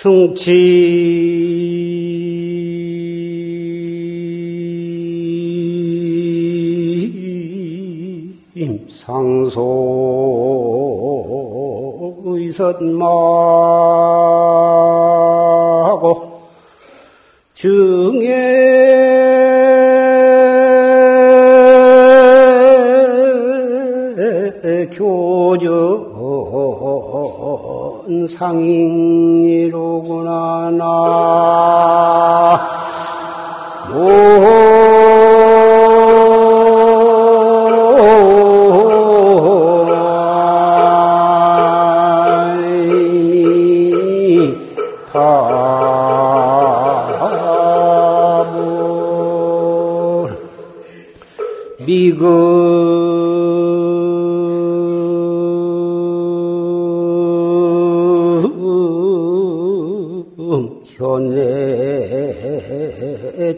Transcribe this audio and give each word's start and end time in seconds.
승치. 0.00 0.48
상소 8.88 9.60
의선마하고 12.24 13.00
증에 17.52 18.00
교전 24.92 26.10
상인이로 28.28 29.29
구나 30.02 30.70
나 30.70 30.84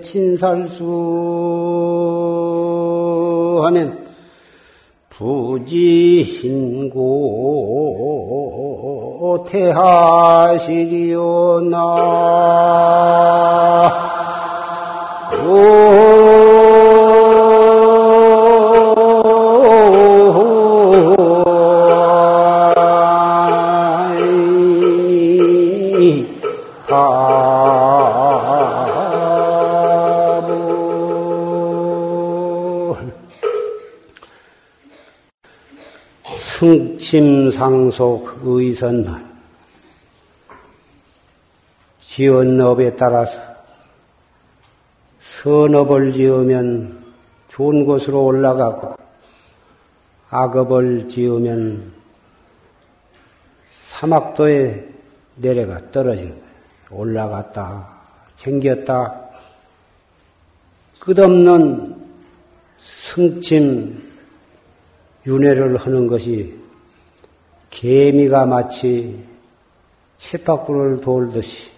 친살수 0.02 0.82
하면 3.64 4.02
부지신고 5.08 5.62
태하시리오나 9.48 10.72
침상속 37.02 38.42
의선말 38.44 39.28
지언업에 41.98 42.94
따라서 42.94 43.40
선업을 45.20 46.12
지으면 46.12 47.04
좋은 47.48 47.84
곳으로 47.84 48.24
올라가고 48.24 48.94
악업을 50.30 51.08
지으면 51.08 51.92
사막도에 53.72 54.88
내려가 55.36 55.90
거예요. 55.90 56.52
올라갔다, 56.88 57.98
챙겼다, 58.36 59.28
끝없는 61.00 61.96
승침 62.80 64.12
윤회를 65.26 65.78
하는 65.78 66.06
것이 66.06 66.62
개미가 67.72 68.46
마치 68.46 69.18
쳇바퀴를 70.18 71.00
돌듯이 71.00 71.70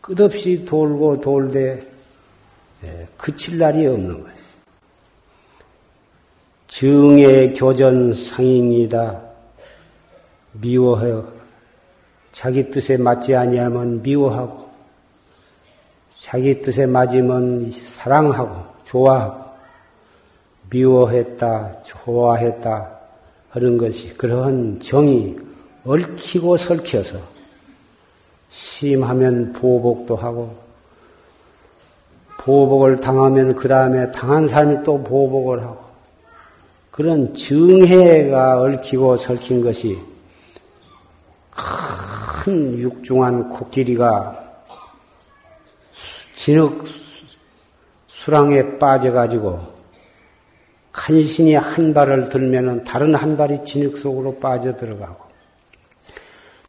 끝없이 0.00 0.64
돌고 0.64 1.20
돌되 1.20 1.86
예, 2.82 3.06
그칠 3.18 3.58
날이 3.58 3.86
없는 3.86 4.22
거예요. 4.22 4.40
증의 6.66 7.52
교전 7.52 8.14
상인이다. 8.14 9.20
미워해요. 10.52 11.30
자기 12.32 12.70
뜻에 12.70 12.96
맞지 12.96 13.36
아니하면 13.36 14.00
미워하고, 14.02 14.70
자기 16.16 16.62
뜻에 16.62 16.86
맞으면 16.86 17.70
사랑하고, 17.72 18.64
좋아하고, 18.84 19.44
미워했다, 20.70 21.82
좋아했다 21.82 22.99
하는 23.50 23.76
것이 23.76 24.10
그러한 24.16 24.80
정이 24.80 25.36
얽히고 25.84 26.56
설켜서 26.56 27.18
심하면 28.48 29.52
보복도 29.52 30.16
하고 30.16 30.56
보복을 32.38 33.00
당하면 33.00 33.54
그 33.54 33.68
다음에 33.68 34.10
당한 34.12 34.48
사람이 34.48 34.82
또 34.84 35.02
보복을 35.02 35.62
하고 35.62 35.78
그런 36.90 37.32
증해가 37.34 38.60
얽히고 38.60 39.16
설킨 39.16 39.62
것이 39.62 39.98
큰 41.50 42.78
육중한 42.78 43.50
코끼리가 43.50 44.38
진흙 46.34 46.84
수랑에 48.06 48.78
빠져가지고 48.78 49.79
간신히 50.92 51.54
한 51.54 51.94
발을 51.94 52.28
들면은 52.28 52.84
다른 52.84 53.14
한 53.14 53.36
발이 53.36 53.64
진흙 53.64 53.96
속으로 53.98 54.38
빠져 54.38 54.76
들어가고 54.76 55.24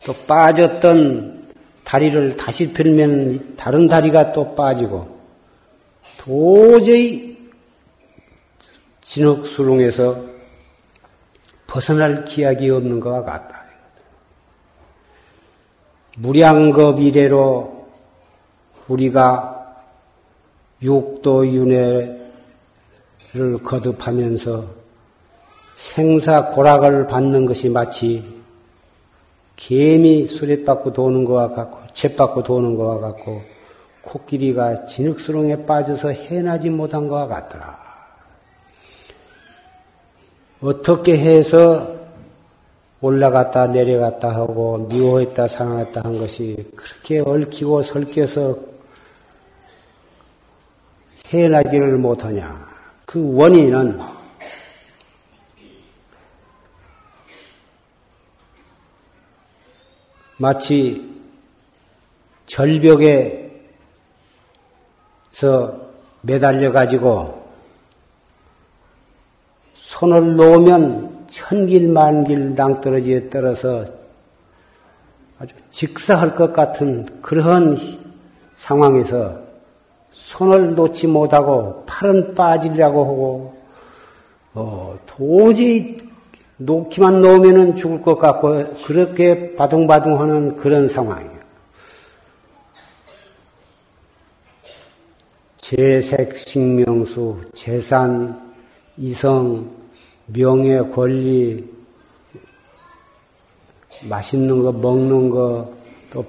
또 0.05 0.13
빠졌던 0.27 1.49
다리를 1.83 2.37
다시 2.37 2.73
들면 2.73 3.55
다른 3.57 3.87
다리가 3.87 4.31
또 4.31 4.55
빠지고 4.55 5.19
도저히 6.17 7.37
진흙 9.01 9.45
수렁에서 9.45 10.23
벗어날 11.67 12.25
기약이 12.25 12.69
없는 12.69 12.99
것과 12.99 13.23
같다. 13.23 13.61
무량겁 16.17 16.99
이래로 16.99 17.87
우리가 18.87 19.77
육도 20.81 21.47
윤회 21.47 22.20
를 23.33 23.57
거듭하면서 23.63 24.65
생사 25.77 26.51
고락을 26.51 27.07
받는 27.07 27.45
것이 27.45 27.69
마치 27.69 28.25
개미 29.55 30.27
수레받고 30.27 30.91
도는 30.91 31.23
것과 31.23 31.51
같고 31.51 31.93
쳇받고 31.93 32.43
도는 32.43 32.75
것과 32.75 32.99
같고 32.99 33.41
코끼리가 34.01 34.83
진흙수렁에 34.83 35.65
빠져서 35.65 36.11
해나지 36.11 36.69
못한 36.69 37.07
것과 37.07 37.27
같더라. 37.27 37.79
어떻게 40.61 41.17
해서 41.17 41.95
올라갔다 42.99 43.67
내려갔다 43.67 44.29
하고 44.29 44.77
미워했다 44.89 45.47
사랑했다 45.47 46.01
한 46.03 46.19
것이 46.19 46.57
그렇게 46.75 47.19
얽히고 47.19 47.81
설켜서 47.81 48.57
해나지를 51.33 51.97
못하냐. 51.97 52.70
그 53.11 53.35
원인은 53.35 53.99
마치 60.37 61.13
절벽에서 62.45 63.51
매달려 66.21 66.71
가지고 66.71 67.45
손을 69.73 70.37
놓으면 70.37 71.27
천길 71.27 71.89
만길 71.89 72.55
낭떠러지에 72.55 73.29
떨어서 73.29 73.87
아주 75.37 75.53
직사할 75.69 76.33
것 76.33 76.53
같은 76.53 77.21
그러한 77.21 77.77
상황에서 78.55 79.50
손을 80.11 80.75
놓지 80.75 81.07
못하고 81.07 81.83
팔은 81.85 82.35
빠지려고 82.35 83.05
하고 83.05 83.61
어, 84.53 84.99
도저히 85.05 85.97
놓기만 86.57 87.21
놓으면 87.21 87.75
죽을 87.75 88.01
것 88.01 88.19
같고 88.19 88.83
그렇게 88.83 89.55
바둥바둥하는 89.55 90.57
그런 90.57 90.87
상황이에요. 90.87 91.41
재색, 95.57 96.35
식명수, 96.37 97.39
재산, 97.53 98.53
이성, 98.97 99.71
명예, 100.27 100.79
권리, 100.79 101.65
맛있는 104.03 104.63
거, 104.63 104.71
먹는 104.71 105.29
거, 105.29 105.73
또 106.11 106.25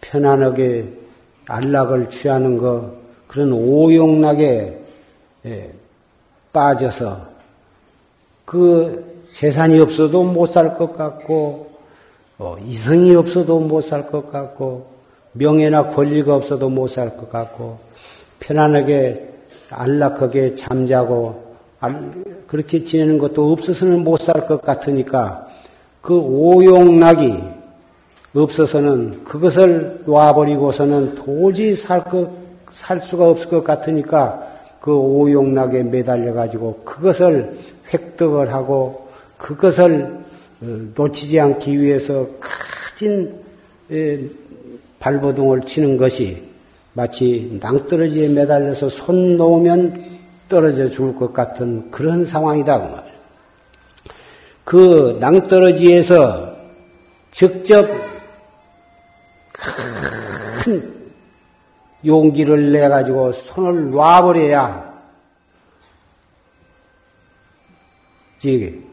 편안하게 0.00 0.88
안락을 1.46 2.08
취하는 2.08 2.56
거 2.56 3.01
그런 3.32 3.50
오용락에 3.50 4.78
예, 5.46 5.72
빠져서 6.52 7.16
그 8.44 9.24
재산이 9.32 9.78
없어도 9.80 10.22
못 10.22 10.52
살 10.52 10.74
것 10.74 10.92
같고 10.92 11.66
어, 12.38 12.56
이성이 12.66 13.14
없어도 13.14 13.58
못 13.58 13.80
살 13.80 14.06
것 14.08 14.30
같고 14.30 14.84
명예나 15.32 15.86
권리가 15.94 16.34
없어도 16.34 16.68
못 16.68 16.88
살 16.90 17.16
것 17.16 17.30
같고 17.30 17.78
편안하게 18.38 19.30
안락하게 19.70 20.54
잠자고 20.54 21.54
그렇게 22.46 22.84
지내는 22.84 23.16
것도 23.16 23.50
없어서는 23.50 24.04
못 24.04 24.20
살 24.20 24.46
것 24.46 24.60
같으니까 24.60 25.48
그 26.02 26.14
오용락이 26.14 27.38
없어서는 28.34 29.24
그것을 29.24 30.02
놔버리고서는 30.04 31.14
도저히 31.14 31.74
살 31.74 32.04
것, 32.04 32.41
살 32.72 32.98
수가 32.98 33.28
없을 33.28 33.48
것 33.48 33.62
같으니까 33.62 34.50
그 34.80 34.92
오용락에 34.92 35.84
매달려 35.84 36.32
가지고 36.32 36.82
그것을 36.84 37.56
획득을 37.92 38.52
하고 38.52 39.08
그것을 39.36 40.18
어, 40.62 40.80
놓치지 40.94 41.38
않기 41.38 41.80
위해서 41.80 42.26
가진 42.40 43.40
발버둥을 44.98 45.62
치는 45.62 45.96
것이 45.96 46.42
마치 46.94 47.58
낭떠러지에 47.60 48.28
매달려서 48.28 48.88
손 48.88 49.36
놓으면 49.36 50.02
떨어져 50.48 50.88
죽을 50.88 51.14
것 51.14 51.32
같은 51.32 51.90
그런 51.90 52.24
상황이다 52.24 52.80
그 52.80 52.88
말. 52.88 53.12
그 54.64 55.18
낭떠러지에서 55.20 56.56
직접 57.30 57.88
큰 59.52 61.01
용기를 62.04 62.72
내 62.72 62.88
가지고 62.88 63.32
손을 63.32 63.90
놔버려야 63.90 64.92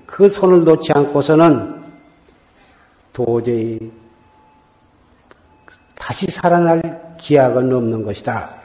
그 0.06 0.30
손을 0.30 0.64
놓지 0.64 0.92
않고서는 0.94 1.84
도저히 3.12 3.80
다시 5.96 6.28
살아날 6.28 7.16
기약은 7.18 7.74
없는 7.74 8.04
것이다. 8.04 8.60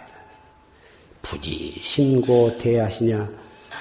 부지 1.22 1.78
신고 1.80 2.56
대하시냐 2.58 3.28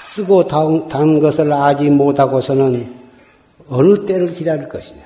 쓰고 0.03 0.47
단 0.47 1.19
것을 1.19 1.51
아지 1.51 1.89
못하고서는 1.89 3.01
어느 3.69 4.05
때를 4.05 4.33
기다릴 4.33 4.69
것이냐 4.69 5.03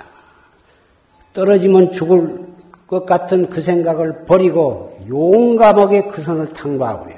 떨어지면 1.34 1.92
죽을 1.92 2.47
것 2.88 3.06
같은 3.06 3.50
그 3.50 3.62
생각을 3.62 4.26
버리고 4.26 5.00
용감하게 5.08 6.08
그 6.08 6.22
손을 6.22 6.54
탕과하고요. 6.54 7.16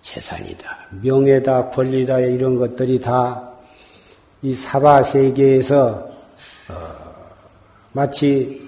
재산이다, 0.00 0.64
명예다, 1.02 1.70
권리다 1.70 2.20
이런 2.20 2.56
것들이 2.56 3.00
다 3.00 3.50
이 4.42 4.54
사바 4.54 5.02
세계에서 5.02 6.08
어, 6.68 6.74
마치 7.92 8.58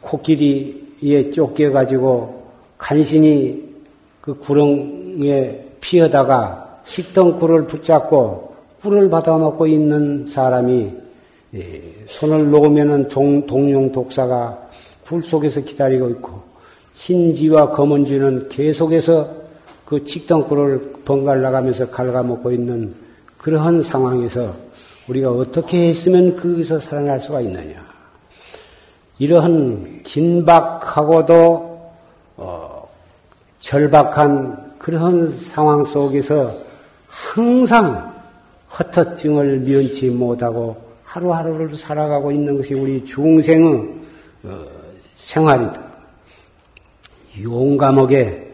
코끼리에 0.00 1.30
쫓겨가지고 1.32 2.42
간신히 2.78 3.74
그 4.22 4.38
구렁에 4.38 5.66
피어다가 5.82 6.80
식던 6.84 7.38
꿀을 7.38 7.66
붙잡고 7.66 8.54
꿀을 8.80 9.10
받아먹고 9.10 9.66
있는 9.66 10.26
사람이 10.26 10.74
예, 10.82 11.01
손을 12.06 12.50
놓으면은 12.50 13.08
동, 13.08 13.46
동용 13.46 13.92
독사가 13.92 14.70
굴 15.04 15.22
속에서 15.22 15.60
기다리고 15.60 16.08
있고 16.10 16.42
흰지와 16.94 17.70
검은지는 17.70 18.48
계속해서 18.48 19.42
그 19.84 20.04
직덩굴을 20.04 21.02
번갈아 21.04 21.50
가면서 21.50 21.90
갉아먹고 21.90 22.52
있는 22.52 22.94
그러한 23.36 23.82
상황에서 23.82 24.54
우리가 25.08 25.30
어떻게 25.32 25.88
했으면 25.88 26.36
거기서 26.36 26.78
살아날 26.78 27.20
수가 27.20 27.40
있느냐. 27.42 27.84
이러한 29.18 30.00
긴박하고도 30.04 31.92
어, 32.36 32.88
절박한 33.58 34.78
그런 34.78 35.30
상황 35.30 35.84
속에서 35.84 36.56
항상 37.08 38.14
헛헛증을 38.70 39.60
면치 39.60 40.08
못하고 40.10 40.91
하루하루를 41.12 41.76
살아가고 41.76 42.32
있는 42.32 42.56
것이 42.56 42.72
우리 42.72 43.04
중생의 43.04 43.94
어, 44.44 44.64
생활이다. 45.14 45.92
용감하게 47.42 48.50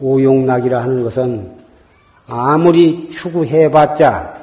오용락이라 0.00 0.82
하는 0.82 1.02
것은 1.02 1.52
아무리 2.26 3.10
추구해봤자 3.10 4.36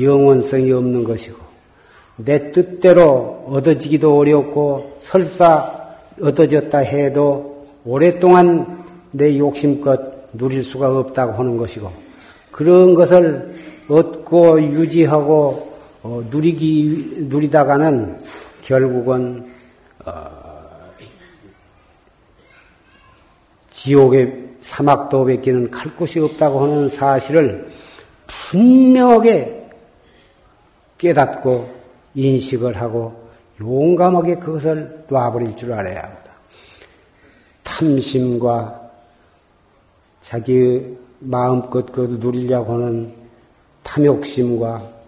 영원성이 0.00 0.70
없는 0.70 1.02
것이고 1.02 1.38
내 2.16 2.52
뜻대로 2.52 3.44
얻어지기도 3.48 4.16
어렵고 4.16 4.98
설사 5.00 5.76
얻어졌다 6.22 6.78
해도 6.78 7.66
오랫동안 7.84 8.84
내 9.10 9.36
욕심껏 9.36 10.00
누릴 10.34 10.62
수가 10.62 10.96
없다고 10.96 11.32
하는 11.32 11.56
것이고 11.56 11.90
그런 12.52 12.94
것을 12.94 13.54
얻고 13.88 14.62
유지하고 14.62 15.69
어, 16.02 16.22
누리기 16.30 17.26
누리다가는 17.28 18.22
결국은 18.62 19.50
어, 20.04 20.90
지옥의 23.70 24.48
사막도밖에는 24.60 25.70
갈 25.70 25.94
곳이 25.96 26.20
없다고 26.20 26.60
하는 26.60 26.88
사실을 26.88 27.68
분명하게 28.26 29.70
깨닫고 30.98 31.80
인식을 32.14 32.76
하고 32.80 33.28
용감하게 33.60 34.36
그것을 34.36 35.04
놔버릴 35.08 35.56
줄 35.56 35.72
알아야 35.72 36.02
합니다. 36.02 36.32
탐심과 37.62 38.90
자기 40.20 40.96
마음껏 41.18 41.84
그 41.92 42.18
누리려고 42.20 42.74
하는 42.74 43.14
탐욕심과 43.82 44.99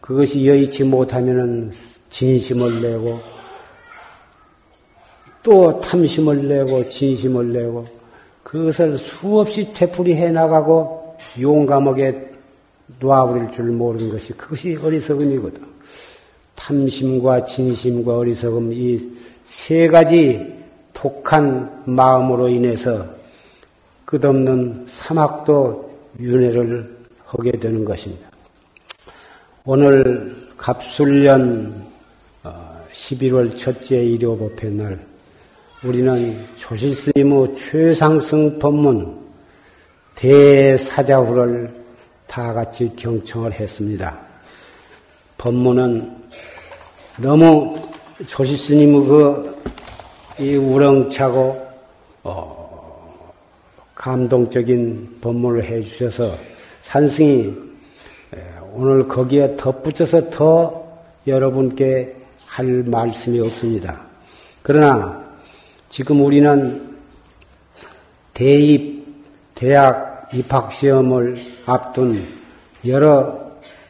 그것이 0.00 0.46
여의치 0.46 0.84
못하면은 0.84 1.70
진심을 2.08 2.82
내고 2.82 3.20
또 5.42 5.80
탐심을 5.80 6.48
내고 6.48 6.88
진심을 6.88 7.52
내고 7.52 7.86
그것을 8.42 8.98
수없이 8.98 9.72
되풀이해 9.72 10.30
나가고 10.30 11.16
용감하게 11.40 12.30
놔버릴 12.98 13.50
줄 13.52 13.66
모르는 13.66 14.10
것이 14.10 14.32
그것이 14.32 14.76
어리석음이거든. 14.82 15.62
탐심과 16.56 17.44
진심과 17.44 18.18
어리석음 18.18 18.72
이 18.72 19.20
세 19.50 19.88
가지 19.88 20.46
독한 20.92 21.82
마음으로 21.84 22.48
인해서 22.48 23.04
끝없는 24.04 24.84
사막도 24.86 25.90
윤회를 26.20 26.98
하게 27.26 27.50
되는 27.52 27.84
것입니다. 27.84 28.29
오늘 29.66 30.48
갑술년 30.56 31.86
11월 32.92 33.52
어, 33.52 33.54
첫째 33.54 34.02
일요 34.02 34.34
법회 34.38 34.70
날 34.70 34.98
우리는 35.84 36.46
조실스님의 36.56 37.54
최상승 37.54 38.58
법문 38.58 39.20
대사자후를 40.14 41.74
다 42.26 42.54
같이 42.54 42.90
경청을 42.96 43.52
했습니다. 43.52 44.18
법문은 45.36 46.10
너무 47.18 47.78
조시스님의 48.26 49.06
그, 49.06 49.62
이 50.38 50.56
우렁차고, 50.56 51.68
어, 52.22 53.12
감동적인 53.94 55.18
법문을 55.20 55.64
해 55.64 55.82
주셔서 55.82 56.34
산승이 56.80 57.69
오늘 58.72 59.08
거기에 59.08 59.56
덧붙여서 59.56 60.30
더 60.30 60.86
여러분께 61.26 62.16
할 62.46 62.66
말씀이 62.86 63.40
없습니다. 63.40 64.02
그러나 64.62 65.24
지금 65.88 66.24
우리는 66.24 66.96
대입, 68.34 69.04
대학 69.54 70.28
입학 70.32 70.72
시험을 70.72 71.40
앞둔 71.66 72.26
여러 72.86 73.38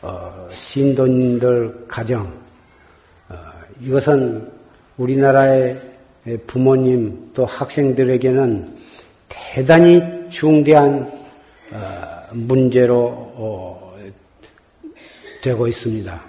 어, 0.03 0.47
신도님들 0.51 1.85
가정, 1.87 2.41
이것은 3.81 4.51
우리나라의 4.99 5.81
부모님 6.47 7.31
또 7.35 7.47
학생들에게는 7.47 8.77
대단히 9.29 10.03
중대한 10.29 11.11
어, 11.73 12.27
문제로 12.33 13.09
어, 13.09 13.80
되고 15.41 15.67
있습니다. 15.67 16.21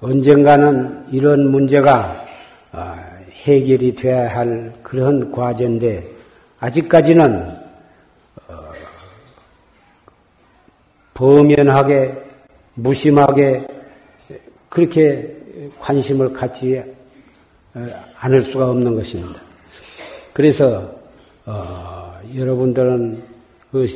언젠가는 0.00 1.06
이런 1.12 1.50
문제가 1.50 2.26
어, 2.72 2.94
해결이 3.44 3.94
돼야 3.94 4.34
할 4.34 4.72
그런 4.82 5.32
과제인데 5.32 6.06
아직까지는 6.58 7.56
어, 8.48 8.72
범연하게 11.14 12.22
무심하게 12.74 13.66
그렇게 14.68 15.34
관심을 15.78 16.32
갖지 16.32 16.82
않을 18.18 18.42
수가 18.42 18.70
없는 18.70 18.96
것입니다. 18.96 19.40
그래서 20.32 20.94
어, 21.46 22.18
여러분들은 22.34 23.22
그 23.70 23.86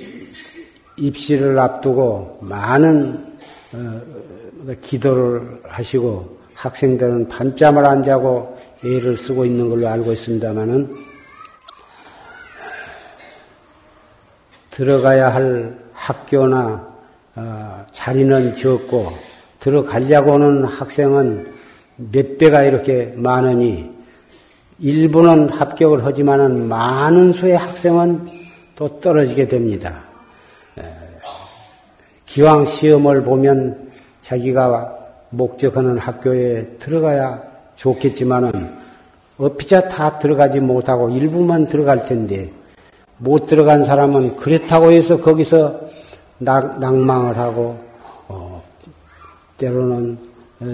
입시를 0.99 1.59
앞두고 1.59 2.39
많은 2.43 3.37
어, 3.73 4.01
기도를 4.81 5.63
하시고 5.65 6.39
학생들은 6.55 7.29
반잠을 7.29 7.87
안 7.87 8.03
자고 8.03 8.59
애를 8.85 9.17
쓰고 9.17 9.45
있는 9.45 9.71
걸로 9.71 9.89
알고 9.89 10.13
있습니다만은 10.13 10.97
들어가야 14.71 15.35
할 15.35 15.77
학교나 15.93 16.89
어, 17.37 17.87
자리는 17.91 18.55
적고 18.55 19.09
들어가려고 19.61 20.35
하는 20.35 20.65
학생은 20.65 21.53
몇 21.97 22.39
배가 22.39 22.63
이렇게 22.63 23.13
많으니 23.17 23.91
일부는 24.79 25.49
합격을 25.49 26.05
하지만은 26.05 26.69
많은 26.69 27.33
수의 27.33 27.57
학생은 27.57 28.29
또 28.77 29.01
떨어지게 29.01 29.49
됩니다. 29.49 30.08
기왕 32.29 32.67
시험을 32.67 33.25
보면 33.25 33.89
자기가 34.21 34.97
목적하는 35.31 35.97
학교에 35.97 36.77
들어가야 36.79 37.43
좋겠지만은 37.77 38.77
어피자 39.39 39.89
다 39.89 40.19
들어가지 40.19 40.61
못하고 40.61 41.09
일부만 41.09 41.69
들어갈 41.69 42.05
텐데 42.05 42.53
못 43.17 43.47
들어간 43.47 43.85
사람은 43.85 44.37
그렇다고 44.37 44.93
해서 44.93 45.21
거기서 45.21 45.81
낭, 46.39 47.05
망을 47.05 47.39
하고 47.39 47.79
어, 48.29 48.63
때로는 49.57 50.19
어, 50.61 50.67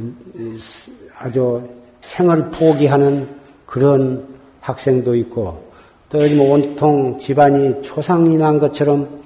아주 1.19 1.63
생을 2.01 2.51
포기하는 2.51 3.29
그런 3.65 4.27
학생도 4.61 5.15
있고 5.17 5.63
또뭐 6.09 6.55
온통 6.55 7.19
집안이 7.19 7.83
초상이 7.83 8.37
난 8.39 8.59
것처럼 8.59 9.24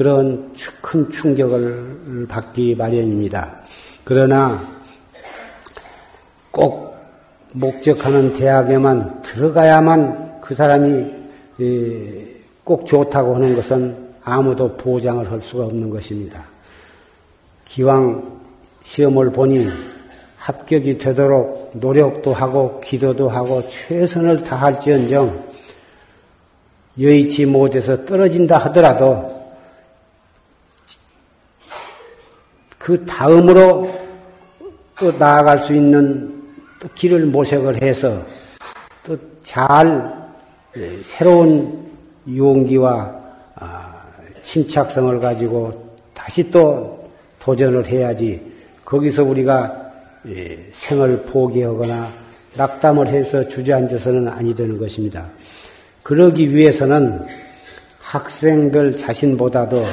그런 0.00 0.54
큰 0.80 1.10
충격을 1.10 2.24
받기 2.26 2.74
마련입니다. 2.74 3.60
그러나 4.02 4.58
꼭 6.50 6.96
목적하는 7.52 8.32
대학에만 8.32 9.20
들어가야만 9.20 10.40
그 10.40 10.54
사람이 10.54 11.04
꼭 12.64 12.86
좋다고 12.86 13.34
하는 13.34 13.54
것은 13.54 14.14
아무도 14.24 14.74
보장을 14.74 15.30
할 15.30 15.38
수가 15.38 15.64
없는 15.64 15.90
것입니다. 15.90 16.46
기왕 17.66 18.40
시험을 18.82 19.30
보니 19.32 19.68
합격이 20.38 20.96
되도록 20.96 21.72
노력도 21.74 22.32
하고 22.32 22.80
기도도 22.80 23.28
하고 23.28 23.62
최선을 23.68 24.44
다할지언정 24.44 25.44
여의치 26.98 27.44
못해서 27.44 28.02
떨어진다 28.06 28.56
하더라도 28.56 29.39
그 32.90 33.06
다음으로 33.06 33.88
또 34.98 35.12
나아갈 35.16 35.60
수 35.60 35.72
있는 35.72 36.42
또 36.80 36.88
길을 36.92 37.26
모색을 37.26 37.80
해서 37.80 38.20
또 39.04 39.16
잘 39.42 40.12
새로운 41.02 41.88
용기와 42.26 43.14
아, 43.54 44.02
침착성을 44.42 45.20
가지고 45.20 45.94
다시 46.12 46.50
또 46.50 47.08
도전을 47.38 47.86
해야지 47.86 48.42
거기서 48.84 49.22
우리가 49.22 49.92
예, 50.26 50.58
생을 50.72 51.22
포기하거나 51.22 52.10
낙담을 52.56 53.06
해서 53.06 53.46
주저앉아서는 53.46 54.26
아니 54.26 54.52
되는 54.52 54.76
것입니다. 54.78 55.28
그러기 56.02 56.52
위해서는 56.52 57.24
학생들 58.00 58.96
자신보다도 58.96 59.86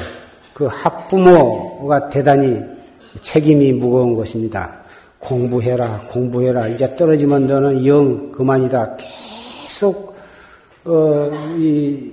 그 0.52 0.66
학부모가 0.66 2.08
대단히 2.08 2.77
책임이 3.20 3.72
무거운 3.74 4.14
것입니다. 4.14 4.82
공부해라, 5.18 6.08
공부해라. 6.10 6.68
이제 6.68 6.94
떨어지면 6.96 7.46
너는 7.46 7.86
영 7.86 8.32
그만이다. 8.32 8.96
계속 8.96 10.16
어, 10.84 11.30
이 11.56 12.12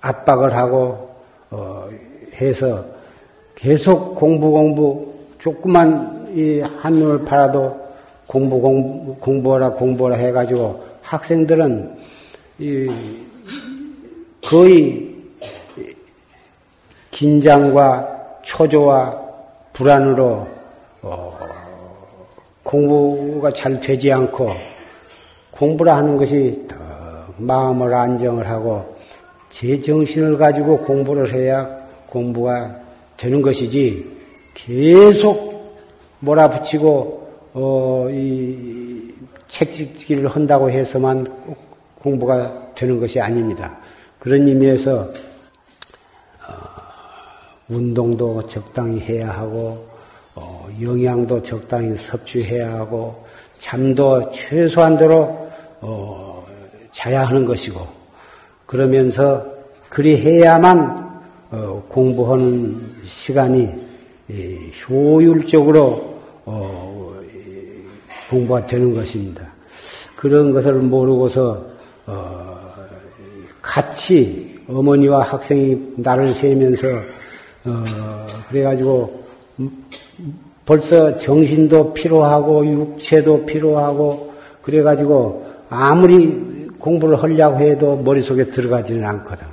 압박을 0.00 0.54
하고 0.54 1.10
어, 1.50 1.88
해서 2.40 2.84
계속 3.54 4.14
공부 4.14 4.50
공부 4.50 5.12
조금만 5.38 6.28
이 6.34 6.60
한눈을 6.60 7.24
팔아도 7.24 7.78
공부 8.26 8.60
공부 8.60 9.16
공부하라 9.16 9.70
공부하라 9.70 10.16
해가지고 10.16 10.84
학생들은 11.02 11.96
이 12.60 12.88
거의 14.42 15.14
긴장과 17.10 18.19
초조와 18.50 19.16
불안으로 19.72 20.46
어, 21.02 21.38
공부가 22.64 23.52
잘 23.52 23.80
되지 23.80 24.12
않고 24.12 24.50
공부를 25.52 25.92
하는 25.92 26.16
것이 26.16 26.66
더 26.66 26.76
마음을 27.36 27.94
안정을 27.94 28.48
하고 28.48 28.96
제 29.50 29.80
정신을 29.80 30.36
가지고 30.36 30.78
공부를 30.78 31.32
해야 31.32 31.64
공부가 32.08 32.76
되는 33.16 33.40
것이지 33.40 34.04
계속 34.54 35.78
몰아붙이고 36.18 37.30
어, 37.54 38.08
이 38.10 39.14
책찍기를 39.46 40.28
한다고 40.28 40.70
해서만 40.70 41.26
공부가 42.02 42.50
되는 42.74 42.98
것이 42.98 43.20
아닙니다. 43.20 43.78
그런 44.18 44.46
의미에서 44.46 45.00
어, 45.00 45.29
운동도 47.70 48.44
적당히 48.46 49.00
해야 49.00 49.30
하고 49.30 49.86
어, 50.34 50.68
영양도 50.80 51.42
적당히 51.42 51.96
섭취해야 51.96 52.74
하고 52.74 53.24
잠도 53.58 54.30
최소한도로 54.32 55.50
어, 55.80 56.46
자야 56.92 57.24
하는 57.24 57.44
것이고 57.44 57.86
그러면서 58.66 59.44
그리 59.88 60.16
해야만 60.16 61.22
어, 61.50 61.82
공부하는 61.88 62.80
시간이 63.04 63.68
효율적으로 64.88 66.20
어, 66.44 67.14
공부가 68.28 68.64
되는 68.66 68.94
것입니다. 68.94 69.52
그런 70.16 70.52
것을 70.52 70.74
모르고서 70.74 71.64
어, 72.06 72.60
같이 73.60 74.58
어머니와 74.68 75.22
학생이 75.22 75.94
나를 75.96 76.34
세면서 76.34 76.86
어, 77.64 78.26
그래가지고 78.48 79.24
벌써 80.64 81.16
정신도 81.16 81.92
필요하고 81.92 82.64
육체도 82.64 83.44
필요하고 83.44 84.32
그래가지고 84.62 85.46
아무리 85.68 86.68
공부를 86.78 87.22
하려고 87.22 87.58
해도 87.58 87.96
머릿속에 87.96 88.46
들어가지는 88.46 89.04
않거든. 89.04 89.46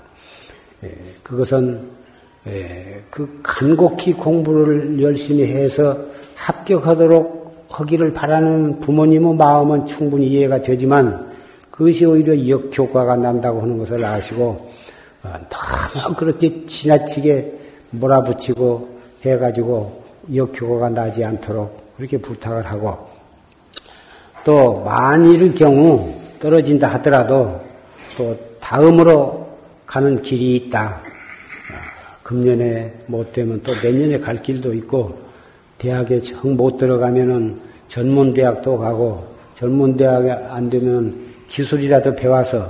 예, 0.83 0.91
그것은 1.23 1.81
예, 2.47 3.01
그 3.09 3.39
간곡히 3.43 4.13
공부를 4.13 5.01
열심히 5.01 5.43
해서 5.43 5.97
합격하도록 6.35 7.67
하기를 7.69 8.13
바라는 8.13 8.79
부모님의 8.79 9.35
마음은 9.35 9.85
충분히 9.85 10.27
이해가 10.27 10.61
되지만 10.61 11.27
그것이 11.69 12.05
오히려 12.05 12.47
역효과가 12.47 13.17
난다고 13.17 13.61
하는 13.61 13.77
것을 13.77 14.03
아시고 14.03 14.69
어, 15.23 15.33
너무 15.49 16.15
그렇게 16.15 16.65
지나치게 16.65 17.56
몰아붙이고 17.91 18.97
해가지고 19.25 20.03
역효과가 20.33 20.89
나지 20.89 21.23
않도록 21.23 21.95
그렇게 21.97 22.17
부탁을 22.17 22.65
하고 22.65 23.07
또 24.43 24.81
만일의 24.81 25.51
경우 25.51 25.99
떨어진다 26.39 26.93
하더라도 26.95 27.59
또 28.17 28.37
다음으로 28.59 29.47
가는 29.85 30.21
길이 30.21 30.55
있다. 30.57 31.01
금년에 32.23 32.93
못 33.07 33.31
되면 33.31 33.61
또 33.63 33.71
내년에 33.81 34.19
갈 34.19 34.35
길도 34.41 34.73
있고 34.73 35.17
대학에 35.77 36.21
정 36.21 36.57
못 36.57 36.77
들어가면은 36.77 37.59
전문 37.87 38.33
대학도 38.33 38.77
가고 38.77 39.25
전문 39.57 39.95
대학에 39.95 40.31
안 40.31 40.69
되면 40.69 41.15
기술이라도 41.47 42.15
배워서 42.15 42.69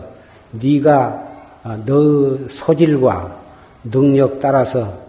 네가 0.52 1.28
아, 1.64 1.78
너 1.86 2.38
소질과 2.48 3.36
능력 3.84 4.40
따라서 4.40 5.07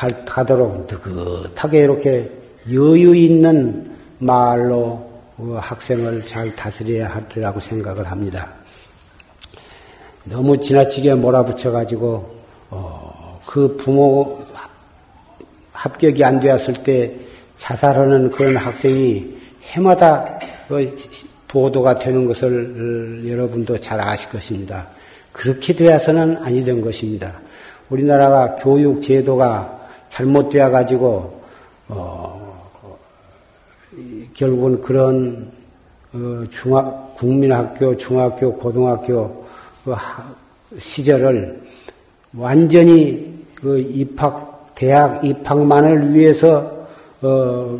갈, 0.00 0.24
가도록 0.24 0.86
느긋하게 0.90 1.80
이렇게 1.80 2.30
여유 2.72 3.14
있는 3.14 3.94
말로 4.16 5.10
그 5.36 5.58
학생을 5.60 6.22
잘 6.22 6.56
다스려야 6.56 7.10
할리라고 7.10 7.60
생각을 7.60 8.10
합니다. 8.10 8.50
너무 10.24 10.56
지나치게 10.56 11.16
몰아붙여가지고 11.16 12.40
어, 12.70 13.40
그 13.44 13.76
부모 13.76 14.42
합격이 15.72 16.24
안 16.24 16.40
되었을 16.40 16.72
때 16.82 17.14
자살하는 17.56 18.30
그런 18.30 18.56
학생이 18.56 19.36
해마다 19.64 20.38
그 20.66 20.96
보도가 21.46 21.98
되는 21.98 22.24
것을 22.24 23.28
여러분도 23.28 23.78
잘 23.80 24.00
아실 24.00 24.30
것입니다. 24.30 24.88
그렇게 25.32 25.74
되어서는 25.74 26.38
아니 26.38 26.64
된 26.64 26.80
것입니다. 26.80 27.38
우리나라가 27.90 28.56
교육 28.56 29.02
제도가 29.02 29.79
잘못되어 30.10 30.70
가지고 30.70 31.40
어, 31.88 32.70
결국은 34.34 34.80
그런 34.80 35.50
어, 36.12 36.44
중학 36.50 37.14
국민학교, 37.16 37.96
중학교, 37.96 38.52
고등학교 38.52 39.44
그 39.84 39.94
시절을 40.78 41.62
완전히 42.36 43.44
그 43.54 43.78
입학 43.78 44.72
대학 44.74 45.24
입학만을 45.24 46.14
위해서 46.14 46.88
어, 47.22 47.78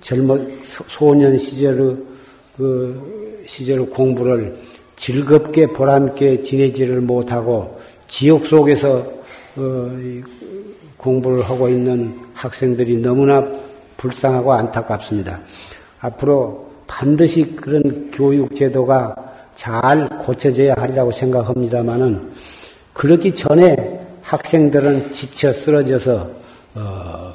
젊은 0.00 0.58
소년 0.64 1.38
시절의 1.38 1.96
그 2.56 3.42
시절 3.46 3.88
공부를 3.88 4.56
즐겁게 4.96 5.66
보람있게 5.66 6.42
지내지를 6.42 7.00
못하고 7.00 7.80
지옥 8.06 8.46
속에서 8.46 9.20
어, 9.56 9.98
공부를 11.00 11.48
하고 11.48 11.68
있는 11.68 12.18
학생들이 12.34 12.98
너무나 12.98 13.44
불쌍하고 13.96 14.52
안타깝습니다. 14.52 15.40
앞으로 16.00 16.70
반드시 16.86 17.52
그런 17.52 18.10
교육 18.10 18.54
제도가 18.54 19.14
잘 19.54 20.08
고쳐져야 20.24 20.74
하리라고 20.76 21.12
생각합니다만은 21.12 22.32
그렇기 22.92 23.34
전에 23.34 24.00
학생들은 24.22 25.12
지쳐 25.12 25.52
쓰러져서 25.52 26.30
어, 26.74 27.34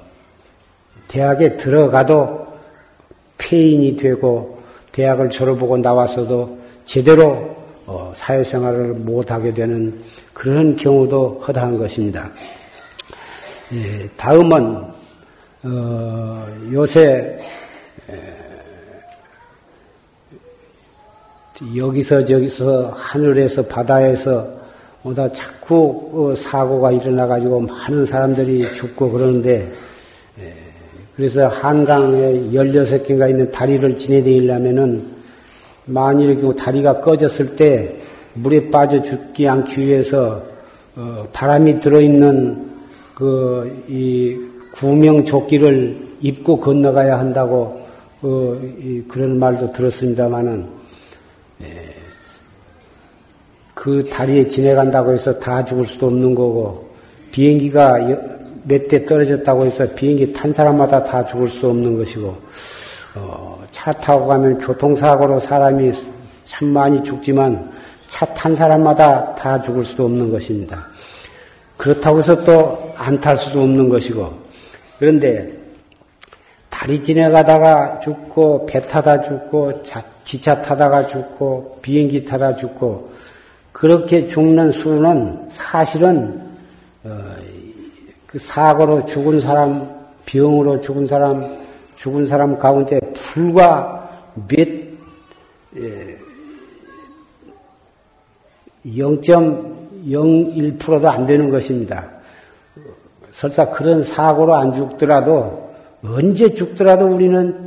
대학에 1.07 1.57
들어가도 1.57 2.47
폐인이 3.37 3.95
되고 3.95 4.59
대학을 4.91 5.29
졸업하고 5.29 5.77
나와서도 5.77 6.57
제대로 6.85 7.55
어, 7.85 8.11
사회생활을 8.15 8.93
못하게 8.93 9.53
되는 9.53 10.01
그런 10.33 10.75
경우도 10.75 11.43
허다한 11.47 11.77
것입니다. 11.77 12.31
예, 13.73 14.07
다음은 14.15 14.85
어, 15.63 16.47
요새 16.71 17.39
여기서 21.75 22.23
저기서 22.25 22.91
하늘에서 22.95 23.65
바다에서 23.65 24.47
오다 25.03 25.31
자꾸 25.31 26.11
어, 26.13 26.35
사고가 26.35 26.91
일어나 26.91 27.25
가지고 27.25 27.61
많은 27.61 28.05
사람들이 28.05 28.71
죽고 28.75 29.11
그러는데 29.11 29.71
그래서 31.15 31.47
한강에 31.47 32.33
16개가 32.51 33.29
있는 33.29 33.49
다리를 33.49 33.97
지내다니려면은 33.97 35.15
만일 35.85 36.35
그 36.35 36.55
다리가 36.55 36.99
꺼졌을 36.99 37.55
때 37.55 37.95
물에 38.33 38.69
빠져 38.69 39.01
죽지 39.01 39.47
않기 39.47 39.87
위해서 39.87 40.43
어, 40.95 41.27
바람이 41.33 41.79
들어있는 41.79 42.74
그 43.15 43.83
이 43.87 44.37
구명 44.75 45.23
조끼를 45.23 45.97
입고 46.21 46.59
건너가야 46.59 47.17
한다고 47.17 47.79
어, 48.21 48.59
그런 49.07 49.39
말도 49.39 49.71
들었습니다마는 49.71 50.67
예, 51.61 51.95
그 53.73 54.05
다리에 54.09 54.47
지내간다고 54.47 55.11
해서 55.13 55.39
다 55.39 55.63
죽을 55.63 55.85
수도 55.85 56.07
없는 56.07 56.35
거고 56.35 56.89
비행기가 57.31 57.99
몇 58.63 58.87
대 58.89 59.05
떨어졌다고 59.05 59.65
해서 59.65 59.87
비행기 59.93 60.33
탄 60.33 60.51
사람마다 60.51 61.03
다 61.03 61.23
죽을 61.23 61.47
수 61.47 61.69
없는 61.69 61.97
것이고 61.99 62.35
어, 63.15 63.63
차 63.71 63.91
타고 63.91 64.25
가면 64.27 64.57
교통사고로 64.57 65.39
사람이 65.39 65.91
참 66.43 66.69
많이 66.69 67.01
죽지만 67.03 67.71
차 68.07 68.25
탄 68.33 68.55
사람마다 68.55 69.35
다 69.35 69.61
죽을 69.61 69.85
수도 69.85 70.05
없는 70.05 70.31
것입니다. 70.31 70.87
그렇다고 71.77 72.19
해서 72.19 72.43
또 72.43 72.85
안 72.97 73.19
탈 73.19 73.37
수도 73.37 73.61
없는 73.61 73.89
것이고. 73.89 74.29
그런데 74.99 75.53
다리 76.69 77.01
지나가다가 77.01 77.99
죽고 77.99 78.65
배 78.65 78.81
타다 78.81 79.21
죽고 79.21 79.83
자, 79.83 80.03
기차 80.23 80.61
타다가 80.61 81.07
죽고 81.07 81.79
비행기 81.81 82.25
타다 82.25 82.55
죽고 82.55 83.11
그렇게 83.71 84.25
죽는 84.27 84.71
수는 84.71 85.49
사실은 85.49 86.41
어, 87.03 87.19
그 88.25 88.39
사고로 88.39 89.05
죽은 89.05 89.39
사람, 89.39 89.87
병으로 90.25 90.81
죽은 90.81 91.05
사람, 91.05 91.65
죽은 91.95 92.25
사람 92.25 92.57
가운데 92.57 92.99
불과 93.13 94.09
몇, 94.47 94.67
0.01%도 100.05 101.09
안 101.09 101.25
되는 101.25 101.49
것입니다. 101.49 102.05
설사 103.31 103.69
그런 103.69 104.03
사고로 104.03 104.55
안 104.55 104.73
죽더라도 104.73 105.71
언제 106.03 106.53
죽더라도 106.53 107.07
우리는 107.07 107.65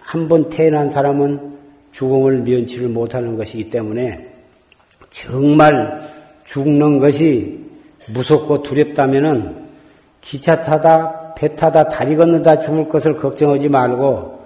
한 0.00 0.28
번 0.28 0.50
태어난 0.50 0.90
사람은 0.90 1.52
죽음을 1.92 2.42
면치를 2.42 2.88
못하는 2.88 3.36
것이기 3.36 3.70
때문에 3.70 4.28
정말 5.10 6.10
죽는 6.44 6.98
것이 6.98 7.60
무섭고 8.08 8.62
두렵다면은 8.62 9.62
기차 10.20 10.60
타다, 10.60 11.34
배 11.34 11.54
타다, 11.56 11.88
다리 11.88 12.16
건너다 12.16 12.58
죽을 12.60 12.88
것을 12.88 13.16
걱정하지 13.16 13.68
말고 13.68 14.40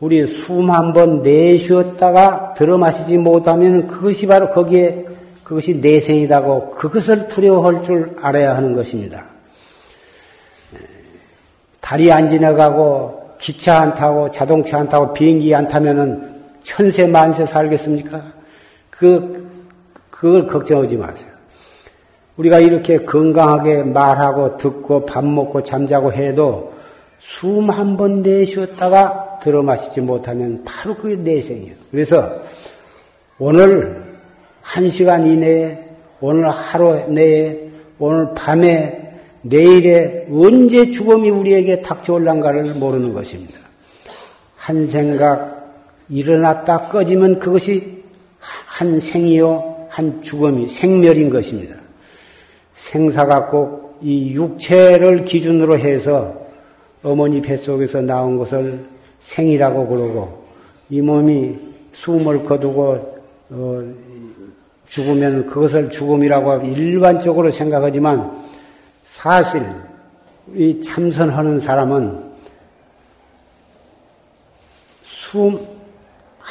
우리 0.00 0.26
숨 0.26 0.70
한 0.70 0.92
번 0.92 1.22
내쉬었다가 1.22 2.54
들어 2.54 2.78
마시지 2.78 3.18
못하면 3.18 3.86
그것이 3.86 4.26
바로 4.26 4.50
거기에 4.50 5.04
그것이 5.52 5.74
내생이다고 5.80 6.70
그것을 6.70 7.28
두려워할 7.28 7.82
줄 7.82 8.16
알아야 8.22 8.56
하는 8.56 8.74
것입니다. 8.74 9.26
다리 11.78 12.10
안 12.10 12.30
지나가고 12.30 13.32
기차 13.38 13.80
안 13.80 13.94
타고 13.94 14.30
자동차 14.30 14.78
안 14.78 14.88
타고 14.88 15.12
비행기 15.12 15.54
안 15.54 15.68
타면은 15.68 16.40
천세 16.62 17.06
만세 17.06 17.44
살겠습니까? 17.44 18.32
그 18.88 19.46
그걸 20.08 20.46
걱정하지 20.46 20.96
마세요. 20.96 21.28
우리가 22.38 22.58
이렇게 22.58 22.96
건강하게 23.04 23.82
말하고 23.82 24.56
듣고 24.56 25.04
밥 25.04 25.22
먹고 25.22 25.62
잠자고 25.62 26.14
해도 26.14 26.72
숨 27.18 27.68
한 27.68 27.98
번 27.98 28.22
내쉬었다가 28.22 29.40
들어 29.42 29.62
마시지 29.62 30.00
못하면 30.00 30.64
바로 30.64 30.94
그게 30.96 31.14
내생이에요. 31.16 31.74
그래서 31.90 32.40
오늘 33.38 34.01
한 34.62 34.88
시간 34.88 35.26
이내에 35.26 35.78
오늘 36.20 36.48
하루 36.48 36.94
내에 37.08 37.70
오늘 37.98 38.32
밤에 38.34 39.00
내일에 39.42 40.26
언제 40.30 40.90
죽음이 40.90 41.28
우리에게 41.28 41.82
닥쳐올란가를 41.82 42.74
모르는 42.74 43.12
것입니다. 43.12 43.58
한 44.56 44.86
생각 44.86 45.74
일어났다 46.08 46.88
꺼지면 46.88 47.38
그것이 47.38 48.02
한 48.38 48.98
생이요, 48.98 49.88
한 49.90 50.22
죽음이 50.22 50.68
생멸인 50.68 51.28
것입니다. 51.28 51.74
생사가 52.72 53.50
꼭 53.50 53.82
이 54.02 54.32
육체를 54.32 55.24
기준으로 55.24 55.78
해서 55.78 56.34
어머니 57.04 57.40
뱃속에서 57.40 58.00
나온 58.00 58.36
것을 58.36 58.84
생이라고 59.20 59.86
그러고 59.86 60.44
이 60.90 61.00
몸이 61.00 61.56
숨을 61.92 62.44
거두고 62.44 63.12
어 63.50 63.94
죽으면 64.92 65.46
그것을 65.46 65.90
죽음이라고 65.90 66.66
일반적으로 66.66 67.50
생각하지만 67.50 68.42
사실 69.04 69.62
이 70.54 70.80
참선하는 70.80 71.60
사람은 71.60 72.32
숨 75.04 75.72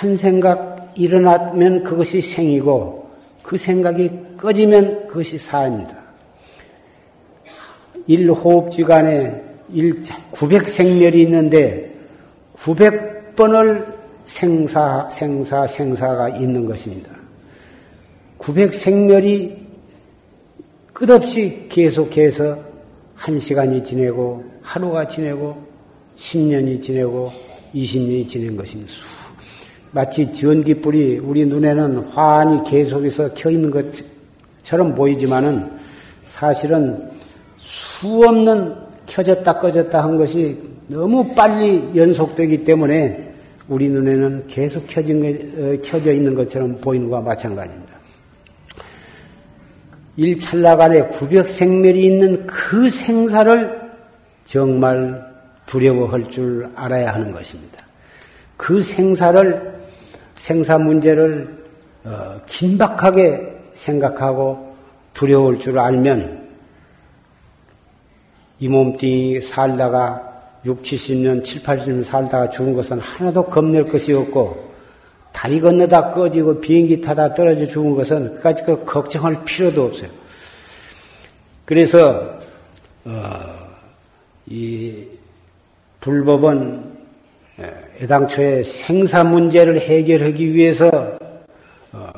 한 0.01 0.17
생각 0.17 0.91
일어나면 0.95 1.83
그것이 1.83 2.21
생이고 2.21 3.07
그 3.43 3.55
생각이 3.55 4.09
꺼지면 4.35 5.07
그것이 5.07 5.37
사입니다. 5.37 5.95
1호흡지간에 8.09 9.43
900생멸이 10.31 11.13
있는데 11.17 11.95
900번을 12.55 13.93
생사, 14.25 15.07
생사, 15.11 15.67
생사가 15.67 16.29
있는 16.29 16.65
것입니다. 16.65 17.11
900 18.41 18.73
생멸이 18.73 19.55
끝없이 20.93 21.67
계속해서 21.69 22.57
한 23.13 23.37
시간이 23.37 23.83
지내고 23.83 24.43
하루가 24.63 25.07
지내고 25.07 25.55
10년이 26.17 26.81
지내고 26.81 27.31
20년이 27.75 28.27
지낸 28.27 28.57
것입니다. 28.57 28.91
마치 29.91 30.33
전기불이 30.33 31.19
우리 31.19 31.45
눈에는 31.45 31.97
환히 32.13 32.63
계속해서 32.63 33.35
켜 33.35 33.51
있는 33.51 33.69
것처럼 33.69 34.95
보이지만은 34.95 35.69
사실은 36.25 37.11
수 37.57 38.07
없는 38.25 38.73
켜졌다 39.05 39.59
꺼졌다 39.59 40.03
한 40.03 40.17
것이 40.17 40.57
너무 40.87 41.35
빨리 41.35 41.91
연속되기 41.95 42.63
때문에 42.63 43.33
우리 43.69 43.87
눈에는 43.89 44.47
계속 44.47 44.87
켜진, 44.87 45.23
어, 45.57 45.81
켜져 45.83 46.11
있는 46.11 46.33
것처럼 46.33 46.81
보이는 46.81 47.07
것과 47.07 47.21
마찬가지입니다. 47.21 47.90
일찰나간에 50.17 51.07
구벽 51.07 51.49
생멸이 51.49 52.05
있는 52.05 52.45
그 52.45 52.89
생사를 52.89 53.91
정말 54.43 55.31
두려워할 55.65 56.29
줄 56.29 56.69
알아야 56.75 57.13
하는 57.13 57.31
것입니다. 57.31 57.85
그 58.57 58.81
생사를 58.81 59.79
생사 60.35 60.77
문제를 60.77 61.61
어, 62.03 62.41
긴박하게 62.45 63.59
생각하고 63.73 64.75
두려울 65.13 65.59
줄 65.59 65.79
알면 65.79 66.49
이 68.59 68.67
몸뚱이 68.67 69.41
살다가 69.41 70.27
6, 70.65 70.83
70년, 70.83 71.43
7, 71.43 71.63
80년 71.63 72.03
살다가 72.03 72.49
죽은 72.49 72.73
것은 72.73 72.99
하나도 72.99 73.45
겁낼 73.45 73.87
것이 73.87 74.13
없고 74.13 74.70
다리 75.31 75.59
건너다 75.59 76.11
꺼지고 76.11 76.59
비행기 76.59 77.01
타다 77.01 77.33
떨어져 77.33 77.67
죽은 77.67 77.95
것은 77.95 78.35
그까지 78.35 78.63
그 78.63 78.85
걱정할 78.85 79.43
필요도 79.45 79.85
없어요. 79.85 80.09
그래서 81.65 82.39
어, 83.05 83.39
이 84.45 85.05
불법은 85.99 86.91
애당초에 88.01 88.63
생사 88.63 89.23
문제를 89.23 89.79
해결하기 89.79 90.53
위해서 90.53 91.17
어, 91.91 92.11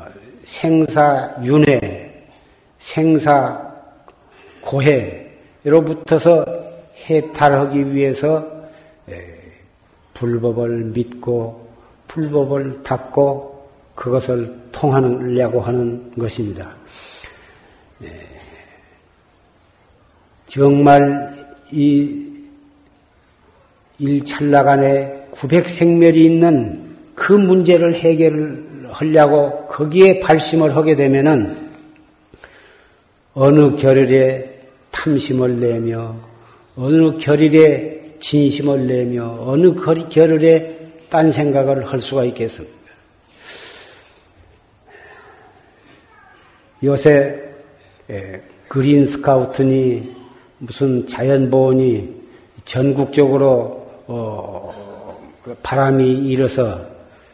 생사 0.46 1.36
윤회, 1.44 2.28
생사 2.80 3.74
고해로부터서 4.62 6.46
해탈하기 7.06 7.94
위해서 7.94 8.54
불법을 10.14 10.86
믿고 10.86 11.63
불법을 12.14 12.84
닦고 12.84 13.68
그것을 13.96 14.56
통하려고 14.72 15.62
하는 15.62 16.12
것입니다. 16.16 16.72
정말 20.46 21.56
이 21.72 22.24
일찰나간에 23.98 25.28
구백생멸이 25.32 26.24
있는 26.24 26.96
그 27.16 27.34
문제를 27.34 27.96
해결하려고 27.96 29.68
거기에 29.68 30.20
발심을 30.20 30.76
하게 30.76 30.96
되면은 30.96 31.72
어느 33.34 33.76
결을에 33.76 34.62
탐심을 34.92 35.60
내며 35.60 36.16
어느 36.76 37.18
결일에 37.18 38.18
진심을 38.20 38.86
내며 38.86 39.38
어느 39.42 39.74
결을에 40.10 40.83
딴 41.14 41.30
생각을 41.30 41.86
할 41.86 42.00
수가 42.02 42.24
있겠습니까? 42.26 42.76
요새 46.84 47.40
그린 48.68 49.06
스카우트니 49.06 50.12
무슨 50.58 51.06
자연보호니 51.06 52.24
전국적으로 52.66 53.86
어, 54.08 55.22
그 55.44 55.56
바람이 55.62 56.04
일어서 56.04 56.82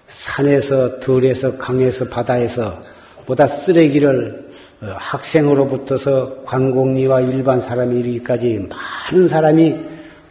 산에서 0.10 1.00
들에서 1.00 1.58
강에서 1.58 2.10
바다에서 2.10 2.84
보다 3.26 3.48
쓰레기를 3.48 4.52
어, 4.82 4.96
학생으로부터서 4.98 6.44
관공리와 6.44 7.22
일반 7.22 7.62
사람이 7.62 7.98
이르기까지 7.98 8.68
많은 8.68 9.30
사람이 9.30 9.80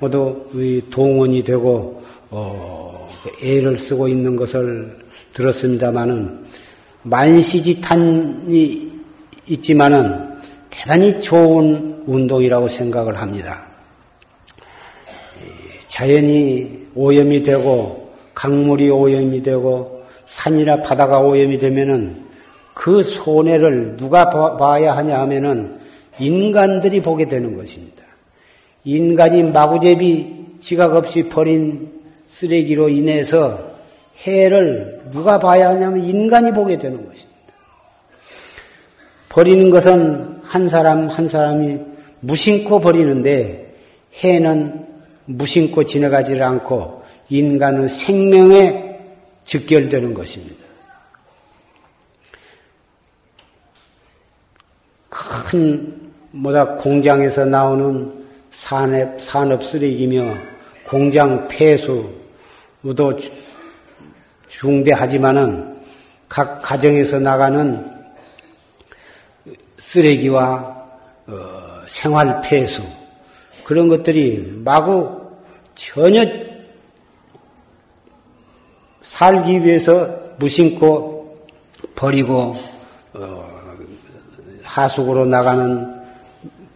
모두 0.00 0.84
동원이 0.90 1.44
되고 1.44 2.02
어, 2.28 2.77
애를 3.42 3.76
쓰고 3.76 4.08
있는 4.08 4.36
것을 4.36 4.96
들었습니다마는 5.34 6.44
만시지탄이 7.02 8.92
있지만은 9.46 10.38
대단히 10.70 11.20
좋은 11.20 12.02
운동이라고 12.06 12.68
생각을 12.68 13.16
합니다. 13.16 13.66
자연이 15.86 16.86
오염이 16.94 17.42
되고 17.42 18.12
강물이 18.34 18.90
오염이 18.90 19.42
되고 19.42 20.04
산이나 20.26 20.82
바다가 20.82 21.20
오염이 21.20 21.58
되면은 21.58 22.28
그 22.74 23.02
손해를 23.02 23.96
누가 23.96 24.56
봐야 24.56 24.96
하냐 24.96 25.18
하면은 25.20 25.80
인간들이 26.20 27.02
보게 27.02 27.26
되는 27.26 27.56
것입니다. 27.56 28.02
인간이 28.84 29.42
마구제비 29.42 30.36
지각 30.60 30.94
없이 30.94 31.28
버린 31.28 31.97
쓰레기로 32.28 32.88
인해서 32.88 33.76
해를 34.22 35.02
누가 35.10 35.38
봐야 35.38 35.70
하냐면 35.70 36.06
인간이 36.06 36.52
보게 36.52 36.78
되는 36.78 37.06
것입니다. 37.06 37.28
버리는 39.28 39.70
것은 39.70 40.40
한 40.42 40.68
사람 40.68 41.08
한 41.08 41.28
사람이 41.28 41.78
무심코 42.20 42.80
버리는데 42.80 43.74
해는 44.22 44.86
무심코 45.26 45.84
지나가지를 45.84 46.42
않고 46.42 47.02
인간의 47.28 47.88
생명에 47.88 48.98
직결되는 49.44 50.14
것입니다. 50.14 50.56
큰 55.08 56.10
뭐다 56.30 56.76
공장에서 56.76 57.44
나오는 57.44 58.12
산업, 58.50 59.20
산업 59.20 59.64
쓰레기며 59.64 60.24
공장 60.86 61.48
폐수 61.48 62.17
도 62.94 63.18
중대하지만은 64.48 65.78
각 66.28 66.62
가정에서 66.62 67.18
나가는 67.18 67.90
쓰레기와 69.78 70.76
어, 71.26 71.82
생활 71.88 72.40
폐수 72.40 72.82
그런 73.64 73.88
것들이 73.88 74.60
마구 74.64 75.20
전혀 75.74 76.24
살기 79.02 79.64
위해서 79.64 80.08
무심코 80.38 81.34
버리고 81.94 82.54
어, 83.14 83.48
하수구로 84.62 85.26
나가는 85.26 85.98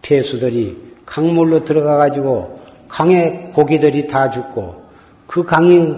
폐수들이 0.01 0.93
강물로 1.05 1.63
들어가 1.63 1.97
가지고 1.97 2.59
강에 2.87 3.51
고기들이 3.53 4.07
다 4.07 4.29
죽고 4.29 4.82
그 5.27 5.43
강이 5.43 5.95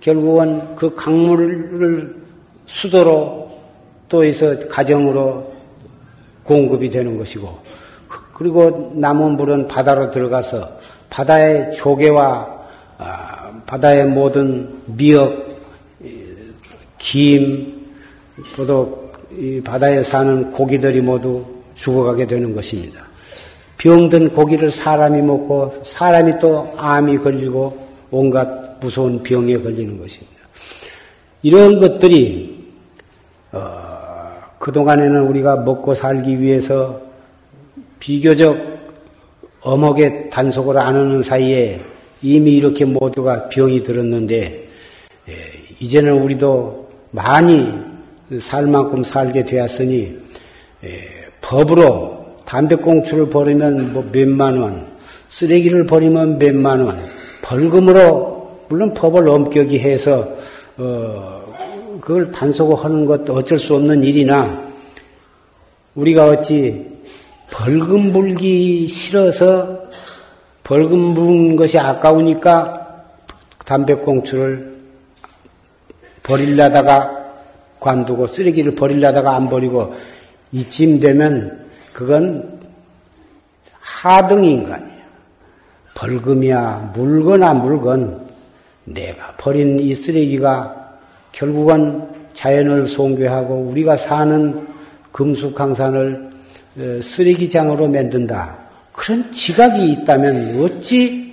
결국은 0.00 0.74
그 0.76 0.94
강물을 0.94 2.16
수도로 2.66 3.50
또 4.08 4.24
해서 4.24 4.58
가정으로 4.68 5.52
공급이 6.42 6.90
되는 6.90 7.16
것이고 7.16 7.58
그리고 8.34 8.92
남은 8.96 9.36
물은 9.36 9.68
바다로 9.68 10.10
들어가서 10.10 10.68
바다의 11.08 11.72
조개와 11.74 12.62
아, 12.98 13.52
바다의 13.66 14.06
모든 14.06 14.68
미역, 14.86 15.46
김, 16.98 17.86
또 18.56 19.10
바다에 19.64 20.02
사는 20.02 20.52
고기들이 20.52 21.00
모두 21.00 21.44
죽어가게 21.74 22.26
되는 22.26 22.54
것입니다. 22.54 23.02
병든 23.78 24.34
고기를 24.34 24.70
사람이 24.70 25.20
먹고 25.22 25.82
사람이 25.84 26.38
또 26.38 26.72
암이 26.76 27.18
걸리고 27.18 27.91
온갖 28.12 28.78
무서운 28.80 29.22
병에 29.22 29.58
걸리는 29.58 29.98
것입니다. 29.98 30.36
이런 31.42 31.80
것들이 31.80 32.62
어, 33.50 33.92
그동안에는 34.58 35.22
우리가 35.22 35.56
먹고 35.56 35.94
살기 35.94 36.40
위해서 36.40 37.00
비교적 37.98 38.56
어목의 39.62 40.30
단속을 40.30 40.78
안 40.78 40.94
하는 40.94 41.22
사이에 41.22 41.80
이미 42.20 42.52
이렇게 42.52 42.84
모두가 42.84 43.48
병이 43.48 43.82
들었는데 43.82 44.68
예, 45.28 45.34
이제는 45.80 46.22
우리도 46.22 46.90
많이 47.10 47.72
살 48.40 48.66
만큼 48.66 49.04
살게 49.04 49.44
되었으니 49.44 50.16
예, 50.84 51.08
법으로 51.40 52.42
담배꽁초를 52.44 53.28
버리면 53.28 53.92
뭐 53.92 54.08
몇만 54.12 54.58
원, 54.58 54.86
쓰레기를 55.30 55.86
버리면 55.86 56.38
몇만 56.38 56.80
원, 56.80 56.98
벌금으로 57.42 58.66
물론 58.68 58.94
법을 58.94 59.28
엄격히 59.28 59.78
해서 59.78 60.26
어, 60.78 61.42
그걸 62.00 62.30
단속하는 62.32 63.04
것도 63.04 63.34
어쩔 63.34 63.58
수 63.58 63.74
없는 63.74 64.02
일이나 64.02 64.68
우리가 65.94 66.26
어찌 66.26 66.90
벌금 67.50 68.12
물기 68.12 68.88
싫어서 68.88 69.82
벌금 70.64 71.14
부은 71.14 71.56
것이 71.56 71.78
아까우니까 71.78 73.04
담배꽁초를 73.66 74.72
버릴려다가 76.22 77.34
관두고 77.78 78.26
쓰레기를 78.26 78.74
버릴려다가 78.74 79.34
안 79.34 79.48
버리고 79.48 79.94
이쯤 80.52 81.00
되면 81.00 81.68
그건 81.92 82.60
하등 83.80 84.44
인간이야. 84.44 84.91
벌금이야 85.94 86.92
물거나 86.94 87.54
물건 87.54 88.26
내가 88.84 89.34
버린 89.36 89.78
이 89.78 89.94
쓰레기가 89.94 90.98
결국은 91.32 92.08
자연을 92.34 92.86
송괴하고 92.86 93.54
우리가 93.54 93.96
사는 93.96 94.66
금수강산을 95.12 96.30
어, 96.78 97.00
쓰레기장으로 97.02 97.88
만든다. 97.88 98.56
그런 98.92 99.30
지각이 99.30 99.92
있다면 99.92 100.62
어찌 100.62 101.32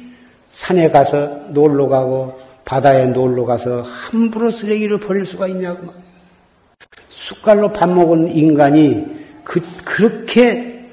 산에 0.52 0.90
가서 0.90 1.28
놀러 1.50 1.88
가고 1.88 2.40
바다에 2.66 3.08
놀러 3.08 3.46
가서 3.46 3.82
함부로 3.82 4.52
쓰레기를 4.52 5.00
버릴 5.00 5.26
수가 5.26 5.48
있냐고. 5.48 5.88
숟갈로 7.08 7.72
밥 7.72 7.90
먹은 7.90 8.32
인간이 8.32 9.06
그, 9.44 9.62
그렇게 9.84 10.90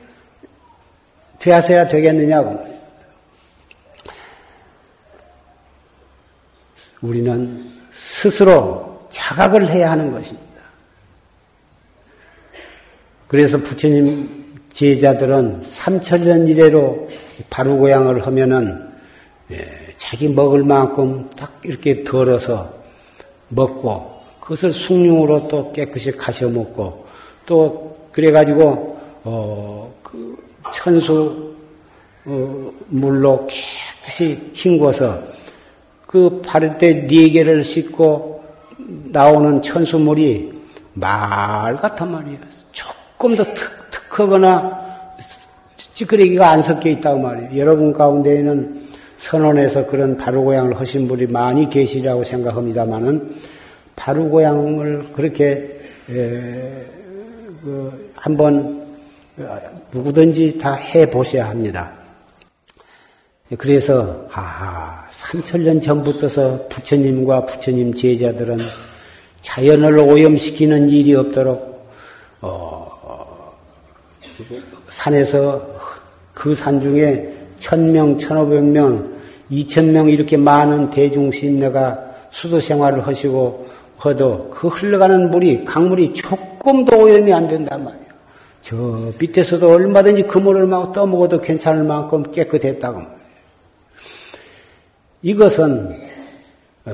되어서야 1.39 1.89
되겠느냐고. 1.89 2.76
우리는 7.03 7.73
스스로 7.93 9.07
자각을 9.09 9.69
해야 9.69 9.91
하는 9.93 10.13
것입니다. 10.13 10.47
그래서 13.29 13.59
부처님 13.59 14.45
제자들은 14.69 15.63
삼천년 15.63 16.47
이래로 16.49 17.09
바루고양을 17.51 18.27
하면은 18.27 18.87
예, 19.51 19.95
자기 19.97 20.29
먹을 20.29 20.65
만큼 20.65 21.29
딱 21.37 21.61
이렇게 21.63 22.05
덜어서 22.05 22.73
먹고 23.49 24.21
그것을 24.41 24.73
숭늉으로 24.73 25.49
또 25.49 25.73
깨끗이 25.73 26.13
가셔 26.13 26.49
먹고 26.49 27.07
또 27.47 28.09
그래가지고 28.13 29.01
어 29.25 29.87
그 30.07 30.37
천수 30.73 31.55
어, 32.25 32.73
물로 32.87 33.47
깨끗이 33.47 34.39
헹궈서 34.55 35.21
그 36.07 36.41
바를 36.45 36.79
때 36.79 37.07
네 37.07 37.31
개를 37.31 37.65
씻고 37.65 38.45
나오는 39.13 39.61
천수물이 39.63 40.53
말 40.95 41.77
같단 41.77 42.11
말이에요. 42.13 42.39
조금 42.73 43.35
더 43.37 43.45
특, 43.45 43.91
특하거나 43.91 44.87
찌끄레기가 45.95 46.49
안 46.51 46.63
섞여 46.63 46.89
있다고 46.91 47.19
말이에요. 47.21 47.57
여러분 47.59 47.93
가운데에는 47.93 48.81
선원에서 49.19 49.87
그런 49.87 50.17
바루고양을 50.17 50.79
하신 50.79 51.09
분이 51.09 51.27
많이 51.27 51.69
계시리라고 51.69 52.23
생각합니다만은 52.25 53.31
바루고양을 53.97 55.13
그렇게 55.15 55.81
에, 56.11 56.87
그 57.65 58.11
한번 58.15 58.87
누구든지 59.93 60.59
다 60.59 60.75
해 60.77 61.09
보셔야 61.11 61.49
합니다. 61.49 61.93
그래서 63.59 64.27
아, 64.33 65.07
3천년 65.13 65.81
전부터서 65.81 66.67
부처님과 66.69 67.47
부처님 67.47 67.95
제자들은 67.95 68.59
자연을 69.41 69.99
오염시키는 69.99 70.89
일이 70.89 71.15
없도록 71.15 71.89
어, 72.41 73.55
산에서 74.89 75.77
그 76.35 76.55
산 76.55 76.81
중에 76.81 77.35
천명, 77.57 78.19
천오백 78.19 78.63
명, 78.65 79.17
이천 79.49 79.93
명 79.93 80.09
이렇게 80.11 80.37
많은 80.37 80.91
대중신내가 80.91 81.99
수도 82.31 82.61
생활을 82.61 83.07
하시고 83.07 83.67
허도 84.05 84.51
그 84.51 84.69
흘러가는 84.69 85.31
물이 85.31 85.65
강물이 85.65 86.13
조금도 86.13 86.99
오염이 86.99 87.33
안 87.33 87.49
된단 87.49 87.83
말이에요. 87.83 88.07
저 88.61 88.77
밑에서도 89.19 89.71
얼마든지 89.71 90.25
그 90.25 90.39
물을 90.39 90.67
막 90.67 90.93
떠먹어도 90.93 91.41
괜찮을 91.41 91.85
만큼 91.85 92.31
깨끗했다고 92.31 92.99
말 92.99 93.16
이것은 95.23 95.97
어, 96.85 96.93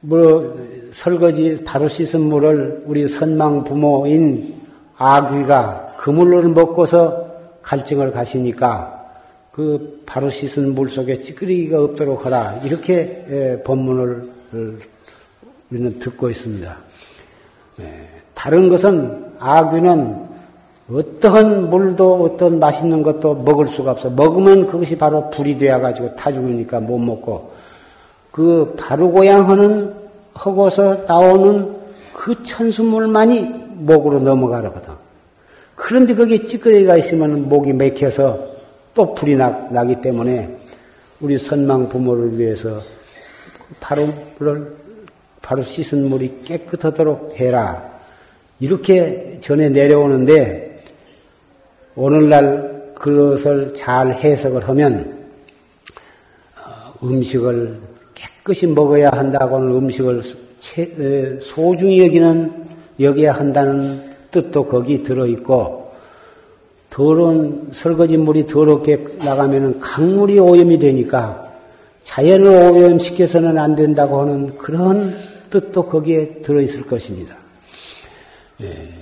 뭐 0.00 0.56
설거지 0.92 1.62
바로 1.64 1.88
씻은 1.88 2.20
물을 2.20 2.82
우리 2.86 3.08
선망 3.08 3.64
부모인 3.64 4.60
아귀가 4.96 5.96
그 5.98 6.10
물을 6.10 6.48
먹고서 6.48 7.28
갈증을 7.62 8.12
가시니까 8.12 8.98
그 9.52 10.02
바로 10.06 10.30
씻은 10.30 10.74
물 10.74 10.88
속에 10.88 11.20
찌끄리기가 11.20 11.82
없도록 11.82 12.24
하라. 12.24 12.60
이렇게 12.64 13.26
예, 13.28 13.62
법문을 13.64 14.30
우리는 15.70 15.98
듣고 15.98 16.30
있습니다. 16.30 16.78
예, 17.80 18.08
다른 18.34 18.68
것은 18.68 19.32
아귀는 19.40 20.27
어떠한 20.90 21.68
물도 21.68 22.24
어떤 22.24 22.58
맛있는 22.58 23.02
것도 23.02 23.34
먹을 23.34 23.68
수가 23.68 23.92
없어. 23.92 24.08
먹으면 24.08 24.66
그것이 24.66 24.96
바로 24.96 25.28
불이 25.30 25.58
되어가지고 25.58 26.16
타 26.16 26.32
죽으니까 26.32 26.80
못 26.80 26.98
먹고 26.98 27.52
그 28.30 28.74
바로고양 28.78 29.48
하는 29.48 29.92
허고서 30.42 31.04
나오는 31.06 31.76
그 32.14 32.42
천수물만이 32.42 33.40
목으로 33.74 34.20
넘어가거든. 34.20 34.94
그런데 35.74 36.14
거기에 36.14 36.44
찌끄레기가 36.46 36.96
있으면 36.96 37.48
목이 37.48 37.72
맥혀서 37.72 38.46
또 38.94 39.14
불이 39.14 39.36
나, 39.36 39.50
나기 39.70 40.00
때문에 40.00 40.56
우리 41.20 41.36
선망 41.36 41.88
부모를 41.88 42.38
위해서 42.38 42.80
바로 43.78 44.08
물을 44.38 44.74
바로 45.42 45.62
씻은 45.62 46.08
물이 46.08 46.42
깨끗하도록 46.44 47.34
해라. 47.36 47.98
이렇게 48.60 49.38
전해 49.40 49.68
내려오는데 49.68 50.67
오늘날 52.00 52.92
그것을 52.94 53.74
잘 53.74 54.12
해석을 54.12 54.68
하면 54.68 55.18
어, 56.56 57.04
음식을 57.04 57.76
깨끗이 58.14 58.68
먹어야 58.68 59.10
한다고는 59.10 59.74
음식을 59.74 60.22
소중히 61.40 62.04
여기는 62.04 62.66
여겨야 63.00 63.32
한다는 63.32 64.14
뜻도 64.30 64.66
거기 64.66 65.02
들어 65.02 65.26
있고 65.26 65.90
더러운 66.88 67.66
설거지 67.72 68.16
물이 68.16 68.46
더럽게 68.46 69.04
나가면 69.18 69.80
강물이 69.80 70.38
오염이 70.38 70.78
되니까 70.78 71.52
자연을 72.02 72.46
오염시켜서는 72.76 73.58
안 73.58 73.74
된다고 73.74 74.20
하는 74.20 74.56
그런 74.56 75.18
뜻도 75.50 75.86
거기에 75.86 76.42
들어 76.42 76.60
있을 76.60 76.86
것입니다. 76.86 77.36
예. 78.60 78.97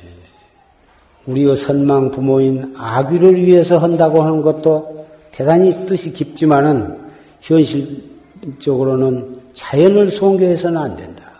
우리의 1.27 1.57
선망 1.57 2.11
부모인 2.11 2.75
아귀를 2.77 3.37
위해서 3.37 3.79
한다고 3.79 4.23
하는 4.23 4.43
것도 4.43 5.07
대단히 5.33 5.87
뜻이 5.87 6.13
깊지만은 6.13 6.99
현실적으로는 7.41 9.41
자연을 9.53 10.11
송교해서는 10.11 10.79
안 10.79 10.97
된다. 10.97 11.33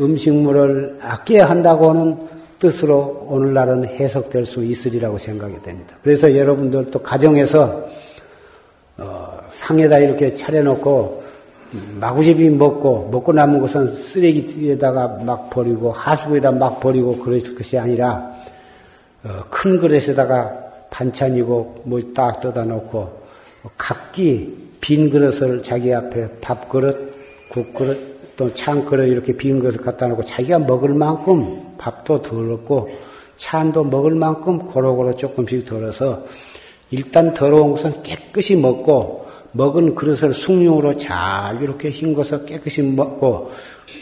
음식물을 0.00 0.98
아껴야 1.00 1.48
한다고 1.48 1.90
하는 1.90 2.16
뜻으로 2.58 3.26
오늘날은 3.28 3.86
해석될 3.86 4.44
수 4.44 4.64
있으리라고 4.64 5.18
생각이 5.18 5.62
됩니다. 5.62 5.96
그래서 6.02 6.36
여러분들도 6.36 6.98
가정에서 7.00 7.86
어, 8.98 9.40
상에다 9.50 9.98
이렇게 9.98 10.34
차려놓고 10.34 11.22
마구잡이 11.98 12.50
먹고 12.50 13.08
먹고 13.10 13.32
남은 13.32 13.60
것은 13.60 13.96
쓰레기에다가 13.96 15.20
막 15.24 15.48
버리고 15.48 15.90
하수구에다 15.90 16.52
막 16.52 16.80
버리고 16.80 17.16
그럴 17.18 17.40
것이 17.54 17.78
아니라 17.78 18.08
어, 18.08 18.49
큰 19.50 19.78
그릇에다가 19.80 20.70
반찬이고 20.90 21.82
뭐 21.84 22.00
딱 22.14 22.40
떠다 22.40 22.64
놓고 22.64 23.20
각기 23.76 24.70
빈 24.80 25.10
그릇을 25.10 25.62
자기 25.62 25.92
앞에 25.92 26.28
밥 26.40 26.68
그릇, 26.68 27.14
국 27.48 27.72
그릇 27.74 28.36
또 28.36 28.52
창그릇 28.52 29.08
이렇게 29.08 29.36
빈 29.36 29.60
그릇 29.60 29.76
갖다 29.82 30.08
놓고 30.08 30.24
자기가 30.24 30.60
먹을 30.60 30.94
만큼 30.94 31.74
밥도 31.76 32.22
덜었고 32.22 32.90
찬도 33.36 33.84
먹을 33.84 34.14
만큼 34.14 34.58
고루고루 34.58 35.16
조금씩 35.16 35.66
덜어서 35.66 36.24
일단 36.90 37.32
더러운 37.34 37.72
것은 37.72 38.02
깨끗이 38.02 38.56
먹고 38.56 39.26
먹은 39.52 39.94
그릇을 39.94 40.32
숭늉으로 40.32 40.96
잘 40.96 41.60
이렇게 41.62 41.90
헹궈서 41.90 42.44
깨끗이 42.44 42.82
먹고 42.82 43.50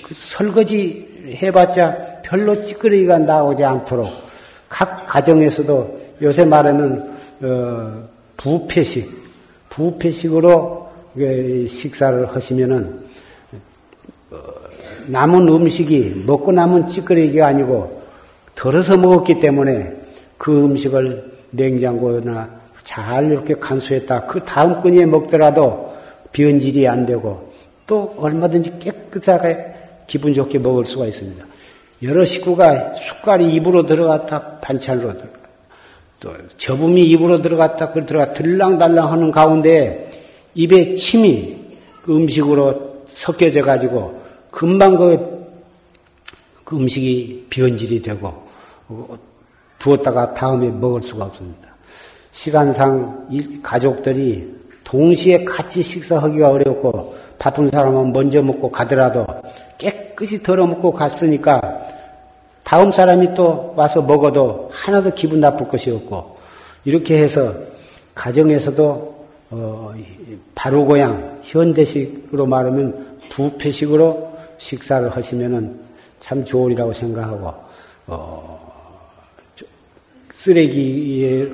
그 0.05 0.15
설거지 0.15 1.37
해봤자 1.43 2.23
별로 2.23 2.65
찌끄러기가 2.65 3.19
나오지 3.19 3.65
않도록 3.65 4.28
각 4.69 5.07
가정에서도 5.07 6.01
요새 6.23 6.45
말하는 6.45 7.11
어, 7.43 8.09
부패식 8.37 9.11
부패식으로 9.69 10.89
식사를 11.69 12.27
하시면은 12.27 13.01
남은 15.09 15.49
음식이 15.49 16.25
먹고 16.27 16.53
남은 16.53 16.87
찌끄레기가 16.87 17.47
아니고 17.47 18.03
덜어서 18.55 18.97
먹었기 18.97 19.41
때문에 19.41 19.93
그 20.37 20.53
음식을 20.53 21.33
냉장고나 21.51 22.59
잘 22.83 23.31
이렇게 23.31 23.55
간수했다. 23.55 24.27
그 24.27 24.41
다음 24.41 24.81
끈에 24.83 25.07
먹더라도 25.07 25.95
변질이 26.33 26.87
안 26.87 27.07
되고 27.07 27.51
또 27.87 28.15
얼마든지 28.19 28.79
깨끗하게 28.79 29.75
기분 30.07 30.35
좋게 30.35 30.59
먹을 30.59 30.85
수가 30.85 31.07
있습니다. 31.07 31.48
여러 32.03 32.25
식구가 32.25 32.95
숟갈이 32.95 33.53
입으로 33.55 33.85
들어갔다 33.85 34.61
반찬으로 34.61 35.17
들어갔다 35.17 35.49
또 36.21 36.33
저분이 36.57 37.05
입으로 37.11 37.43
들어갔다 37.43 37.93
그 37.93 38.07
들어가 38.07 38.33
들랑달랑 38.33 39.13
하는 39.13 39.31
가운데 39.31 40.11
입에 40.55 40.95
침이 40.95 41.57
그 42.03 42.15
음식으로 42.17 43.05
섞여져 43.15 43.63
가지고 43.63 44.23
금방 44.51 44.97
그, 44.97 45.47
그 46.65 46.77
음식이 46.77 47.47
변질이 47.51 48.03
되고 48.03 48.29
어, 48.89 49.19
두었다가 49.79 50.35
다음에 50.35 50.69
먹을 50.69 51.03
수가 51.03 51.27
없습니다. 51.27 51.69
시간상 52.33 53.29
가족들이 53.63 54.57
동시에 54.85 55.45
같이 55.45 55.83
식사하기가 55.83 56.49
어렵고 56.49 57.15
바쁜 57.39 57.69
사람은 57.69 58.13
먼저 58.13 58.41
먹고 58.43 58.71
가더라도 58.71 59.27
깨끗이 59.79 60.43
덜어 60.43 60.67
먹고 60.67 60.93
갔으니까 60.93 61.81
다음 62.65 62.93
사람이 62.93 63.35
또 63.35 63.73
와서 63.77 64.03
먹어도 64.03 64.71
하나도 64.73 65.15
기분 65.15 65.41
나쁠 65.41 65.69
것이 65.69 65.91
없고 65.91 66.37
이렇게 66.85 67.23
해서 67.23 67.55
가정에서도 68.15 69.19
어, 69.51 69.95
바로고양 70.55 71.41
현대식으로 71.43 72.45
말하면 72.45 73.19
부패식으로 73.31 74.37
식사를 74.59 75.09
하시면은 75.09 75.81
참 76.21 76.45
좋으리라고 76.45 76.93
생각하고 76.93 77.55
어, 78.09 78.73
쓰레기의 80.33 81.53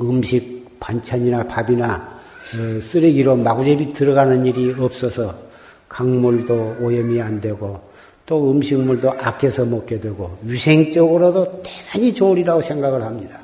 음식 0.00 0.80
반찬이나 0.80 1.44
밥이나 1.44 2.20
어, 2.54 2.80
쓰레기로 2.80 3.36
마구잡이 3.36 3.92
들어가는 3.92 4.44
일이 4.44 4.74
없어서 4.76 5.51
강물도 5.92 6.76
오염이 6.80 7.20
안 7.20 7.38
되고 7.38 7.78
또 8.24 8.50
음식물도 8.50 9.10
아껴서 9.10 9.64
먹게 9.66 10.00
되고 10.00 10.38
위생적으로도 10.42 11.62
대단히 11.62 12.14
좋으리라고 12.14 12.62
생각을 12.62 13.02
합니다. 13.02 13.38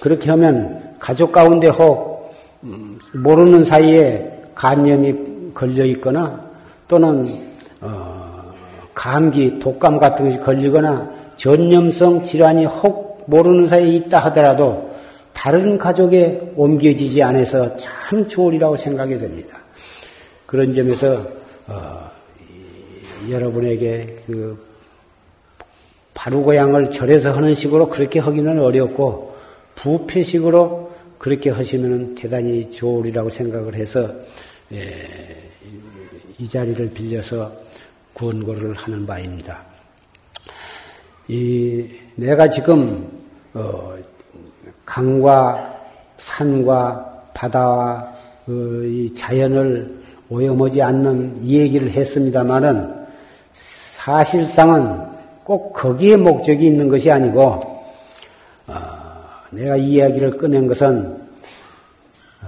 그렇게 0.00 0.30
하면 0.30 0.96
가족 0.98 1.30
가운데 1.30 1.68
혹 1.68 2.34
음, 2.64 2.98
모르는 3.14 3.64
사이에 3.64 4.42
간염이 4.54 5.52
걸려 5.54 5.84
있거나 5.86 6.44
또는 6.88 7.28
어, 7.80 8.52
감기, 8.92 9.58
독감 9.60 9.98
같은 9.98 10.26
것이 10.26 10.40
걸리거나 10.40 11.08
전염성 11.36 12.24
질환이 12.24 12.64
혹 12.64 13.24
모르는 13.26 13.68
사이에 13.68 13.96
있다 13.96 14.18
하더라도 14.24 14.90
다른 15.32 15.78
가족에 15.78 16.52
옮겨지지 16.56 17.22
않아서 17.22 17.76
참 17.76 18.26
좋으리라고 18.26 18.76
생각이 18.76 19.18
됩니다. 19.18 19.58
그런 20.46 20.74
점에서 20.74 21.43
어, 21.66 22.10
여러분에게 23.28 24.22
그 24.26 24.74
바루고양을 26.14 26.90
절에서 26.90 27.32
하는 27.32 27.54
식으로 27.54 27.88
그렇게 27.88 28.20
하기는 28.20 28.58
어렵고 28.58 29.36
부패식으로 29.74 30.92
그렇게 31.18 31.50
하시면 31.50 32.14
대단히 32.14 32.70
좋으리라고 32.70 33.30
생각을 33.30 33.74
해서 33.74 34.10
예, 34.72 35.50
이 36.38 36.48
자리를 36.48 36.90
빌려서 36.90 37.52
권고를 38.14 38.74
하는 38.74 39.06
바입니다. 39.06 39.64
이 41.28 41.88
내가 42.14 42.48
지금 42.48 43.10
어, 43.54 43.96
강과 44.84 45.82
산과 46.18 47.30
바다와 47.34 48.14
어, 48.46 48.52
이 48.84 49.12
자연을 49.14 50.03
오염하지 50.28 50.82
않는 50.82 51.40
이 51.44 51.58
얘기를 51.58 51.90
했습니다만은 51.90 53.04
사실상은 53.52 55.14
꼭 55.44 55.72
거기에 55.72 56.16
목적이 56.16 56.66
있는 56.66 56.88
것이 56.88 57.10
아니고 57.10 57.40
어, 58.66 58.74
내가 59.50 59.76
이 59.76 59.92
이야기를 59.92 60.38
꺼낸 60.38 60.66
것은 60.66 61.18
어, 62.42 62.46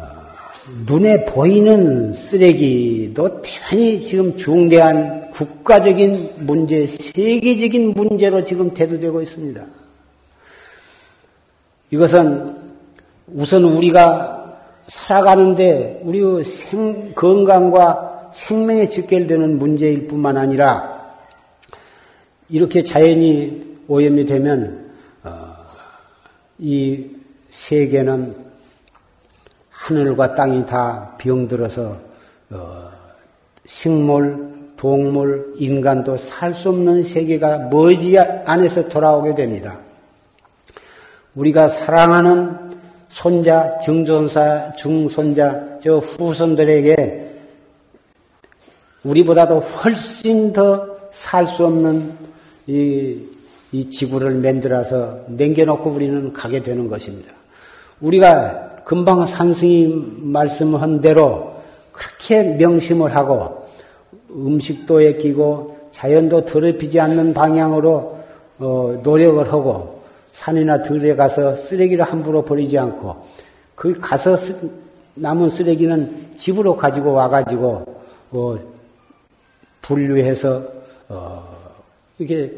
눈에 0.86 1.24
보이는 1.26 2.12
쓰레기도 2.12 3.42
대단히 3.42 4.06
지금 4.06 4.36
중대한 4.36 5.30
국가적인 5.32 6.46
문제, 6.46 6.86
세계적인 6.86 7.92
문제로 7.92 8.42
지금 8.42 8.72
대두되고 8.72 9.20
있습니다. 9.20 9.66
이것은 11.90 12.56
우선 13.28 13.64
우리가 13.64 14.35
살아가는데 14.88 16.00
우리 16.04 16.44
생, 16.44 17.12
건강과 17.14 18.30
생명에 18.32 18.88
직결되는 18.88 19.58
문제일 19.58 20.06
뿐만 20.06 20.36
아니라 20.36 20.96
이렇게 22.48 22.82
자연이 22.82 23.78
오염이 23.88 24.24
되면 24.26 24.92
어, 25.24 25.30
이 26.58 27.06
세계는 27.50 28.34
하늘과 29.70 30.34
땅이 30.34 30.66
다 30.66 31.14
병들어서 31.18 31.98
어, 32.50 32.90
식물, 33.64 34.54
동물, 34.76 35.54
인간도 35.56 36.16
살 36.16 36.54
수 36.54 36.68
없는 36.68 37.02
세계가 37.02 37.70
머지 37.70 38.18
안에서 38.18 38.88
돌아오게 38.88 39.34
됩니다. 39.34 39.78
우리가 41.34 41.68
사랑하는 41.68 42.65
손자, 43.16 43.78
증손자, 43.78 44.72
중손자, 44.76 45.78
저 45.82 45.98
후손들에게 45.98 47.34
우리보다도 49.04 49.60
훨씬 49.60 50.52
더 50.52 50.96
살 51.16 51.46
수 51.46 51.64
없는 51.64 52.12
이, 52.66 53.18
이 53.72 53.88
지구를 53.88 54.34
만들어서 54.34 55.20
남겨놓고 55.28 55.90
우리는 55.90 56.32
가게 56.34 56.62
되는 56.62 56.88
것입니다. 56.88 57.32
우리가 58.02 58.76
금방 58.84 59.24
산승이 59.24 60.20
말씀한 60.20 61.00
대로 61.00 61.54
그렇게 61.90 62.42
명심을 62.42 63.16
하고 63.16 63.66
음식도 64.30 65.00
애끼고 65.00 65.78
자연도 65.90 66.44
더럽히지 66.44 67.00
않는 67.00 67.32
방향으로 67.32 68.18
어, 68.58 69.00
노력을 69.02 69.50
하고 69.50 69.95
산이나 70.36 70.82
들에 70.82 71.16
가서 71.16 71.56
쓰레기를 71.56 72.04
함부로 72.04 72.44
버리지 72.44 72.78
않고 72.78 73.26
그 73.74 73.98
가서 73.98 74.36
쓰, 74.36 74.70
남은 75.14 75.48
쓰레기는 75.48 76.34
집으로 76.36 76.76
가지고 76.76 77.12
와가지고 77.12 78.02
어, 78.32 78.58
분류해서 79.80 80.62
어, 81.08 81.82
이렇게 82.18 82.52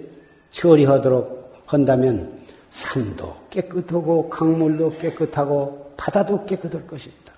처리하도록 0.51 1.62
한다면 1.67 2.41
산도 2.71 3.37
깨끗하고 3.51 4.29
강물도 4.29 4.91
깨끗하고 4.99 5.93
바다도 5.97 6.47
깨끗할 6.47 6.85
것입니다. 6.85 7.33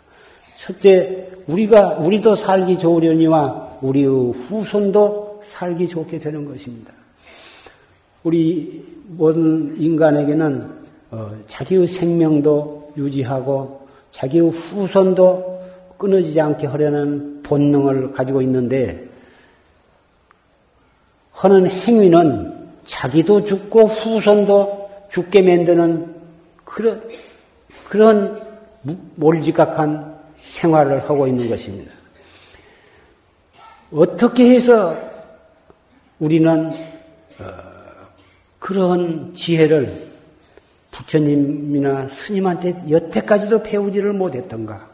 첫째, 0.57 1.29
우리가 1.49 1.99
우리도 1.99 2.35
살기 2.35 2.79
좋으려니와 2.79 3.79
우리의 3.83 4.33
후손도 4.33 5.43
살기 5.45 5.89
좋게 5.89 6.19
되는 6.19 6.47
것입니다. 6.47 7.00
우리 8.23 8.85
모든 9.09 9.81
인간에게는 9.81 10.81
어, 11.11 11.33
자기의 11.47 11.87
생명도 11.87 12.93
유지하고 12.97 13.89
자기의 14.11 14.51
후손도 14.51 15.63
끊어지지 15.99 16.41
않게 16.41 16.67
하려는 16.67 17.43
본능을 17.43 18.13
가지고 18.13 18.43
있는데 18.43 19.09
하는 21.33 21.67
행위는 21.67 22.69
자기도 22.85 23.45
죽고 23.45 23.87
후손도 23.87 24.91
죽게 25.09 25.43
만드는 25.43 26.15
그런 26.65 27.03
그런 27.89 28.41
몰지각한 29.17 30.19
생활을 30.43 31.09
하고 31.09 31.27
있는 31.27 31.49
것입니다. 31.49 31.93
어떻게 33.93 34.55
해서 34.55 34.97
우리는 36.19 36.73
그런 38.71 39.35
지혜를 39.35 40.13
부처님이나 40.93 42.09
스님한테 42.09 42.85
여태까지도 42.89 43.65
배우지를 43.65 44.13
못했던가? 44.13 44.89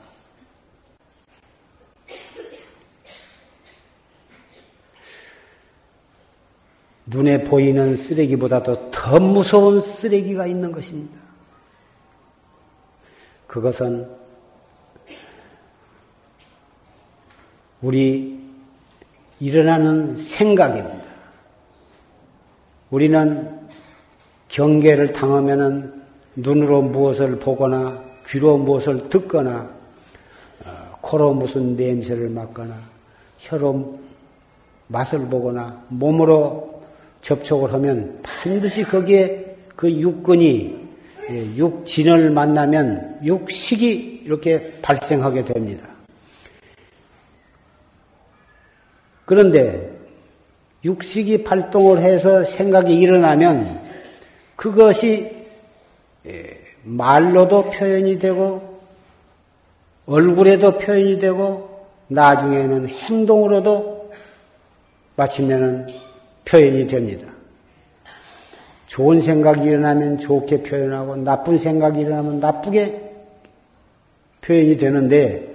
눈에 7.05 7.45
보이는 7.45 7.99
쓰레기보다도 7.99 8.91
더 8.91 9.21
무서운 9.21 9.83
쓰레기가 9.83 10.47
있는 10.47 10.73
것입니다. 10.73 11.21
그것은 13.47 14.11
우리 17.83 18.41
일어나는 19.39 20.17
생각입니다. 20.17 21.06
우리는 22.91 23.59
경계를 24.49 25.13
당하면은 25.13 25.93
눈으로 26.37 26.83
무엇을 26.83 27.39
보거나 27.39 28.03
귀로 28.29 28.59
무엇을 28.59 29.09
듣거나 29.09 29.71
어, 30.65 30.99
코로 31.01 31.35
무슨 31.35 31.77
냄새를 31.77 32.29
맡거나 32.29 32.77
혀로 33.39 33.99
맛을 34.89 35.21
보거나 35.29 35.85
몸으로 35.89 36.83
접촉을 37.23 37.73
하면 37.73 38.21
반드시 38.23 38.85
거기에 38.85 39.57
그 39.75 39.91
육근이 39.91 40.87
예, 41.29 41.57
육진을 41.57 42.31
만나면 42.31 43.19
육식이 43.25 44.23
이렇게 44.25 44.81
발생하게 44.81 45.45
됩니다. 45.45 45.89
그런데 49.25 49.96
육식이 50.87 51.43
발동을 51.43 51.99
해서 52.01 52.45
생각이 52.45 52.95
일어나면 52.95 53.81
그것이 54.55 55.33
예, 56.27 56.59
말로도 56.85 57.71
표현이 57.71 58.19
되고 58.19 58.81
얼굴에도 60.07 60.79
표현이 60.79 61.19
되고 61.19 61.87
나중에는 62.07 62.89
행동으로도 62.89 64.13
마치면은 65.17 65.89
표현이 66.45 66.87
됩니다. 66.87 67.27
좋은 68.87 69.21
생각이 69.21 69.63
일어나면 69.65 70.21
좋게 70.21 70.63
표현하고 70.63 71.17
나쁜 71.17 71.59
생각이 71.59 72.01
일어나면 72.01 72.39
나쁘게 72.39 73.03
표현이 74.43 74.77
되는데 74.77 75.55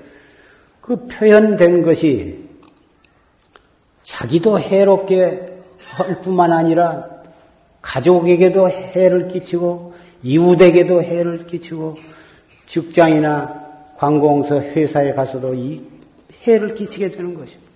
그 0.81 1.07
표현된 1.07 1.83
것이 1.83 2.50
자기도 4.11 4.59
해롭게 4.59 5.63
할 5.79 6.19
뿐만 6.19 6.51
아니라 6.51 7.07
가족에게도 7.81 8.69
해를 8.69 9.29
끼치고 9.29 9.93
이웃에게도 10.21 11.01
해를 11.01 11.45
끼치고 11.45 11.95
직장이나 12.65 13.61
관공서 13.97 14.59
회사에 14.59 15.13
가서도 15.13 15.53
이 15.53 15.81
해를 16.43 16.75
끼치게 16.75 17.11
되는 17.11 17.33
것입니다. 17.35 17.71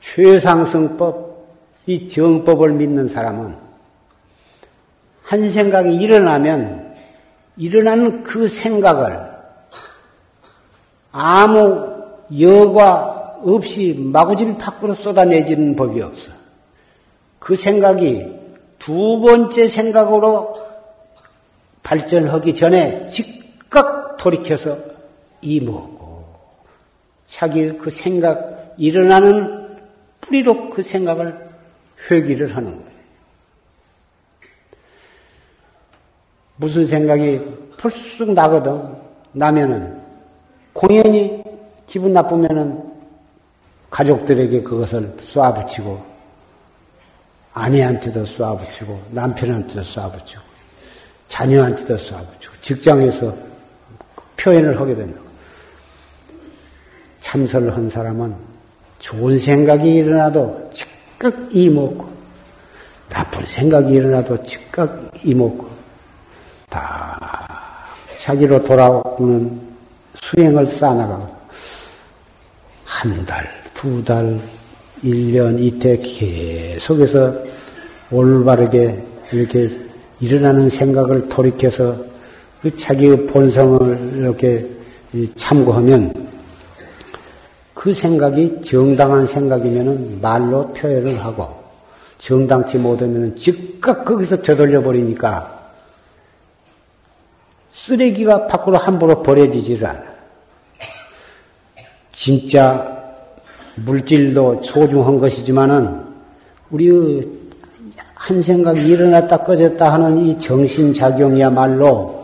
최상승법, 0.00 1.48
이 1.86 2.08
정법을 2.08 2.74
믿는 2.74 3.08
사람은 3.08 3.56
한 5.24 5.48
생각이 5.48 5.96
일어나면 5.96 6.94
일어나는 7.56 8.22
그 8.22 8.46
생각을 8.46 9.32
아무 11.10 12.04
여과 12.40 13.11
없이 13.44 13.94
마구질 13.98 14.56
밖으로 14.58 14.94
쏟아내지는 14.94 15.76
법이 15.76 16.00
없어. 16.00 16.32
그 17.38 17.54
생각이 17.54 18.26
두 18.78 19.20
번째 19.20 19.68
생각으로 19.68 20.56
발전하기 21.82 22.54
전에 22.54 23.08
즉각 23.08 24.16
돌이켜서 24.16 24.78
이먹고 25.40 26.24
자기 27.26 27.76
그 27.78 27.90
생각 27.90 28.74
일어나는 28.76 29.78
뿌리로 30.20 30.70
그 30.70 30.82
생각을 30.82 31.48
회귀를 32.10 32.56
하는 32.56 32.70
거예요. 32.70 32.92
무슨 36.56 36.86
생각이 36.86 37.40
풀쑥 37.76 38.32
나거든 38.32 38.96
나면은 39.32 40.00
공연히 40.72 41.42
기분 41.86 42.12
나쁘면은 42.12 42.91
가족들에게 43.92 44.62
그것을 44.62 45.14
쏴붙이고 45.18 46.02
아내한테도 47.52 48.24
쏴붙이고 48.24 48.98
남편한테도 49.10 49.82
쏴붙이고 49.82 50.40
자녀한테도 51.28 51.96
쏴붙이고 51.96 52.60
직장에서 52.60 53.34
표현을 54.38 54.80
하게 54.80 54.96
된다. 54.96 55.20
참선을 57.20 57.76
한 57.76 57.88
사람은 57.88 58.34
좋은 58.98 59.38
생각이 59.38 59.94
일어나도 59.94 60.70
즉각 60.72 61.34
이먹고 61.54 62.10
나쁜 63.10 63.46
생각이 63.46 63.92
일어나도 63.92 64.42
즉각 64.42 65.10
이먹고 65.22 65.70
다 66.70 67.84
자기로 68.16 68.64
돌아오는 68.64 69.60
수행을 70.14 70.66
쌓아나가고 70.66 71.42
한 72.84 73.24
달, 73.26 73.61
두 73.82 74.04
달, 74.04 74.40
1년 75.02 75.58
이때 75.58 75.98
계속해서 75.98 77.34
올바르게 78.12 79.04
이렇게 79.32 79.76
일어나는 80.20 80.70
생각을 80.70 81.28
돌이켜서 81.28 81.96
그 82.62 82.76
자기의 82.76 83.26
본성을 83.26 84.18
이렇게 84.18 84.68
참고하면 85.34 86.14
그 87.74 87.92
생각이 87.92 88.60
정당한 88.62 89.26
생각이면 89.26 90.20
말로 90.20 90.72
표현을 90.74 91.18
하고 91.24 91.48
정당치 92.18 92.78
못하면 92.78 93.34
즉각 93.34 94.04
거기서 94.04 94.42
되돌려 94.42 94.80
버리니까 94.80 95.60
쓰레기가 97.72 98.46
밖으로 98.46 98.76
함부로 98.76 99.24
버려지지를 99.24 99.88
않아. 99.88 100.04
진짜 102.12 102.91
물질도 103.76 104.62
소중한 104.62 105.18
것이지만은 105.18 106.00
우리 106.70 107.42
한 108.14 108.40
생각이 108.40 108.86
일어났다 108.86 109.38
꺼졌다 109.38 109.92
하는 109.92 110.18
이 110.18 110.38
정신작용이야말로 110.38 112.22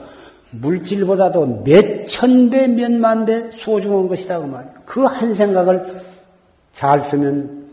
물질보다도 0.51 1.64
몇 1.64 2.07
천 2.07 2.49
배, 2.51 2.66
몇만 2.66 3.26
배 3.26 3.51
소중한 3.53 4.09
것이다. 4.09 4.38
그 4.40 4.44
말이야. 4.46 4.72
그 4.86 5.05
한 5.05 5.34
생각을 5.34 6.03
잘 6.72 7.03
쓰면 7.03 7.66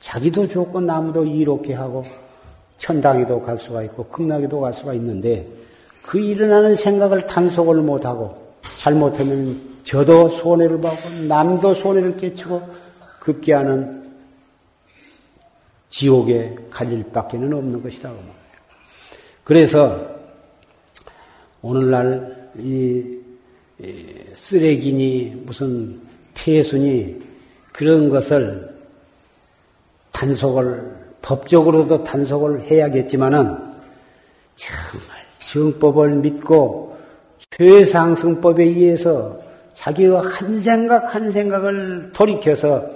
자기도 0.00 0.48
좋고 0.48 0.80
남도 0.80 1.24
이롭게 1.24 1.74
하고 1.74 2.04
천당에도 2.78 3.42
갈 3.42 3.58
수가 3.58 3.82
있고 3.84 4.04
극락에도 4.06 4.60
갈 4.60 4.72
수가 4.72 4.94
있는데 4.94 5.46
그 6.02 6.18
일어나는 6.18 6.74
생각을 6.74 7.26
단속을 7.26 7.76
못하고 7.76 8.34
잘못하면 8.78 9.60
저도 9.82 10.28
손해를 10.28 10.80
받고 10.80 11.10
남도 11.26 11.74
손해를 11.74 12.16
끼치고 12.16 12.68
급기야는 13.20 14.10
지옥에 15.88 16.54
갈 16.70 16.90
일밖에는 16.92 17.52
없는 17.52 17.82
것이다. 17.82 18.12
그래서 19.44 19.98
오늘날 21.62 22.50
이 22.56 23.18
쓰레기니 24.34 25.42
무슨 25.44 26.00
폐순이 26.34 27.20
그런 27.72 28.08
것을 28.08 28.78
단속을 30.12 31.00
법적으로도 31.22 32.04
단속을 32.04 32.70
해야겠지만은 32.70 33.44
정말 34.54 35.26
정법을 35.46 36.16
믿고 36.16 36.96
최상승법에 37.50 38.64
의해서 38.64 39.40
자기의 39.72 40.10
한 40.16 40.60
생각 40.60 41.14
한 41.14 41.32
생각을 41.32 42.12
돌이켜서 42.12 42.88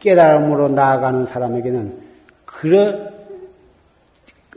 깨달음으로 0.00 0.68
나아가는 0.68 1.26
사람에게는 1.26 2.00
그런 2.44 3.12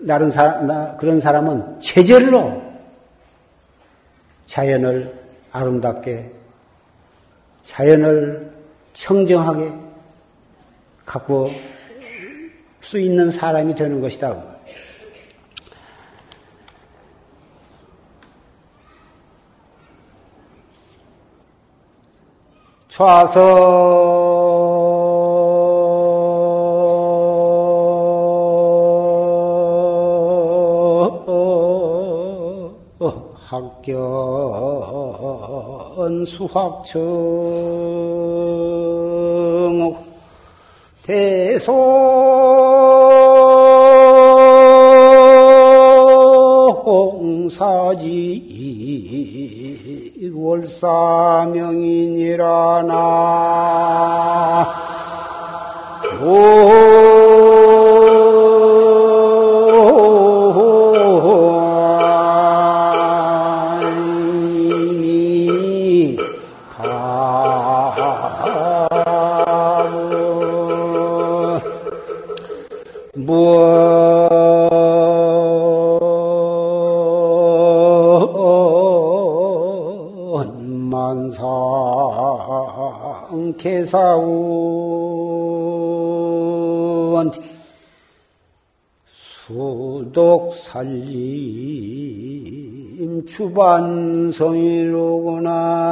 다른 0.08 0.32
사람, 0.32 0.98
그런 0.98 1.20
사람은 1.22 1.80
체절로 1.80 2.62
자연을 4.46 5.14
아름답게 5.52 6.32
자연을 7.64 8.52
청정하게 8.94 9.72
갖고 11.06 11.50
수 12.82 13.00
있는 13.00 13.32
사람이 13.32 13.74
되는 13.76 14.00
것이다. 14.00 14.55
좌서 22.96 23.42
학견 33.36 33.96
수학청 36.26 37.02
대소 41.04 41.74
공사지 46.86 48.46
월사명인이 50.34 51.85
다 56.26 56.85
반성이로구나 93.56 95.48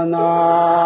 나. 0.05 0.83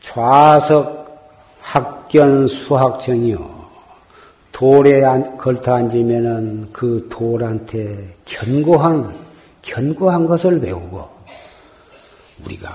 좌석 0.00 1.06
학견 1.60 2.46
수학청이요. 2.46 3.57
돌에 4.58 5.02
걸터 5.36 5.72
앉으면은 5.72 6.70
그 6.72 7.06
돌한테 7.08 8.16
견고한, 8.24 9.14
견고한 9.62 10.26
것을 10.26 10.60
배우고, 10.60 11.08
우리가 12.44 12.68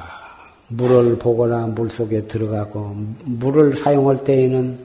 물을 0.70 1.18
보거나 1.18 1.68
물 1.68 1.92
속에 1.92 2.24
들어가고, 2.24 2.96
물을 3.26 3.76
사용할 3.76 4.24
때에는 4.24 4.80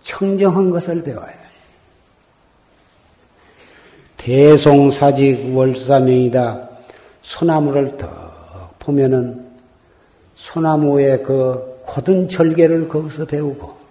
청정한 0.00 0.68
것을 0.68 1.02
배워야 1.02 1.26
해. 1.26 1.38
대송사직 4.18 5.56
월수사명이다. 5.56 6.68
소나무를 7.22 7.96
더 7.96 8.70
보면은 8.78 9.46
소나무의 10.34 11.22
그 11.22 11.80
고든 11.86 12.28
절개를 12.28 12.88
거기서 12.88 13.24
배우고 13.24 13.85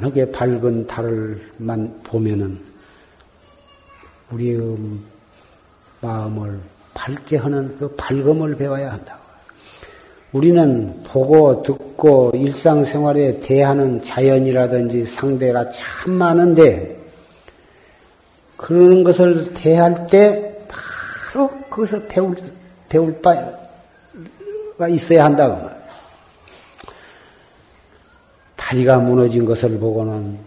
환하게 0.00 0.30
밝은 0.30 0.86
달을만 0.86 2.00
보면은 2.02 2.58
우리의 4.30 4.76
마음을 6.00 6.58
밝게 6.94 7.36
하는 7.36 7.76
그 7.78 7.94
밝음을 7.96 8.56
배워야 8.56 8.92
한다. 8.92 9.18
우리는 10.32 11.02
보고 11.04 11.62
듣고 11.62 12.32
일상생활에 12.34 13.40
대하는 13.40 14.02
자연이라든지 14.02 15.04
상대가 15.04 15.68
참 15.68 16.14
많은데 16.14 16.98
그런 18.56 19.04
것을 19.04 19.52
대할 19.54 20.06
때 20.06 20.64
바로 20.68 21.50
거기서 21.68 22.06
배울 22.06 22.36
배울 22.88 23.20
바가 23.20 24.88
있어야 24.88 25.26
한다고. 25.26 25.79
다리가 28.70 29.00
무너진 29.00 29.44
것을 29.44 29.80
보고는 29.80 30.38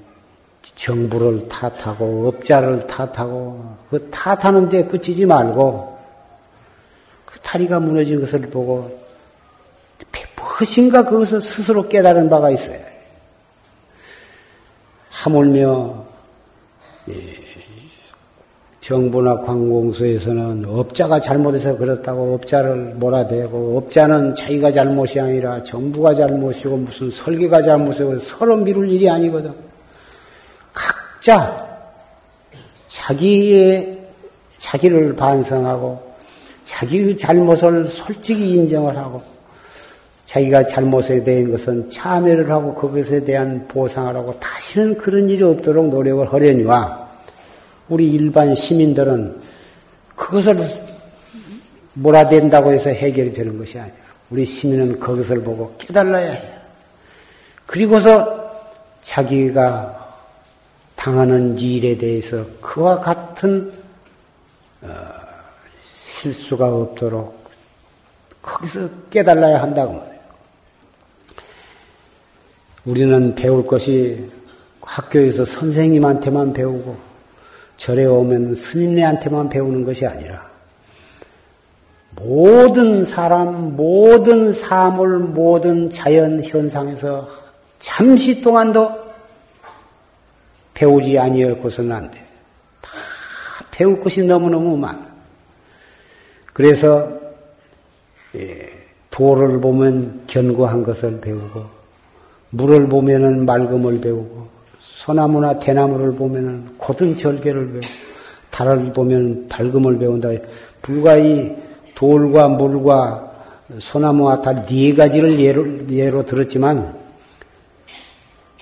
정부를 0.76 1.50
탓하고 1.50 2.30
업자를 2.30 2.88
탓하고 2.88 3.76
그 3.90 4.10
탓하는 4.10 4.70
데 4.70 4.86
그치지 4.86 5.26
말고 5.26 6.00
그 7.26 7.38
다리가 7.42 7.82
무너진 7.82 8.22
것을 8.22 8.40
보고 8.44 8.98
무엇인가 10.38 11.04
그것을 11.04 11.42
스스로 11.42 11.90
깨달은 11.90 12.30
바가 12.30 12.50
있어요. 12.52 12.80
하물며 15.10 16.06
예, 17.10 17.43
정부나 18.84 19.38
관공서에서는 19.40 20.66
업자가 20.68 21.18
잘못해서 21.18 21.78
그렇다고 21.78 22.34
업자를 22.34 22.94
몰아대고 22.96 23.78
업자는 23.78 24.36
자기가 24.36 24.74
잘못이 24.74 25.22
아니라 25.22 25.64
정부가 25.64 26.14
잘못이고 26.14 26.76
무슨 26.76 27.10
설계가 27.10 27.62
잘못이고 27.62 28.20
서로 28.20 28.58
미룰 28.58 28.90
일이 28.90 29.10
아니거든. 29.10 29.54
각자 30.74 31.66
자기의 32.88 34.00
자기를 34.58 35.16
반성하고 35.16 36.04
자기의 36.66 37.16
잘못을 37.16 37.88
솔직히 37.88 38.56
인정을 38.56 38.98
하고 38.98 39.22
자기가 40.26 40.66
잘못에 40.66 41.24
대한 41.24 41.50
것은 41.52 41.90
참여를 41.90 42.52
하고 42.52 42.76
그것에 42.76 43.24
대한 43.24 43.66
보상을 43.70 44.14
하고 44.14 44.38
다시는 44.42 44.98
그런 44.98 45.30
일이 45.30 45.42
없도록 45.42 45.88
노력을 45.88 46.34
하려니와 46.34 47.13
우리 47.94 48.12
일반 48.12 48.56
시민들은 48.56 49.40
그것을 50.16 50.58
몰아댄다고 51.94 52.74
해서 52.74 52.90
해결이 52.90 53.34
되는 53.34 53.56
것이 53.60 53.78
아니라 53.78 53.96
우리 54.32 54.44
시민은 54.48 55.00
그것을 55.00 55.44
보고 55.44 55.76
깨달아야 55.78 56.32
해요. 56.32 56.60
그리고서 57.68 58.52
자기가 59.04 60.18
당하는 60.96 61.56
일에 61.60 61.96
대해서 61.96 62.44
그와 62.62 63.00
같은 63.00 63.72
어, 64.82 64.90
실수가 65.84 66.74
없도록 66.74 67.44
거기서 68.42 68.90
깨달아야 69.12 69.62
한다고 69.62 69.94
말해요. 69.94 70.20
우리는 72.86 73.36
배울 73.36 73.68
것이 73.68 74.32
학교에서 74.82 75.46
선생님한테만 75.46 76.54
배우고 76.54 77.13
절에 77.78 78.06
오면 78.06 78.56
스님네한테만 78.56 79.50
배우는 79.50 79.86
것이 79.86 80.06
아니라 80.06 80.54
모든 82.16 83.04
사람, 83.06 83.76
모든 83.76 84.52
사물, 84.52 85.20
모든 85.20 85.90
자연 85.90 86.44
현상에서 86.44 87.28
잠시 87.80 88.42
동안도 88.42 88.92
배우지 90.74 91.18
아니었고서는 91.20 91.92
안 91.92 92.12
돼. 92.12 92.24
다 92.82 92.90
배울 93.72 94.02
것이 94.02 94.24
너무너무 94.24 94.78
많아. 94.78 95.06
그래서 96.54 97.20
예, 98.36 98.70
돌을 99.10 99.60
보면 99.60 100.24
견고한 100.28 100.84
것을 100.84 101.20
배우고 101.20 101.66
물을 102.52 102.88
보면은 102.88 103.46
맑음을 103.46 104.02
배우고 104.02 104.43
소나무나 104.84 105.60
대나무를 105.60 106.14
보면은 106.14 106.78
고든 106.78 107.16
절개를 107.16 107.72
배우, 107.72 107.82
달을 108.52 108.92
보면 108.92 109.48
밝음을 109.48 109.98
배운다. 109.98 110.30
불가이 110.82 111.56
돌과 111.96 112.50
물과 112.50 113.32
소나무와 113.80 114.42
달네 114.42 114.94
가지를 114.94 115.40
예로, 115.40 115.90
예로 115.90 116.26
들었지만 116.26 117.02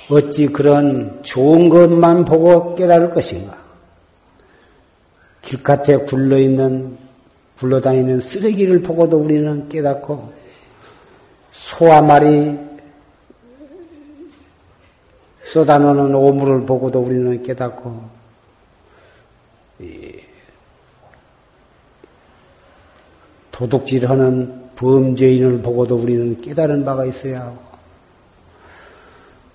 어찌 0.09 0.47
그런 0.47 1.21
좋은 1.23 1.69
것만 1.69 2.25
보고 2.25 2.75
깨달을 2.75 3.09
것인가? 3.09 3.57
길가에 5.41 5.97
굴러 6.05 6.37
있는, 6.37 6.97
굴러다니는 7.57 8.19
쓰레기를 8.19 8.83
보고도 8.83 9.17
우리는 9.17 9.67
깨닫고, 9.69 10.33
소와 11.49 12.01
말이 12.01 12.70
쏟아놓는 15.51 16.15
오물을 16.15 16.65
보고도 16.65 17.01
우리는 17.01 17.43
깨닫고, 17.43 18.21
도둑질하는 23.51 24.69
범죄인을 24.77 25.61
보고도 25.61 25.97
우리는 25.97 26.39
깨달은 26.39 26.85
바가 26.85 27.03
있어야 27.03 27.41
하고, 27.41 27.57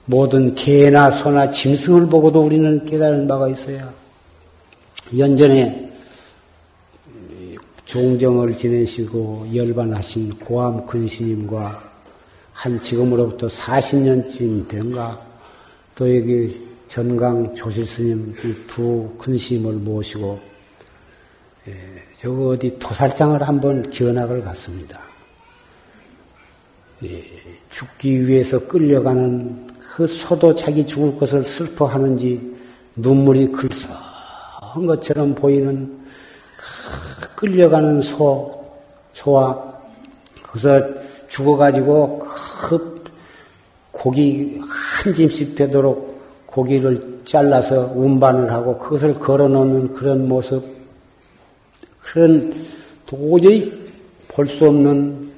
모든 0.04 0.54
개나 0.54 1.10
소나 1.10 1.48
짐승을 1.48 2.08
보고도 2.08 2.44
우리는 2.44 2.84
깨달은 2.84 3.26
바가 3.26 3.48
있어야 3.48 3.86
하고, 3.86 3.96
연전에 5.16 5.92
종정을 7.86 8.58
지내시고 8.58 9.46
열반하신 9.54 10.40
고암 10.40 10.84
근스님과 10.84 11.82
한 12.52 12.80
지금으로부터 12.80 13.46
40년쯤 13.46 14.68
된가 14.68 15.25
또 15.96 16.14
여기 16.14 16.54
전강 16.88 17.54
조실스님 17.54 18.66
두 18.68 19.10
근심을 19.16 19.72
모시고 19.72 20.38
예, 21.68 21.72
저거 22.20 22.48
어디 22.48 22.78
도살장을 22.78 23.42
한번 23.42 23.90
견학을 23.90 24.42
갔습니다. 24.44 25.00
예, 27.02 27.24
죽기 27.70 28.26
위해서 28.26 28.58
끌려가는 28.68 29.68
그 29.78 30.06
소도 30.06 30.54
자기 30.54 30.86
죽을 30.86 31.16
것을 31.16 31.42
슬퍼하는지 31.42 32.56
눈물이 32.96 33.52
글썽한 33.52 34.84
것처럼 34.86 35.34
보이는 35.34 35.98
그 37.22 37.34
끌려가는 37.36 38.02
소, 38.02 38.70
소와 39.14 39.80
거기서 40.42 40.88
죽어가지고 41.28 42.18
그 42.18 43.04
고기 43.90 44.60
한 45.06 45.14
짐씩 45.14 45.54
되도록 45.54 46.46
고기를 46.46 47.20
잘라서 47.24 47.92
운반을 47.94 48.50
하고 48.52 48.76
그것을 48.76 49.14
걸어 49.20 49.46
놓는 49.46 49.94
그런 49.94 50.26
모습, 50.26 50.64
그런 52.02 52.66
도저히 53.06 53.86
볼 54.28 54.48
수 54.48 54.66
없는 54.66 55.32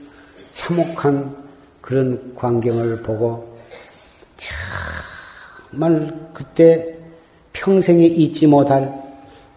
참혹한 0.52 1.36
그런 1.82 2.34
광경을 2.34 3.02
보고 3.02 3.58
정말 5.70 6.30
그때 6.32 6.96
평생에 7.52 8.06
잊지 8.06 8.46
못할 8.46 8.88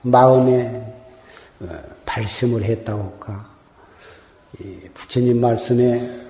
마음에 0.01 0.93
어, 1.62 1.68
발심을 2.05 2.64
했다고 2.64 3.01
할까. 3.01 3.49
부처님 4.93 5.39
말씀에 5.39 6.22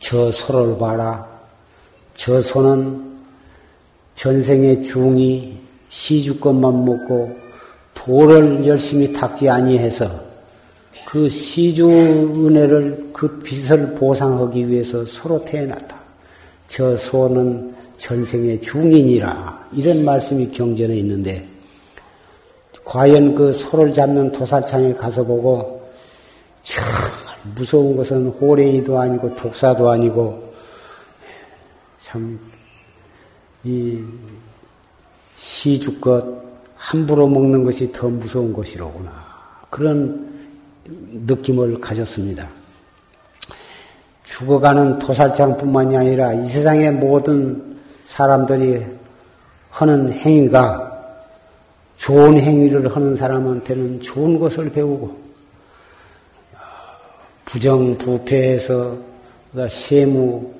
저 0.00 0.32
소를 0.32 0.76
봐라. 0.78 1.33
저 2.14 2.40
소는 2.40 3.12
전생의 4.14 4.82
중이 4.82 5.60
시주것만 5.90 6.84
먹고 6.84 7.36
도를 7.92 8.66
열심히 8.66 9.12
닦지 9.12 9.48
아니해서 9.48 10.08
그 11.06 11.28
시주 11.28 11.88
은혜를 11.88 13.10
그 13.12 13.38
빚을 13.40 13.94
보상하기 13.94 14.68
위해서 14.68 15.04
서로 15.04 15.44
태어났다. 15.44 15.96
저 16.66 16.96
소는 16.96 17.74
전생의 17.96 18.60
중인이라 18.60 19.68
이런 19.72 20.04
말씀이 20.04 20.50
경전에 20.50 20.96
있는데 20.96 21.46
과연 22.84 23.34
그 23.34 23.52
소를 23.52 23.92
잡는 23.92 24.32
도사창에 24.32 24.94
가서 24.94 25.24
보고 25.24 25.82
정말 26.62 26.92
무서운 27.56 27.96
것은 27.96 28.26
호랭이도 28.28 28.98
아니고 28.98 29.36
독사도 29.36 29.90
아니고 29.90 30.43
참 32.04 32.38
이 33.64 34.04
시주껏 35.36 36.24
함부로 36.76 37.26
먹는 37.26 37.64
것이 37.64 37.90
더 37.92 38.08
무서운 38.08 38.52
것이로구나 38.52 39.10
그런 39.70 40.52
느낌을 40.86 41.80
가졌습니다. 41.80 42.48
죽어가는 44.24 44.98
도살장뿐만이 44.98 45.96
아니라 45.96 46.34
이 46.34 46.46
세상의 46.46 46.92
모든 46.92 47.78
사람들이 48.04 48.84
하는 49.70 50.12
행위가 50.12 50.92
좋은 51.96 52.38
행위를 52.38 52.94
하는 52.94 53.16
사람한테는 53.16 54.02
좋은 54.02 54.38
것을 54.38 54.70
배우고 54.70 55.24
부정부패에서 57.46 58.98
세무 59.70 60.52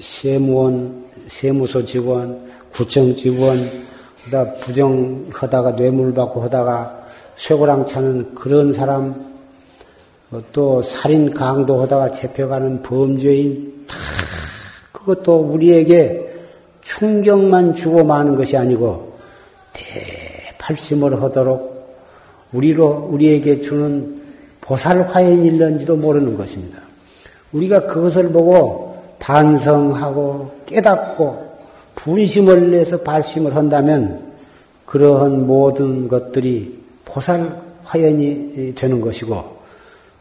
세무원 0.00 1.04
세무소 1.28 1.84
직원 1.84 2.50
구청 2.72 3.14
직원 3.16 3.86
부정하다가 4.60 5.76
뇌물 5.76 6.14
받고 6.14 6.42
하다가 6.42 7.06
쇠고랑 7.36 7.86
차는 7.86 8.34
그런 8.34 8.72
사람 8.72 9.32
또 10.52 10.80
살인 10.80 11.30
강도 11.30 11.82
하다가 11.82 12.12
잡혀가는 12.12 12.82
범죄인 12.82 13.84
다 13.86 13.96
그것도 14.92 15.40
우리에게 15.40 16.32
충격만 16.82 17.74
주고 17.74 18.04
마는 18.04 18.34
것이 18.34 18.56
아니고 18.56 19.18
대팔심을 19.72 21.20
하도록 21.22 21.72
우리로 22.52 23.08
우리에게 23.10 23.60
주는 23.60 24.22
보살 24.60 25.02
화연일런지도 25.02 25.96
모르는 25.96 26.36
것입니다. 26.36 26.80
우리가 27.52 27.86
그것을 27.86 28.30
보고 28.30 28.81
반성하고 29.22 30.50
깨닫고 30.66 31.52
분심을 31.94 32.72
내서 32.72 33.00
발심을 33.00 33.54
한다면 33.54 34.32
그러한 34.84 35.46
모든 35.46 36.08
것들이 36.08 36.82
보살 37.04 37.56
화연이 37.84 38.74
되는 38.74 39.00
것이고 39.00 39.58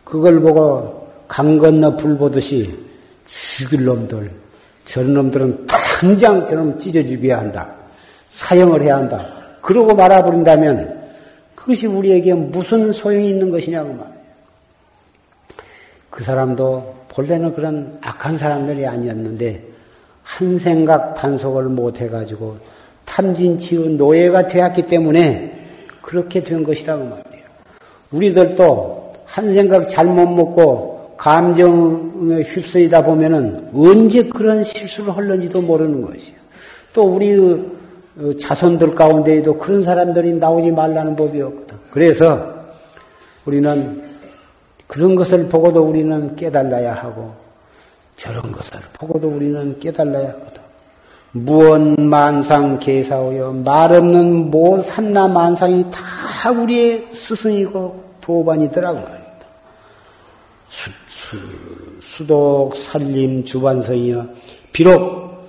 그걸 0.03 0.39
보고 0.39 1.09
강 1.27 1.57
건너 1.57 1.95
불 1.95 2.15
보듯이 2.17 2.77
죽일 3.25 3.85
놈들 3.85 4.31
저런 4.85 5.13
놈들은 5.13 5.67
당장 5.67 6.45
저놈 6.45 6.77
찢어 6.77 7.03
죽여야 7.03 7.39
한다. 7.39 7.75
사형을 8.29 8.83
해야 8.83 8.97
한다. 8.97 9.25
그러고 9.61 9.95
말아버린다면 9.95 11.11
그것이 11.55 11.87
우리에게 11.87 12.33
무슨 12.33 12.91
소용이 12.91 13.29
있는 13.29 13.49
것이냐고 13.49 13.93
말이에요. 13.93 14.21
그 16.09 16.23
사람도 16.23 17.00
본래는 17.11 17.53
그런 17.53 17.97
악한 18.01 18.37
사람들이 18.37 18.87
아니었는데 18.87 19.63
한 20.23 20.57
생각 20.57 21.13
단속을 21.15 21.65
못 21.65 21.99
해가지고 21.99 22.57
탐진치의 23.05 23.95
노예가 23.95 24.47
되었기 24.47 24.87
때문에 24.87 25.59
그렇게 26.01 26.41
된 26.41 26.63
것이라고 26.63 27.03
말이에요. 27.03 27.45
우리들도 28.11 29.13
한 29.25 29.51
생각 29.51 29.89
잘못 29.89 30.27
먹고 30.27 31.15
감정에 31.17 32.41
휩쓰이다 32.43 33.03
보면은 33.03 33.69
언제 33.73 34.23
그런 34.23 34.63
실수를 34.63 35.15
할는지도 35.15 35.61
모르는 35.61 36.01
것이에요. 36.01 36.35
또 36.93 37.03
우리 37.03 37.37
어, 37.37 38.33
자손들 38.37 38.93
가운데에도 38.95 39.57
그런 39.57 39.81
사람들이 39.81 40.33
나오지 40.33 40.71
말라는 40.71 41.15
법이 41.15 41.41
없거든. 41.41 41.77
그래서 41.91 42.53
우리는 43.45 44.10
그런 44.91 45.15
것을 45.15 45.47
보고도 45.47 45.83
우리는 45.83 46.35
깨달아야 46.35 46.93
하고 46.93 47.33
저런 48.17 48.51
것을 48.51 48.77
보고도 48.91 49.29
우리는 49.29 49.79
깨달아야 49.79 50.31
하거든. 50.31 50.61
무언 51.31 51.95
만상 52.09 52.77
개사오여 52.77 53.53
말 53.53 53.93
없는 53.93 54.51
모 54.51 54.81
삼나 54.81 55.29
만상이 55.29 55.85
다 55.91 56.51
우리의 56.51 57.07
스승이고 57.13 58.03
도반이더라고 58.19 58.95
말입니다. 58.95 59.45
수, 60.67 60.89
수, 61.07 61.37
수독 62.01 62.75
살림 62.75 63.45
주반성이여 63.45 64.27
비록 64.73 65.47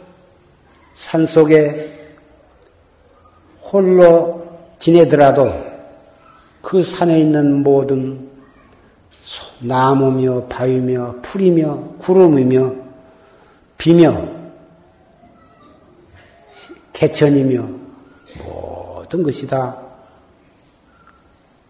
산 0.94 1.26
속에 1.26 2.14
홀로 3.60 4.46
지내더라도 4.78 5.52
그 6.60 6.80
산에 6.80 7.18
있는 7.18 7.64
모든 7.64 8.30
나무며 9.62 10.46
바위며 10.46 11.16
풀이며 11.22 11.94
구름이며 11.98 12.74
비며 13.78 14.28
개천이며 16.92 17.68
모든 18.44 19.22
것이 19.22 19.46
다 19.46 19.92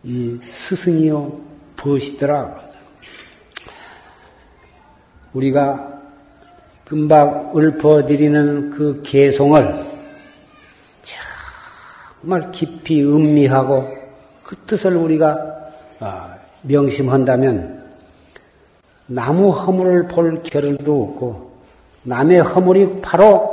이 0.05 0.39
스승이요 0.53 1.41
벗이더라. 1.77 2.61
우리가 5.33 6.01
금방 6.85 7.53
읊어드리는 7.57 8.71
그 8.71 9.01
개송을 9.03 9.93
정말 12.21 12.51
깊이 12.51 13.03
음미하고 13.05 13.97
그 14.43 14.57
뜻을 14.67 14.97
우리가 14.97 15.39
아, 16.01 16.37
명심한다면 16.63 17.82
나무 19.07 19.51
허물을 19.51 20.09
볼 20.09 20.43
겨를도 20.43 21.03
없고 21.03 21.53
남의 22.03 22.41
허물이 22.41 23.01
바로 23.01 23.53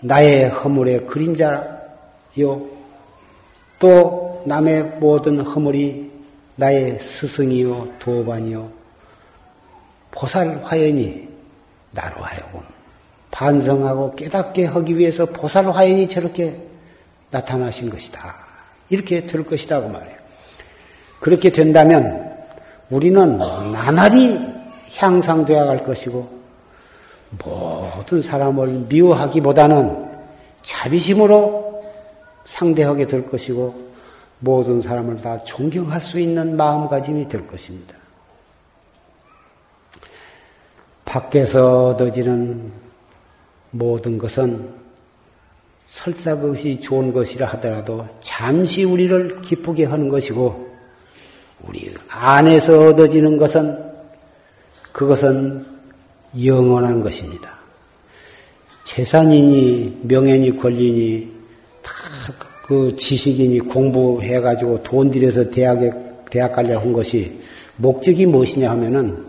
나의 0.00 0.48
허물의 0.50 1.06
그림자요. 1.06 2.66
또 3.78 4.42
남의 4.46 4.82
모든 5.00 5.40
허물이 5.40 6.10
나의 6.56 6.98
스승이요 7.00 7.94
도반이요 7.98 8.70
보살 10.10 10.60
화연이 10.62 11.28
나로 11.90 12.22
하여금 12.22 12.60
반성하고 13.30 14.14
깨닫게 14.14 14.66
하기 14.66 14.96
위해서 14.96 15.26
보살 15.26 15.68
화연이 15.68 16.08
저렇게 16.08 16.62
나타나신 17.30 17.90
것이다. 17.90 18.34
이렇게 18.88 19.26
될 19.26 19.44
것이다. 19.44 19.80
그 19.80 19.86
말이에요. 19.88 20.16
그렇게 21.20 21.50
된다면 21.50 22.25
우리는 22.90 23.38
나날이 23.38 24.38
향상되어 24.96 25.66
갈 25.66 25.84
것이고 25.84 26.36
모든 27.44 28.22
사람을 28.22 28.86
미워하기보다는 28.88 30.06
자비심으로 30.62 31.84
상대하게 32.44 33.06
될 33.06 33.28
것이고 33.28 33.86
모든 34.38 34.80
사람을 34.82 35.20
다 35.20 35.42
존경할 35.44 36.00
수 36.00 36.20
있는 36.20 36.56
마음가짐이 36.56 37.28
될 37.28 37.46
것입니다. 37.46 37.94
밖에서 41.04 41.88
얻어지는 41.88 42.72
모든 43.70 44.18
것은 44.18 44.74
설사 45.86 46.36
그것이 46.36 46.80
좋은 46.80 47.12
것이라 47.12 47.46
하더라도 47.48 48.06
잠시 48.20 48.84
우리를 48.84 49.40
기쁘게 49.40 49.84
하는 49.84 50.08
것이고 50.08 50.65
우리 51.62 51.94
안에서 52.08 52.88
얻어지는 52.88 53.38
것은 53.38 53.76
그것은 54.92 55.66
영원한 56.44 57.02
것입니다. 57.02 57.56
재산이니 58.84 60.00
명예니 60.04 60.58
권리니 60.58 61.32
다 61.82 61.92
그 62.66 62.96
지식이니 62.96 63.60
공부해가지고 63.60 64.82
돈 64.82 65.08
들여서 65.10 65.48
대학에 65.50 65.88
대학 66.28 66.52
가려 66.52 66.80
한 66.80 66.92
것이 66.92 67.32
목적이 67.76 68.26
무엇이냐 68.26 68.70
하면은 68.70 69.24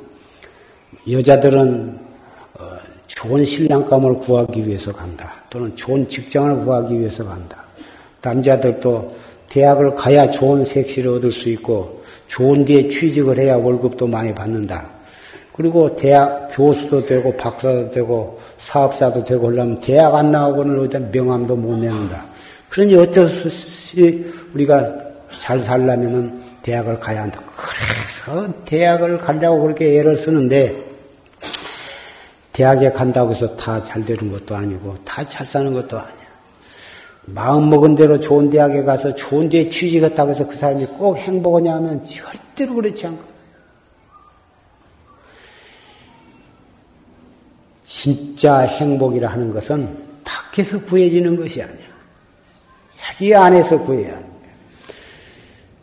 여자들은 1.09 1.99
어, 2.57 2.77
좋은 3.05 3.45
신랑감을 3.45 4.15
구하기 4.15 4.67
위해서 4.67 4.91
간다. 4.91 5.35
또는 5.51 5.75
좋은 5.75 6.09
직장을 6.09 6.65
구하기 6.65 6.99
위해서 6.99 7.23
간다. 7.23 7.63
남자들도 8.23 9.15
대학을 9.49 9.93
가야 9.93 10.31
좋은 10.31 10.65
색시를 10.65 11.11
얻을 11.11 11.31
수 11.31 11.49
있고 11.49 11.96
좋은 12.27 12.65
데에 12.65 12.89
취직을 12.89 13.37
해야 13.39 13.55
월급도 13.55 14.07
많이 14.07 14.33
받는다. 14.33 14.89
그리고 15.53 15.95
대학 15.95 16.49
교수도 16.51 17.05
되고 17.05 17.35
박사도 17.35 17.89
되고 17.91 18.39
사업자도 18.57 19.23
되고 19.25 19.47
하려면 19.49 19.79
대학 19.81 20.13
안 20.13 20.31
나오고는 20.31 20.79
어디 20.79 20.99
명함도 20.99 21.55
못 21.55 21.77
내는다. 21.77 22.25
그러니 22.69 22.95
어쩔 22.95 23.27
수 23.27 23.45
없이 23.47 24.31
우리가 24.53 24.93
잘 25.39 25.59
살려면은 25.59 26.39
대학을 26.61 26.99
가야 26.99 27.23
한다. 27.23 27.41
그래서 27.55 28.53
대학을 28.65 29.17
간다고 29.17 29.61
그렇게 29.61 29.97
애를 29.97 30.15
쓰는데 30.15 30.83
대학에 32.53 32.91
간다고 32.91 33.31
해서 33.31 33.55
다 33.55 33.81
잘 33.81 34.03
되는 34.03 34.31
것도 34.31 34.55
아니고 34.55 34.95
다 35.05 35.25
잘 35.25 35.45
사는 35.45 35.73
것도 35.73 35.97
아니야. 35.97 36.26
마음 37.27 37.69
먹은 37.69 37.95
대로 37.95 38.19
좋은 38.19 38.49
대학에 38.49 38.83
가서 38.83 39.13
좋은 39.13 39.49
데에 39.49 39.69
취직했다고 39.69 40.31
해서 40.31 40.47
그 40.47 40.55
사람이 40.55 40.85
꼭 40.85 41.17
행복하냐 41.17 41.75
하면 41.75 42.05
절대로 42.05 42.75
그렇지 42.75 43.05
않고 43.05 43.23
진짜 47.83 48.59
행복이라 48.59 49.29
하는 49.29 49.53
것은 49.53 49.89
밖에서 50.23 50.79
구해지는 50.81 51.35
것이 51.35 51.61
아니야. 51.61 51.87
자기 52.97 53.35
안에서 53.35 53.81
구해야 53.83 54.11
거야. 54.11 54.27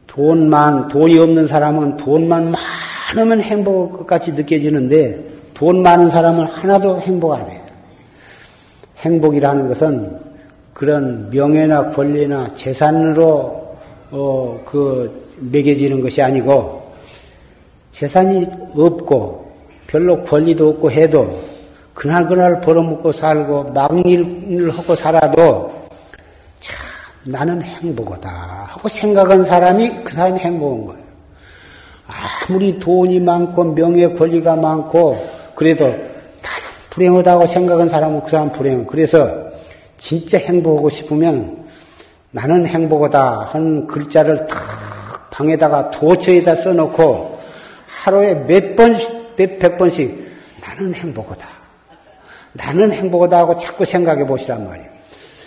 돈만, 0.06 0.88
돈이 0.88 1.18
없는 1.18 1.46
사람은 1.46 1.96
돈만 1.98 2.52
많으면 3.14 3.40
행복할 3.40 3.98
것 3.98 4.06
같이 4.06 4.32
느껴지는데 4.32 5.32
돈 5.52 5.82
많은 5.82 6.08
사람은 6.08 6.46
하나도 6.46 7.00
행복 7.00 7.32
안 7.32 7.50
해요. 7.50 7.60
행복이라는 8.98 9.68
것은 9.68 10.33
그런 10.74 11.30
명예나 11.30 11.92
권리나 11.92 12.54
재산으로 12.54 13.76
어, 14.10 14.60
그 14.64 15.28
매겨지는 15.38 16.00
것이 16.00 16.20
아니고 16.20 16.92
재산이 17.92 18.46
없고 18.74 19.52
별로 19.86 20.22
권리도 20.24 20.70
없고 20.70 20.90
해도 20.90 21.40
그날 21.94 22.26
그날 22.26 22.60
벌어먹고 22.60 23.12
살고 23.12 23.72
막일을 23.72 24.70
하고 24.76 24.94
살아도 24.96 25.72
참 26.58 26.76
나는 27.22 27.62
행복하다 27.62 28.28
하고 28.68 28.88
생각한 28.88 29.44
사람이 29.44 30.02
그 30.02 30.12
사람이 30.12 30.40
행복한 30.40 30.86
거예요. 30.86 31.04
아무리 32.06 32.78
돈이 32.80 33.20
많고 33.20 33.74
명예 33.74 34.08
권리가 34.08 34.56
많고 34.56 35.16
그래도 35.54 35.84
나는 35.84 36.04
불행하다고 36.90 37.46
생각한 37.46 37.88
사람은 37.88 38.22
그 38.24 38.30
사람 38.30 38.50
불행. 38.50 38.84
그래서 38.86 39.43
진짜 40.04 40.36
행복하고 40.36 40.90
싶으면 40.90 41.64
나는 42.30 42.66
행복하다 42.66 43.46
하는 43.48 43.86
글자를 43.86 44.46
탁 44.46 45.30
방에다가 45.30 45.90
도처에다 45.92 46.56
써놓고 46.56 47.40
하루에 47.86 48.34
몇 48.44 48.76
번씩, 48.76 49.34
몇백 49.34 49.78
번씩 49.78 50.30
나는 50.60 50.92
행복하다. 50.92 51.48
나는 52.52 52.92
행복하다 52.92 53.38
하고 53.38 53.56
자꾸 53.56 53.86
생각해 53.86 54.26
보시란 54.26 54.68
말이에요. 54.68 54.90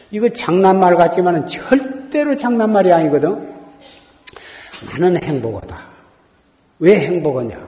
이거 0.10 0.28
장난말 0.30 0.96
같지만 0.96 1.46
절대로 1.46 2.36
장난말이 2.36 2.92
아니거든. 2.92 3.54
나는 4.92 5.22
행복하다. 5.22 5.80
왜 6.80 7.00
행복하냐? 7.02 7.68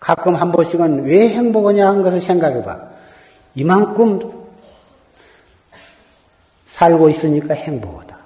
가끔 0.00 0.36
한 0.36 0.52
번씩은 0.52 1.04
왜 1.04 1.28
행복하냐 1.28 1.86
하는 1.86 2.02
것을 2.02 2.22
생각해 2.22 2.62
봐. 2.62 2.80
이만큼 3.54 4.33
살고 6.74 7.08
있으니까 7.08 7.54
행복하다. 7.54 8.18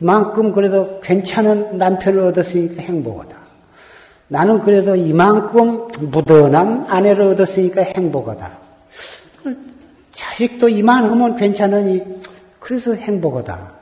이만큼 0.00 0.52
그래도 0.52 1.00
괜찮은 1.00 1.78
남편을 1.78 2.20
얻었으니까 2.24 2.82
행복하다. 2.82 3.36
나는 4.26 4.58
그래도 4.58 4.96
이만큼 4.96 5.86
무던한 6.00 6.86
아내를 6.88 7.22
얻었으니까 7.32 7.82
행복하다. 7.82 8.50
자식도 10.10 10.68
이만하면 10.68 11.36
괜찮으니 11.36 12.02
그래서 12.58 12.94
행복하다. 12.94 13.72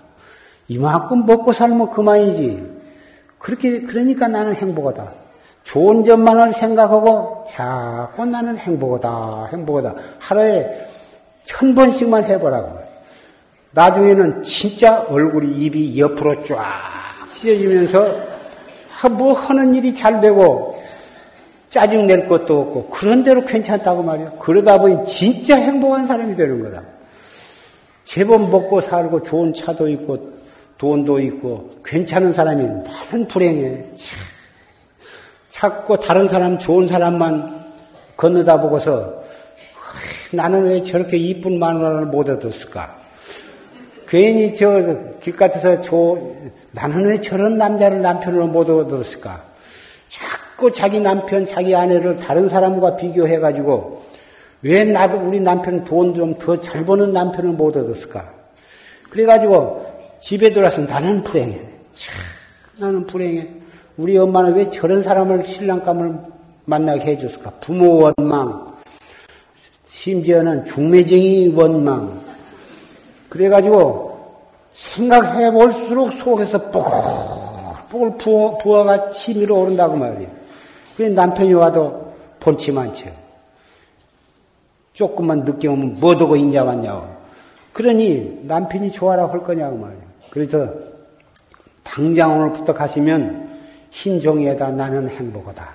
이만큼 0.68 1.24
먹고 1.24 1.54
살면 1.54 1.90
그만이지. 1.90 2.76
그렇게 3.38 3.80
그러니까 3.80 4.28
나는 4.28 4.54
행복하다. 4.54 5.10
좋은 5.64 6.04
점만을 6.04 6.52
생각하고 6.52 7.44
자꾸 7.48 8.26
나는 8.26 8.58
행복하다, 8.58 9.46
행복하다. 9.52 9.94
하루에 10.18 10.86
천 11.46 11.74
번씩만 11.74 12.24
해보라고. 12.24 12.78
나중에는 13.70 14.42
진짜 14.42 15.00
얼굴이 15.08 15.64
입이 15.64 15.98
옆으로 15.98 16.42
쫙 16.44 16.58
찢어지면서 17.34 18.16
뭐 19.12 19.32
하는 19.34 19.72
일이 19.74 19.94
잘 19.94 20.20
되고 20.20 20.74
짜증 21.68 22.06
낼 22.06 22.26
것도 22.28 22.60
없고 22.60 22.88
그런 22.88 23.22
대로 23.22 23.44
괜찮다고 23.44 24.02
말이야. 24.02 24.32
그러다 24.40 24.78
보니 24.78 25.06
진짜 25.06 25.56
행복한 25.56 26.06
사람이 26.06 26.34
되는 26.34 26.62
거다. 26.62 26.82
제법 28.04 28.50
먹고 28.50 28.80
살고 28.80 29.22
좋은 29.22 29.52
차도 29.52 29.88
있고 29.90 30.32
돈도 30.78 31.20
있고 31.20 31.70
괜찮은 31.84 32.32
사람이 32.32 32.64
나는 32.64 33.28
불행해. 33.28 33.84
참. 33.94 34.18
자꾸 35.48 35.98
다른 35.98 36.26
사람 36.26 36.58
좋은 36.58 36.86
사람만 36.86 37.66
건너다 38.16 38.60
보고서 38.60 39.25
나는 40.32 40.64
왜 40.64 40.82
저렇게 40.82 41.16
이쁜 41.16 41.58
마누라를 41.58 42.06
못 42.06 42.28
얻었을까? 42.28 42.96
괜히 44.08 44.54
저 44.54 44.98
길가에서 45.20 45.80
저 45.80 46.18
나는 46.72 47.06
왜 47.06 47.20
저런 47.20 47.58
남자를 47.58 48.02
남편으로 48.02 48.46
못 48.48 48.68
얻었을까? 48.70 49.42
자꾸 50.08 50.70
자기 50.70 51.00
남편, 51.00 51.44
자기 51.44 51.74
아내를 51.74 52.16
다른 52.18 52.48
사람과 52.48 52.96
비교해가지고 52.96 54.04
왜 54.62 54.84
나도 54.84 55.18
우리 55.18 55.40
남편 55.40 55.84
돈좀 55.84 56.38
더 56.38 56.56
잘 56.56 56.84
버는 56.84 57.12
남편을 57.12 57.52
못 57.52 57.76
얻었을까? 57.76 58.32
그래가지고 59.10 59.86
집에 60.20 60.52
들어와서 60.52 60.82
나는 60.82 61.22
불행해. 61.22 61.60
참, 61.92 62.14
나는 62.78 63.06
불행해. 63.06 63.48
우리 63.96 64.16
엄마는 64.18 64.54
왜 64.54 64.70
저런 64.70 65.02
사람을 65.02 65.44
신랑감을 65.44 66.18
만나게 66.64 67.12
해줬을까? 67.12 67.50
부모 67.60 68.12
원망, 68.18 68.75
심지어는 69.96 70.66
중매쟁이 70.66 71.54
원망, 71.54 72.20
그래가지고 73.30 74.14
생각해 74.74 75.50
볼수록 75.50 76.12
속에서 76.12 76.70
뽀글뽀글 76.70 78.18
부어, 78.18 78.58
부어가 78.58 79.10
치밀어 79.10 79.54
오른다고 79.54 79.96
말이에요. 79.96 80.30
그래 80.96 81.08
남편이 81.08 81.54
와도 81.54 82.14
본치 82.40 82.72
많죠. 82.72 83.06
조금만 84.92 85.44
늦게 85.44 85.66
오면 85.66 85.96
뭐 85.98 86.14
두고 86.14 86.36
인자 86.36 86.62
왔냐고. 86.62 87.08
그러니 87.72 88.42
남편이 88.42 88.92
좋아라 88.92 89.26
할 89.30 89.42
거냐고 89.42 89.78
말이에요. 89.78 90.02
그래서 90.28 90.68
당장 91.82 92.38
오늘부터 92.38 92.74
가시면 92.74 93.60
흰 93.90 94.20
종이에다 94.20 94.72
나는 94.72 95.08
행복하다. 95.08 95.66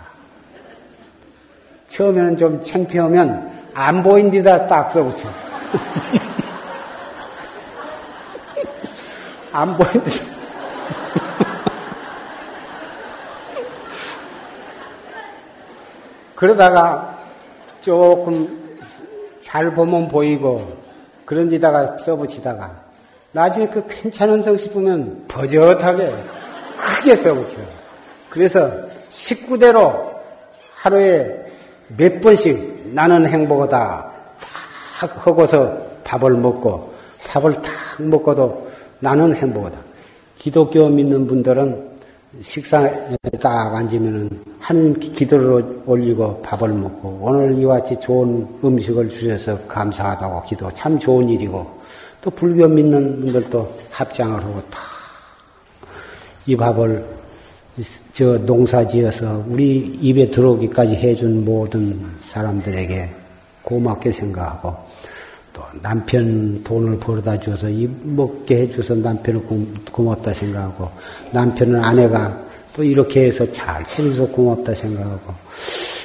처음에는 1.87 2.37
좀 2.37 2.61
창피하면 2.61 3.60
안 3.73 4.03
보인 4.03 4.29
데다 4.29 4.67
딱 4.67 4.91
써붙여. 4.91 5.29
안 9.51 9.77
보이는데. 9.77 10.11
그러다가 16.35 17.19
조금 17.81 18.77
잘 19.39 19.73
보면 19.73 20.07
보이고 20.07 20.75
그런 21.25 21.49
데다가 21.49 21.97
써붙이다가 21.99 22.81
나중에 23.31 23.67
그 23.67 23.85
괜찮은 23.87 24.41
성 24.41 24.57
싶으면 24.57 25.25
버젓하게 25.27 26.13
크게 26.77 27.15
써붙여. 27.15 27.57
그래서 28.29 28.71
식구대로 29.09 30.11
하루에 30.73 31.45
몇 31.95 32.21
번씩 32.21 32.80
나는 32.91 33.25
행복하다 33.25 34.11
딱 34.99 35.27
하고서 35.27 35.77
밥을 36.03 36.31
먹고 36.37 36.93
밥을 37.27 37.53
탁 37.61 37.71
먹고도 37.99 38.71
나는 38.99 39.33
행복하다. 39.35 39.79
기독교 40.37 40.89
믿는 40.89 41.27
분들은 41.27 41.91
식상에 42.41 42.89
딱 43.41 43.75
앉으면은 43.75 44.29
하는 44.59 44.99
기도를 44.99 45.81
올리고 45.85 46.41
밥을 46.41 46.69
먹고 46.69 47.19
오늘 47.21 47.57
이와 47.57 47.79
같이 47.79 47.99
좋은 47.99 48.47
음식을 48.63 49.09
주셔서 49.09 49.57
감사하다고 49.67 50.43
기도 50.43 50.71
참 50.73 50.97
좋은 50.97 51.27
일이고 51.29 51.81
또 52.21 52.29
불교 52.31 52.67
믿는 52.67 53.21
분들도 53.21 53.79
합장을 53.91 54.43
하고 54.43 54.61
다 54.69 54.91
이 56.45 56.55
밥을 56.55 57.20
저 58.11 58.35
농사 58.45 58.85
지어서 58.85 59.45
우리 59.47 59.77
입에 60.01 60.29
들어오기까지 60.29 60.93
해준 60.95 61.45
모든 61.45 61.97
사람들에게 62.29 63.09
고맙게 63.61 64.11
생각하고 64.11 64.75
또 65.53 65.63
남편 65.81 66.61
돈을 66.63 66.99
벌어다 66.99 67.39
줘서 67.39 67.69
입 67.69 67.89
먹게 68.03 68.63
해줘서 68.63 68.95
남편을 68.95 69.43
고맙다 69.91 70.33
생각하고 70.33 70.89
남편은 71.31 71.81
아내가 71.81 72.45
또 72.73 72.83
이렇게 72.83 73.25
해서 73.25 73.49
잘 73.51 73.85
챙겨서 73.85 74.27
고맙다 74.27 74.73
생각하고 74.73 75.33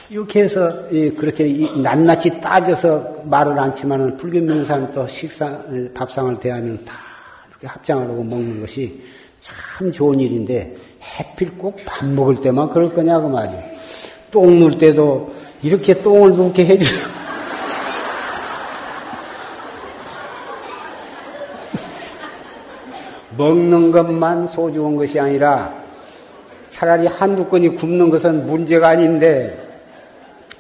이렇게 0.09 0.43
해서 0.43 0.87
그렇게 1.17 1.67
낱낱이 1.83 2.41
따져서 2.41 3.23
말을 3.25 3.59
않지만은 3.59 4.17
사람 4.65 4.93
또 4.93 5.07
식사 5.09 5.59
밥상을 5.95 6.39
대하면 6.39 6.85
다 6.85 6.95
이렇게 7.51 7.67
합장을 7.67 8.09
하고 8.09 8.23
먹는 8.23 8.61
것이 8.61 9.03
참 9.41 9.91
좋은 9.91 10.21
일인데 10.21 10.86
해필 11.19 11.59
꼭 11.59 11.77
밥 11.85 12.07
먹을 12.07 12.37
때만 12.37 12.71
그럴 12.71 12.95
거냐고 12.95 13.29
말이에요. 13.29 13.63
똥 14.31 14.61
눌 14.61 14.79
때도 14.79 15.35
이렇게 15.63 16.01
똥을 16.03 16.37
놓게 16.37 16.65
해주고 16.67 17.01
먹는 23.37 23.93
것만 23.93 24.49
소중한 24.49 24.97
것이 24.97 25.21
아니라 25.21 25.73
차라리 26.69 27.07
한두 27.07 27.47
건이 27.47 27.71
굶는 27.71 28.11
것은 28.11 28.47
문제가 28.47 28.89
아닌데 28.89 29.63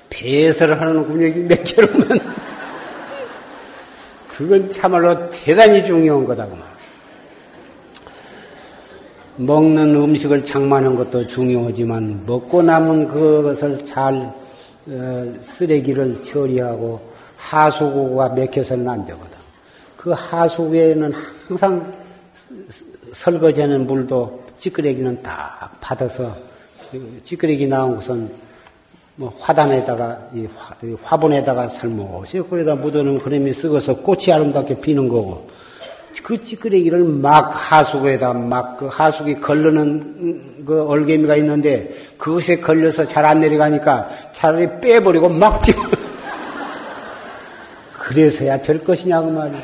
배설을 0.09 0.81
하는 0.81 1.07
근육이 1.07 1.41
몇 1.41 1.63
개로면 1.63 2.19
그건 4.37 4.69
참말로 4.69 5.31
대단히 5.31 5.85
중요한 5.85 6.25
거다. 6.25 6.47
그 6.47 6.55
먹는 9.39 9.95
음식을 9.95 10.45
장만한 10.45 10.97
것도 10.97 11.27
중요하지만 11.27 12.25
먹고 12.27 12.63
남은 12.63 13.09
그것을 13.09 13.85
잘 13.85 14.35
어, 14.89 15.35
쓰레기를 15.43 16.23
처리하고 16.23 17.01
하수구가 17.37 18.31
맥혀서는 18.31 18.89
안 18.89 19.05
되거든. 19.05 19.39
그 19.97 20.11
하수구에는 20.11 21.13
항상 21.49 21.93
설거지하는 23.13 23.87
물도 23.87 24.45
찌끄레기는 24.59 25.23
다 25.23 25.71
받아서 25.81 26.37
찌끄레기 27.25 27.67
나온 27.67 27.97
것은 27.97 28.31
뭐 29.17 29.35
화단에다가 29.41 30.29
이 30.35 30.47
화, 31.03 31.17
분에다가 31.17 31.69
삶아오시 31.71 32.43
그러다 32.51 32.75
묻어놓으면 32.77 33.23
그림이 33.23 33.53
썩어서 33.53 33.97
꽃이 33.97 34.33
아름답게 34.33 34.81
피는 34.81 35.09
거고 35.09 35.49
그 36.23 36.43
찌끄레기를 36.43 37.05
막 37.05 37.53
하수구에다 37.55 38.33
막 38.33 38.77
그 38.79 38.87
하수구에 38.87 39.35
걸르는 39.35 40.65
그 40.67 40.87
얼개미가 40.87 41.37
있는데 41.37 41.95
그것에 42.19 42.61
걸려서 42.61 43.07
잘 43.07 43.25
안 43.25 43.41
내려가니까 43.41 44.09
차라리 44.33 44.81
빼버리고 44.81 45.29
막 45.29 45.63
뛰어 45.63 45.75
그래서야 47.93 48.61
될 48.63 48.83
것이냐고 48.85 49.31
말이야. 49.31 49.61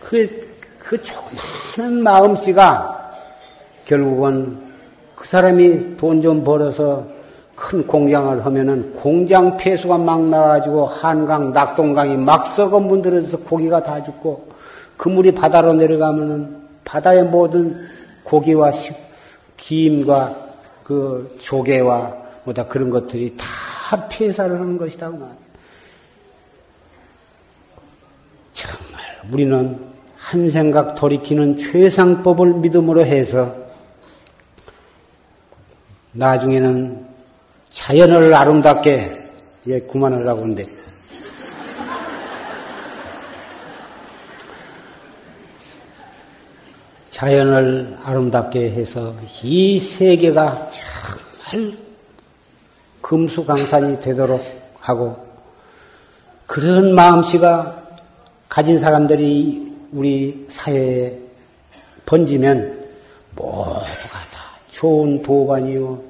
그 0.00 0.48
그 0.88 1.02
조그마한 1.02 2.02
마음씨가 2.02 3.12
결국은 3.84 4.58
그 5.14 5.26
사람이 5.26 5.98
돈 5.98 6.22
좀 6.22 6.42
벌어서 6.42 7.04
큰 7.54 7.86
공장을 7.86 8.46
하면은 8.46 8.94
공장 8.94 9.58
폐수가 9.58 9.98
막 9.98 10.22
나가지고 10.28 10.86
한강, 10.86 11.52
낙동강이 11.52 12.16
막 12.16 12.46
썩어 12.46 12.80
문드러져서 12.80 13.40
고기가 13.40 13.82
다 13.82 14.02
죽고 14.02 14.48
그 14.98 15.08
물이 15.08 15.32
바다로 15.32 15.74
내려가면은 15.74 16.58
바다의 16.84 17.24
모든 17.24 17.88
고기와 18.24 18.72
식, 18.72 18.94
김과 19.56 20.36
그 20.82 21.38
조개와 21.40 22.16
뭐다 22.44 22.66
그런 22.66 22.90
것들이 22.90 23.36
다 23.36 24.08
폐사를 24.08 24.58
하는 24.58 24.76
것이다. 24.76 25.10
그 25.10 25.18
정말 28.52 29.20
우리는 29.30 29.78
한 30.16 30.50
생각 30.50 30.96
돌이키는 30.96 31.56
최상법을 31.56 32.54
믿음으로 32.54 33.04
해서 33.04 33.54
나중에는 36.12 37.06
자연을 37.70 38.34
아름답게 38.34 39.30
예, 39.68 39.80
그만하려고 39.80 40.42
하는데 40.42 40.77
자연을 47.18 47.98
아름답게 48.04 48.70
해서 48.70 49.12
이 49.42 49.80
세계가 49.80 50.68
정말 51.48 51.76
금수강산이 53.02 54.00
되도록 54.00 54.40
하고 54.78 55.16
그런 56.46 56.94
마음씨가 56.94 57.88
가진 58.48 58.78
사람들이 58.78 59.66
우리 59.90 60.46
사회에 60.48 61.18
번지면 62.06 62.86
모두가 63.34 64.20
다 64.30 64.52
좋은 64.70 65.20
도반이요, 65.20 66.00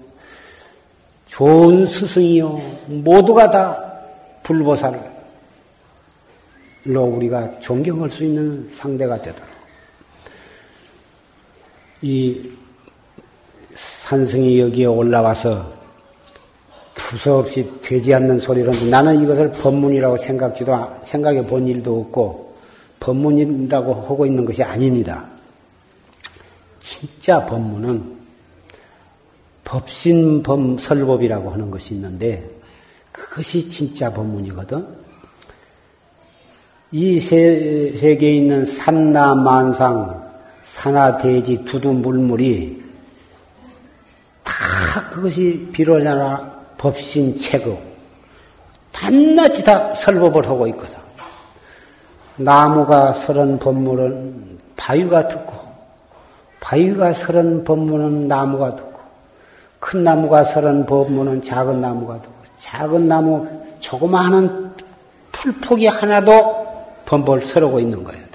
좋은 1.27 1.87
스승이요, 1.87 2.61
모두가 2.87 3.51
다 3.51 3.95
불보살로 4.43 5.01
우리가 6.85 7.61
존경할 7.61 8.11
수 8.11 8.25
있는 8.25 8.69
상대가 8.71 9.17
되도록. 9.23 9.58
이 12.03 12.51
산승이 13.75 14.61
여기에 14.61 14.87
올라와서 14.87 15.79
두서없이 16.95 17.71
되지 17.83 18.13
않는 18.15 18.39
소리를 18.39 18.69
하는데 18.69 18.91
나는 18.91 19.23
이것을 19.23 19.53
법문이라고 19.53 20.17
생각지도 20.17 20.73
생각해 21.05 21.47
본 21.47 21.67
일도 21.67 22.01
없고 22.01 22.57
법문이라고 23.01 23.95
하고 23.95 24.27
있는 24.27 24.45
것이 24.45 24.63
아닙니다. 24.63 25.27
진짜 26.81 27.47
법문은 27.47 28.19
법신범 29.65 30.79
설법이라고 30.79 31.51
하는 31.51 31.71
것이 31.71 31.95
있는데 31.95 32.51
그것이 33.13 33.69
진짜 33.69 34.13
법문이거든. 34.13 34.87
이 36.91 37.21
세, 37.21 37.93
세계에 37.97 38.37
있는 38.37 38.65
산나 38.65 39.35
만상, 39.35 40.28
산하 40.69 41.17
대지 41.17 41.65
두두 41.65 41.95
물물이 41.95 42.85
다 44.45 44.53
그것이 45.11 45.67
비로자나 45.73 46.59
법신 46.77 47.35
체급 47.39 47.79
단낱이 48.93 49.65
다 49.65 49.95
설법을 49.95 50.47
하고 50.47 50.67
있거든. 50.69 50.99
나무가 52.37 53.15
서른 53.15 53.59
법문은 53.59 54.59
바위가 54.77 55.29
듣고, 55.29 55.55
바위가 56.61 57.15
서른 57.15 57.65
법문은 57.65 58.29
나무가 58.29 58.77
듣고, 58.77 59.01
큰 59.81 60.05
나무가 60.05 60.45
서른 60.45 60.85
법문은 60.85 61.41
작은 61.41 61.81
나무가 61.81 62.21
듣고, 62.21 62.35
작은 62.59 63.09
나무 63.09 63.49
조그마한 63.81 64.77
풀폭이 65.33 65.87
하나도 65.87 66.69
범벌 67.07 67.41
서르고 67.43 67.81
있는 67.81 68.05
거예요. 68.05 68.28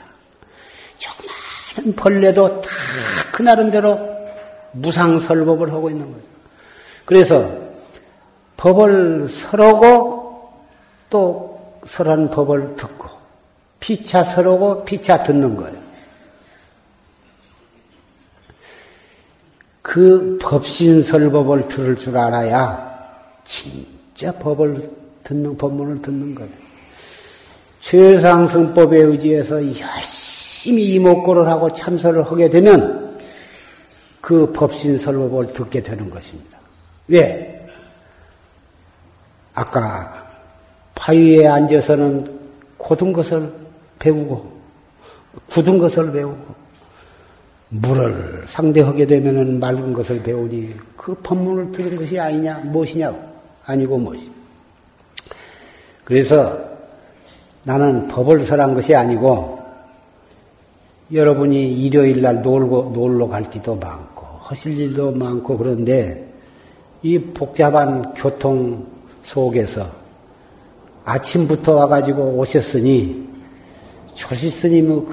벌레도 1.95 2.61
다 2.61 2.69
그 3.33 3.41
나름대로 3.41 3.99
무상설법을 4.73 5.73
하고 5.73 5.89
있는 5.89 6.05
거예요. 6.05 6.23
그래서 7.03 7.51
법을 8.57 9.27
서르고 9.27 10.53
또 11.09 11.79
설한 11.85 12.29
법을 12.29 12.75
듣고 12.75 13.09
피차 13.79 14.23
서르고 14.23 14.85
피차 14.85 15.23
듣는 15.23 15.57
거예요. 15.57 15.81
그 19.81 20.37
법신설법을 20.41 21.67
들을 21.67 21.95
줄 21.95 22.17
알아야 22.17 22.93
진짜 23.43 24.31
법을 24.31 24.91
듣는 25.23 25.57
법문을 25.57 26.03
듣는 26.03 26.35
거예요. 26.35 26.51
최상승법에 27.79 28.97
의지해서 28.97 29.55
열심히 29.55 30.52
이목구를 30.69 31.47
하고 31.47 31.71
참선을 31.71 32.23
하게 32.23 32.49
되면 32.49 33.17
그 34.21 34.51
법신설법을 34.53 35.53
듣게 35.53 35.81
되는 35.83 36.09
것입니다. 36.09 36.57
왜? 37.07 37.67
아까 39.53 40.25
파위에 40.95 41.47
앉아서는 41.47 42.39
고든 42.77 43.13
것을 43.13 43.53
배우고 43.99 44.53
굳은 45.49 45.77
것을 45.77 46.11
배우고 46.11 46.63
물을 47.69 48.43
상대하게 48.45 49.07
되면은 49.07 49.59
맑은 49.59 49.93
것을 49.93 50.21
배우니 50.21 50.73
그 50.95 51.15
법문을 51.15 51.71
들은 51.71 51.97
것이 51.97 52.19
아니냐 52.19 52.59
무엇이냐 52.59 53.13
아니고 53.65 53.97
무엇이 53.97 54.29
그래서 56.03 56.59
나는 57.63 58.07
법을 58.07 58.41
설한 58.41 58.73
것이 58.73 58.93
아니고 58.93 59.62
여러분이 61.13 61.73
일요일 61.73 62.23
날 62.23 62.41
놀고 62.41 62.91
놀러 62.95 63.27
갈 63.27 63.47
때도 63.47 63.75
많고 63.75 64.25
하실 64.39 64.79
일도 64.79 65.11
많고 65.11 65.55
그런데 65.59 66.27
이 67.03 67.19
복잡한 67.19 68.13
교통 68.15 68.83
속에서 69.23 69.85
아침부터 71.05 71.75
와가지고 71.75 72.39
오셨으니 72.39 73.27
조시 74.15 74.49
스님의 74.49 75.03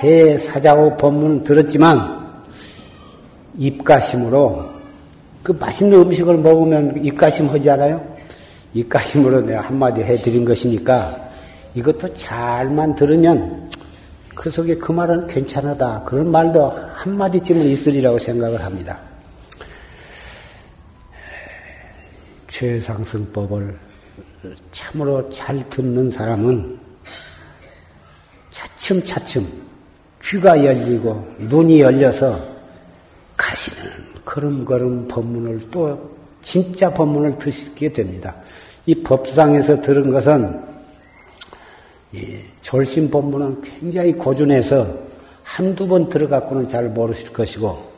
대사자고 0.00 0.96
법문을 0.96 1.44
들었지만 1.44 2.22
입가심으로 3.58 4.64
그 5.42 5.52
맛있는 5.52 6.00
음식을 6.00 6.38
먹으면 6.38 7.04
입가심 7.04 7.50
하지 7.50 7.68
않아요? 7.68 8.02
입가심으로 8.72 9.42
내가 9.42 9.60
한마디 9.60 10.00
해드린 10.00 10.46
것이니까 10.46 11.18
이것도 11.74 12.14
잘만 12.14 12.94
들으면 12.94 13.70
그 14.34 14.50
속에 14.50 14.76
그 14.76 14.92
말은 14.92 15.26
괜찮하다. 15.26 16.04
그런 16.04 16.30
말도 16.30 16.70
한마디쯤은 16.94 17.66
있으리라고 17.68 18.18
생각을 18.18 18.64
합니다. 18.64 18.98
최상승법을 22.48 23.78
참으로 24.70 25.28
잘 25.28 25.68
듣는 25.70 26.10
사람은 26.10 26.78
차츰차츰 28.50 29.46
귀가 30.22 30.62
열리고 30.64 31.34
눈이 31.38 31.80
열려서 31.80 32.38
가시는 33.36 33.90
걸음걸음 34.24 35.08
법문을 35.08 35.70
또 35.70 36.16
진짜 36.42 36.92
법문을 36.92 37.38
드시게 37.38 37.92
됩니다. 37.92 38.34
이 38.86 38.94
법상에서 39.02 39.80
들은 39.80 40.12
것은 40.12 40.62
이 42.12 42.38
졸심 42.62 43.10
법문은 43.10 43.60
굉장히 43.60 44.12
고준해서 44.14 44.86
한두 45.42 45.86
번 45.86 46.08
들어갖고는 46.08 46.68
잘 46.68 46.88
모르실 46.88 47.32
것이고 47.32 47.92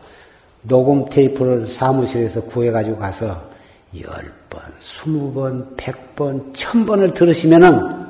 녹음 0.62 1.08
테이프를 1.08 1.68
사무실에서 1.68 2.42
구해가지고 2.42 2.98
가서 2.98 3.50
열 4.00 4.32
번, 4.50 4.62
스무 4.80 5.32
번, 5.32 5.76
백 5.76 6.16
번, 6.16 6.52
천 6.52 6.84
번을 6.84 7.12
들으시면은 7.12 8.04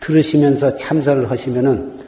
들으시면서 0.00 0.74
참선을 0.74 1.30
하시면은 1.30 1.98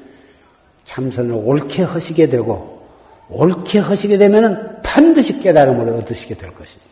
참선을 0.85 1.33
옳게 1.33 1.83
하시게 1.83 2.29
되고 2.29 2.87
옳게 3.29 3.79
하시게 3.79 4.19
되면은 4.19 4.83
반드시 4.83 5.41
깨달음을 5.41 5.89
얻으시게 5.95 6.37
될 6.37 6.53
것입니다. 6.55 6.88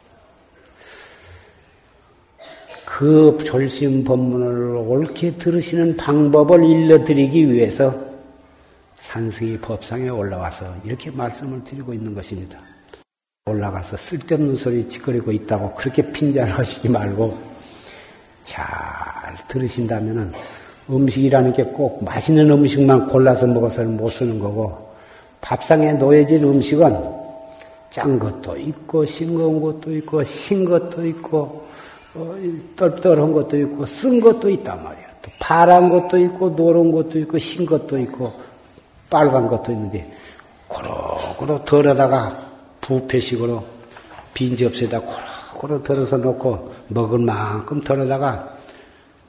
그 2.96 3.36
졸심 3.44 4.04
법문을 4.04 4.74
옳게 4.74 5.32
들으시는 5.32 5.98
방법을 5.98 6.64
일러드리기 6.64 7.52
위해서 7.52 7.94
산승이 8.94 9.58
법상에 9.58 10.08
올라와서 10.08 10.74
이렇게 10.82 11.10
말씀을 11.10 11.62
드리고 11.62 11.92
있는 11.92 12.14
것입니다. 12.14 12.58
올라가서 13.44 13.98
쓸데없는 13.98 14.56
소리 14.56 14.88
짓거리고 14.88 15.30
있다고 15.30 15.74
그렇게 15.74 16.10
핀잔하시지 16.10 16.88
말고 16.88 17.38
잘 18.44 18.64
들으신다면은 19.46 20.32
음식이라는 20.88 21.52
게 21.52 21.64
꼭 21.64 22.02
맛있는 22.02 22.50
음식만 22.50 23.08
골라서 23.08 23.46
먹어서는 23.46 23.98
못 23.98 24.08
쓰는 24.08 24.38
거고 24.38 24.88
밥상에 25.42 25.92
놓여진 25.92 26.42
음식은 26.42 26.96
짠 27.90 28.18
것도 28.18 28.56
있고 28.56 29.04
싱거운 29.04 29.60
것도 29.60 29.94
있고 29.96 30.24
신 30.24 30.64
것도 30.64 31.06
있고 31.06 31.38
어, 31.38 31.75
떨떨한 32.76 33.32
것도 33.32 33.58
있고 33.58 33.86
쓴 33.86 34.20
것도 34.20 34.50
있단 34.50 34.82
말이야. 34.82 35.06
또 35.22 35.30
파란 35.38 35.88
것도 35.88 36.18
있고 36.18 36.54
노란 36.54 36.92
것도 36.92 37.18
있고 37.20 37.38
흰 37.38 37.66
것도 37.66 37.98
있고 37.98 38.32
빨간 39.10 39.46
것도 39.46 39.72
있는데 39.72 40.12
고루고루 40.68 41.64
덜어다가 41.64 42.46
부패식으로 42.80 43.64
빈 44.34 44.56
접시에다 44.56 45.00
고루고루 45.00 45.82
덜어서 45.82 46.16
놓고 46.18 46.74
먹을 46.88 47.18
만큼 47.20 47.80
덜어다가 47.80 48.56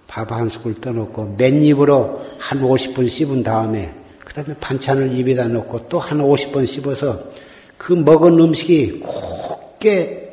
밥한 0.07 0.49
숟을 0.49 0.75
떠놓고 0.81 1.35
맨입으로 1.37 2.21
한 2.39 2.61
50분 2.61 3.09
씹은 3.09 3.43
다음에 3.43 3.93
그 4.23 4.33
다음에 4.33 4.55
반찬을 4.59 5.17
입에다 5.17 5.47
놓고 5.47 5.87
또 5.89 5.99
한 5.99 6.19
50번 6.19 6.65
씹어서 6.65 7.19
그 7.77 7.93
먹은 7.93 8.39
음식이 8.39 9.01
곱게 9.01 10.26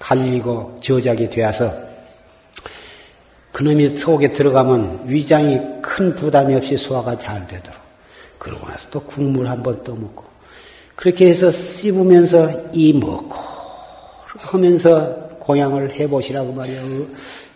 갈리고 0.00 0.78
저작이 0.80 1.30
되어서 1.30 1.72
그놈이 3.52 3.96
속에 3.96 4.32
들어가면 4.32 5.04
위장이 5.06 5.60
큰 5.82 6.14
부담이 6.14 6.54
없이 6.54 6.76
소화가 6.76 7.18
잘 7.18 7.46
되도록 7.46 7.78
그러고 8.38 8.66
나서 8.66 8.88
또 8.90 9.00
국물 9.00 9.46
한번 9.46 9.84
떠먹고 9.84 10.24
그렇게 10.96 11.28
해서 11.28 11.50
씹으면서 11.50 12.70
이 12.72 12.92
먹고 12.92 13.34
하면서 14.38 15.28
공양을 15.40 15.94
해보시라고 15.94 16.52
말이에요. 16.52 17.06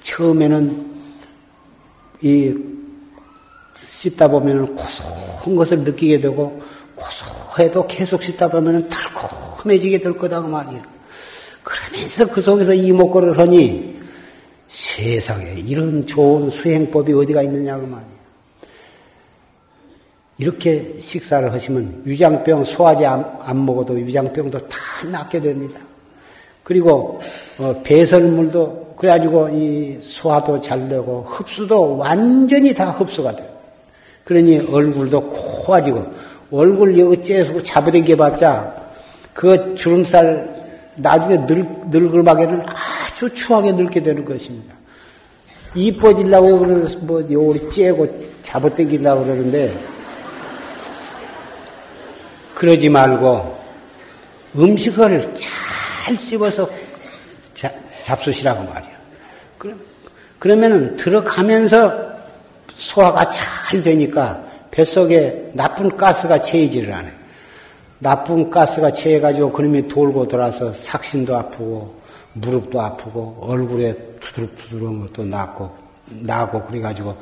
처음에는 0.02 0.94
이 2.22 2.54
씹다 3.80 4.28
보면 4.28 4.74
고소한 4.74 5.54
것을 5.54 5.78
느끼게 5.78 6.20
되고 6.20 6.62
고소해도 6.94 7.86
계속 7.86 8.22
씹다 8.22 8.48
보면 8.48 8.88
달콤해지게 8.88 10.00
될 10.00 10.16
거다고 10.16 10.48
말이에요. 10.48 10.82
그러면서 11.64 12.26
그 12.30 12.40
속에서 12.40 12.74
이목구를 12.74 13.38
하니 13.38 13.98
세상에 14.68 15.54
이런 15.66 16.06
좋은 16.06 16.50
수행법이 16.50 17.12
어디가 17.12 17.42
있느냐고 17.42 17.86
말이에요. 17.86 18.14
이렇게 20.36 20.96
식사를 21.00 21.50
하시면 21.52 22.02
위장병 22.04 22.64
소화제 22.64 23.06
안, 23.06 23.24
안 23.40 23.64
먹어도 23.64 23.94
위장병도 23.94 24.58
다 24.68 24.78
낫게 25.10 25.40
됩니다. 25.40 25.80
그리고 26.62 27.18
어, 27.58 27.80
배설물도 27.82 28.94
그래가지고 28.96 29.48
이 29.50 29.98
소화도 30.02 30.60
잘 30.60 30.88
되고 30.88 31.26
흡수도 31.28 31.96
완전히 31.96 32.74
다 32.74 32.90
흡수가 32.90 33.36
돼요. 33.36 33.48
그러니 34.24 34.58
얼굴도 34.70 35.28
고와지고 35.28 36.04
얼굴 36.50 36.98
여기 36.98 37.20
째서 37.22 37.62
잡아당겨봤자 37.62 38.84
그 39.32 39.74
주름살 39.76 40.53
나중에 40.96 41.36
늙, 41.46 41.88
늙을 41.90 42.22
막에는 42.22 42.62
아주 42.66 43.32
추하게 43.32 43.72
늙게 43.72 44.02
되는 44.02 44.24
것입니다. 44.24 44.74
이뻐지려고 45.74 46.58
그러면서 46.58 46.98
뭐 47.00 47.26
요리 47.30 47.68
째고 47.70 48.06
잡아당기려고 48.42 49.24
그러는데 49.24 49.76
그러지 52.54 52.88
말고 52.88 53.64
음식을 54.56 55.34
잘 55.34 56.16
씹어서 56.16 56.68
자, 57.54 57.72
잡수시라고 58.02 58.62
말이야. 58.62 58.90
그럼, 59.58 59.80
그러면은 60.38 60.96
들어가면서 60.96 62.14
소화가 62.76 63.28
잘 63.30 63.82
되니까 63.82 64.44
뱃속에 64.70 65.50
나쁜 65.54 65.96
가스가 65.96 66.40
채이지를 66.40 66.92
않아요. 66.92 67.23
나쁜 68.04 68.50
가스가 68.50 68.92
채해가지고 68.92 69.50
그놈이 69.50 69.88
돌고 69.88 70.28
돌아서 70.28 70.74
삭신도 70.74 71.34
아프고 71.34 71.94
무릎도 72.34 72.78
아프고 72.78 73.38
얼굴에 73.40 73.96
두드럭두드럭한 74.20 75.00
것도 75.00 75.24
나고 75.24 75.70
나고 76.20 76.66
그래가지고 76.66 77.16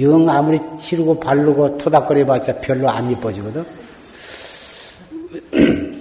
영 0.00 0.28
아무리 0.28 0.58
치르고 0.76 1.20
바르고 1.20 1.78
토닥거려봤자 1.78 2.58
별로 2.60 2.90
안 2.90 3.08
이뻐지거든. 3.08 3.64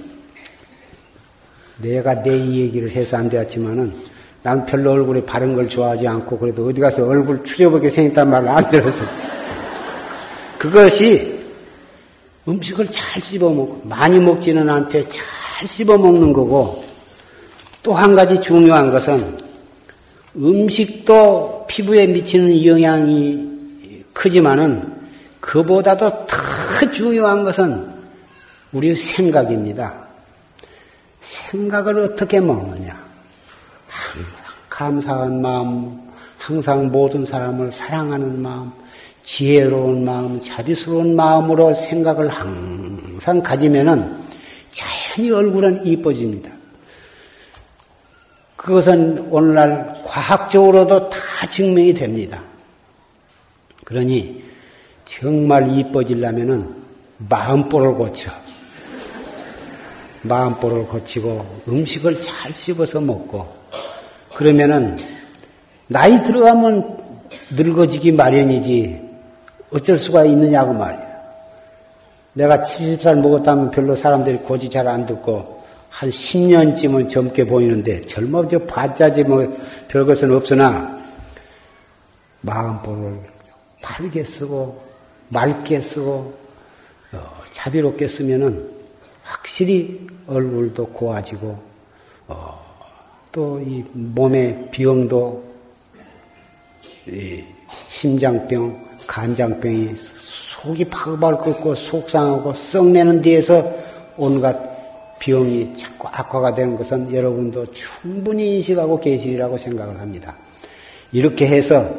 내가 1.84 2.24
내 2.24 2.32
얘기를 2.32 2.90
해서 2.90 3.18
안 3.18 3.30
되었지만은 3.30 3.94
난 4.42 4.66
별로 4.66 4.94
얼굴에 4.94 5.24
바른 5.24 5.54
걸 5.54 5.70
좋아하지 5.70 6.08
않고 6.08 6.40
그래도 6.40 6.68
어디 6.68 6.82
가서 6.82 7.06
얼굴 7.06 7.44
추져보게 7.44 7.92
생겼단 7.92 8.28
말을 8.28 8.48
안 8.48 8.68
들어서 8.72 9.06
그것이 10.58 11.35
음식을 12.48 12.88
잘 12.91 13.22
씹어 13.22 13.50
먹고 13.50 13.82
많이 13.84 14.20
먹지는 14.20 14.70
않되 14.70 15.08
잘 15.08 15.68
씹어 15.68 15.98
먹는 15.98 16.34
거고 16.34 16.84
또 17.82 17.93
한 17.93 18.16
가지 18.16 18.39
중요한 18.41 18.91
것은 18.91 19.38
음식도 20.36 21.66
피부에 21.68 22.08
미치는 22.08 22.66
영향이 22.66 24.04
크지만은 24.14 24.96
그보다도 25.41 26.28
더 26.28 26.91
중요한 26.91 27.43
것은 27.43 27.93
우리 28.72 28.96
생각입니다. 28.96 29.93
생각을 31.22 32.00
어떻게 32.00 32.39
먹느냐. 32.39 33.06
감사한 34.70 35.41
마음, 35.41 36.02
항상 36.38 36.91
모든 36.91 37.26
사람을 37.26 37.72
사랑하는 37.72 38.41
마음, 38.41 38.72
지혜로운 39.26 40.06
마음, 40.06 40.40
자비스러운 40.40 41.16
마음으로 41.16 41.74
생각을 41.74 42.30
항상 42.30 43.42
가지면은 43.42 44.24
자연히 44.72 45.32
얼굴은 45.32 45.86
이뻐집니다. 45.86 46.52
그것은 48.56 49.28
오늘날 49.32 50.02
과학적으로도 50.06 51.10
다 51.10 51.50
증명이 51.50 51.94
됩니다. 51.96 52.42
그러니 53.84 54.44
정말 55.06 55.76
이뻐지려면은 55.76 56.84
마음보를 57.18 57.96
고쳐. 57.96 58.32
마음보를 60.22 60.86
고치고 60.86 61.62
음식을 61.68 62.20
잘 62.22 62.54
씹어서 62.54 63.02
먹고 63.02 63.48
그러면은 64.34 64.98
나이 65.88 66.24
들어가면 66.24 66.98
늙어지기 67.52 68.12
마련이지 68.12 69.05
어쩔 69.76 69.98
수가 69.98 70.24
있느냐고 70.26 70.74
말이야. 70.74 71.16
내가 72.34 72.62
70살 72.62 73.20
먹었다면 73.22 73.72
별로 73.72 73.96
사람들이 73.96 74.38
고지 74.38 74.70
잘 74.70 74.88
안 74.88 75.06
듣고 75.06 75.64
한 75.90 76.10
10년쯤은 76.10 77.10
젊게 77.10 77.46
보이는데 77.46 78.02
젊어져 78.02 78.60
봤자지 78.60 79.24
뭐 79.24 79.46
별것은 79.88 80.32
없으나 80.34 80.98
마음보를 82.42 83.20
바르게 83.82 84.24
쓰고 84.24 84.82
맑게 85.30 85.82
쓰고 85.82 86.34
어, 87.14 87.32
자비롭게 87.54 88.08
쓰면은 88.08 88.70
확실히 89.24 90.08
얼굴도 90.28 90.88
고와지고 90.88 91.58
어, 92.28 92.66
또 93.32 93.60
이 93.60 93.84
몸의 93.92 94.70
병도 94.72 95.44
이 97.08 97.44
심장병, 97.90 98.85
간장병이 99.08 99.93
속이 100.62 100.86
파발 100.86 101.38
끓고 101.39 101.76
속상하고 101.76 102.53
썩내는 102.53 103.22
데에서 103.22 103.72
온갖 104.18 104.76
병이 105.20 105.76
자꾸 105.76 106.08
악화가 106.12 106.53
되는 106.53 106.76
것은 106.76 107.14
여러분도 107.14 107.72
충분히 107.72 108.58
인식하고 108.58 108.99
계시리라고 108.99 109.58
생각을 109.58 109.99
합니다. 109.99 110.36
이렇게 111.12 111.47
해서 111.47 111.89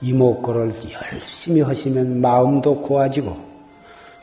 이목구를 0.00 0.72
열심히 1.12 1.60
하시면 1.60 2.20
마음도 2.20 2.80
고와지고 2.80 3.36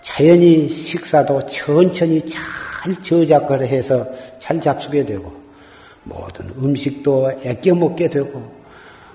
자연히 0.01 0.69
식사도 0.69 1.45
천천히 1.45 2.25
잘 2.25 2.93
저작을 3.01 3.67
해서 3.67 4.05
잘 4.39 4.59
잡수게 4.59 5.05
되고 5.05 5.31
모든 6.03 6.49
음식도 6.57 7.31
애껴 7.43 7.75
먹게 7.75 8.09
되고 8.09 8.41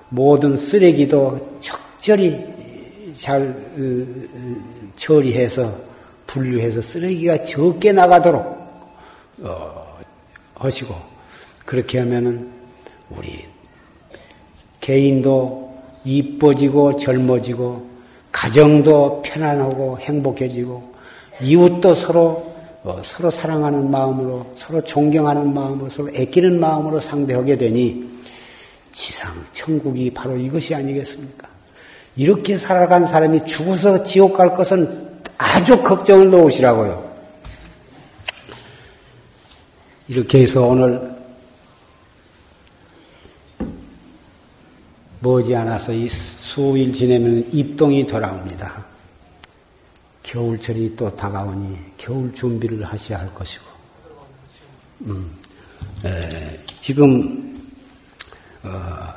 모든 0.09 0.55
쓰레기도 0.55 1.59
적절히 1.59 2.54
잘 3.17 3.41
어, 3.41 3.79
어, 3.79 4.91
처리해서 4.95 5.75
분류해서 6.27 6.81
쓰레기가 6.81 7.43
적게 7.43 7.91
나가도록 7.91 8.43
어, 9.41 9.99
하시고 10.55 10.95
그렇게 11.65 11.99
하면은 11.99 12.49
우리 13.09 13.45
개인도 14.81 15.75
이뻐지고 16.03 16.95
젊어지고 16.97 17.89
가정도 18.31 19.21
편안하고 19.23 19.97
행복해지고 19.99 20.95
이웃도 21.41 21.95
서로 21.95 22.55
어, 22.83 23.01
서로 23.03 23.31
사랑하는 23.31 23.89
마음으로 23.89 24.45
서로 24.55 24.83
존경하는 24.83 25.53
마음으로 25.53 25.89
서로 25.89 26.09
애끼는 26.13 26.59
마음으로 26.59 26.99
상대하게 26.99 27.57
되니 27.57 28.07
지상 28.91 29.33
천국이 29.53 30.11
바로 30.11 30.37
이것이 30.37 30.75
아니겠습니까? 30.75 31.54
이렇게 32.15 32.57
살아간 32.57 33.05
사람이 33.05 33.45
죽어서 33.45 34.03
지옥 34.03 34.37
갈 34.37 34.55
것은 34.55 35.21
아주 35.37 35.81
걱정을 35.81 36.29
놓으시라고요. 36.29 37.13
이렇게 40.07 40.41
해서 40.41 40.65
오늘 40.65 41.15
머지않아서 45.19 45.91
이 45.91 46.07
수일 46.07 46.93
지내면 46.93 47.43
입동이 47.51 48.05
돌아옵니다. 48.05 48.85
겨울철이 50.23 50.95
또 50.95 51.13
다가오니 51.15 51.77
겨울 51.97 52.33
준비를 52.33 52.83
하셔야 52.85 53.19
할 53.19 53.33
것이고, 53.33 53.65
음, 55.01 55.31
에, 56.03 56.59
지금 56.79 57.59
어, 58.63 59.13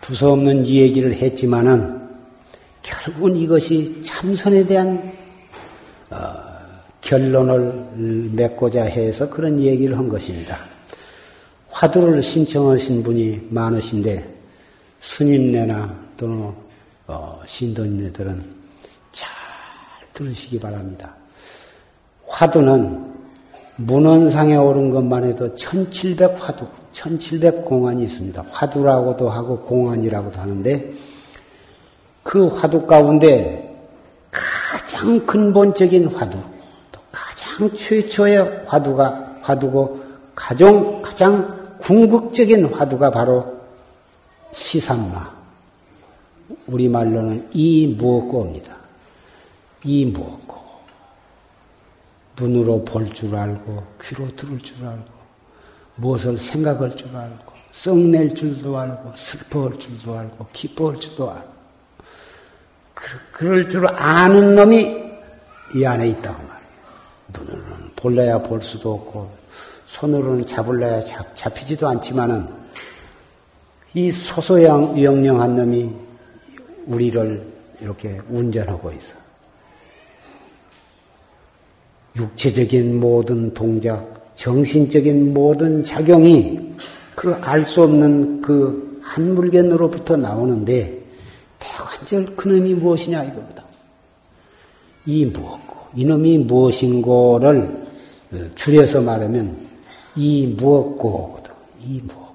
두서없는 0.00 0.66
이 0.66 0.80
얘기를 0.80 1.12
했지만은 1.14 2.07
결국은 2.88 3.36
이것이 3.36 4.00
참선에 4.02 4.66
대한 4.66 5.12
어, 6.10 6.16
결론을 7.02 8.30
맺고자 8.32 8.84
해서 8.84 9.28
그런 9.28 9.60
얘기를 9.60 9.98
한 9.98 10.08
것입니다. 10.08 10.58
화두를 11.70 12.22
신청하신 12.22 13.02
분이 13.02 13.48
많으신데 13.50 14.36
스님네나 15.00 15.94
또는 16.16 16.52
어, 17.06 17.40
신도님네들은 17.46 18.44
잘 19.12 19.28
들으시기 20.14 20.58
바랍니다. 20.58 21.14
화두는 22.26 23.06
문헌상에 23.76 24.56
오른 24.56 24.90
것만 24.90 25.24
해도 25.24 25.54
1700 25.54 26.36
화두, 26.40 26.66
1700 26.92 27.66
공안이 27.66 28.02
있습니다. 28.04 28.46
화두라고도 28.50 29.28
하고 29.28 29.60
공안이라고도 29.60 30.40
하는데 30.40 30.94
그 32.28 32.46
화두 32.46 32.84
가운데 32.84 33.74
가장 34.30 35.24
근본적인 35.24 36.08
화두, 36.08 36.36
또 36.92 37.00
가장 37.10 37.72
최초의 37.72 38.64
화두가 38.66 39.38
화두고 39.40 40.04
가장 40.34 41.00
가장 41.00 41.78
궁극적인 41.78 42.66
화두가 42.66 43.12
바로 43.12 43.62
시산마. 44.52 45.38
우리 46.66 46.90
말로는 46.90 47.48
이 47.54 47.94
무엇고입니다. 47.96 48.76
이 49.84 50.04
무엇고. 50.04 50.58
눈으로 52.38 52.84
볼 52.84 53.10
줄 53.14 53.34
알고, 53.36 53.84
귀로 54.02 54.28
들을 54.36 54.58
줄 54.58 54.86
알고, 54.86 55.10
무엇을 55.94 56.36
생각할 56.36 56.94
줄 56.94 57.16
알고, 57.16 57.54
썩낼 57.72 58.34
줄도 58.34 58.76
알고, 58.76 59.12
슬퍼할 59.16 59.78
줄도 59.78 60.18
알고, 60.18 60.46
기뻐할 60.52 61.00
줄도 61.00 61.30
알고. 61.30 61.57
그럴 63.32 63.68
줄 63.68 63.86
아는 63.86 64.54
놈이 64.54 64.96
이 65.74 65.84
안에 65.84 66.08
있다고 66.08 66.42
말이에요. 66.42 66.68
눈으로는 67.38 67.90
볼래야 67.96 68.42
볼 68.42 68.60
수도 68.60 68.94
없고, 68.94 69.30
손으로는 69.86 70.46
잡을래야 70.46 71.04
잡, 71.04 71.34
잡히지도 71.34 71.86
않지만은, 71.88 72.46
이 73.94 74.10
소소영영한 74.10 75.56
놈이 75.56 75.90
우리를 76.86 77.42
이렇게 77.80 78.20
운전하고 78.28 78.92
있어. 78.92 79.14
육체적인 82.16 82.98
모든 82.98 83.52
동작, 83.54 84.32
정신적인 84.34 85.32
모든 85.32 85.84
작용이 85.84 86.74
그 87.14 87.34
알 87.42 87.64
수 87.64 87.82
없는 87.82 88.40
그 88.40 88.88
한 89.08 89.34
물견으로부터 89.34 90.16
나오는데 90.16 90.97
대관절 91.58 92.36
그놈이 92.36 92.74
무엇이냐 92.74 93.24
이겁니다. 93.24 93.64
이 95.06 95.26
무엇고 95.26 95.88
이놈이 95.96 96.38
무엇인고를 96.38 97.86
줄여서 98.54 99.02
말하면 99.02 99.68
이 100.16 100.46
무엇고거든. 100.46 101.52
이 101.80 102.00
무엇. 102.02 102.28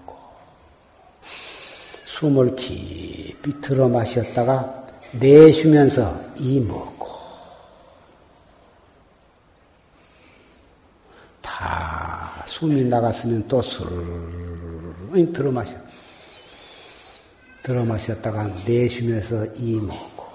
숨을 2.24 2.56
깊이 2.56 3.60
들어 3.60 3.90
마셨다가 3.90 4.86
내쉬면서 5.12 6.18
이 6.40 6.60
먹고 6.62 7.08
다 11.42 12.46
숨이 12.48 12.86
나갔으면 12.86 13.46
또 13.50 13.62
술을 13.62 15.34
들어 15.34 15.52
마셔 15.52 15.76
들어 17.64 17.86
마셨다가 17.86 18.52
내쉬면서 18.68 19.46
이 19.56 19.76
먹고 19.76 20.26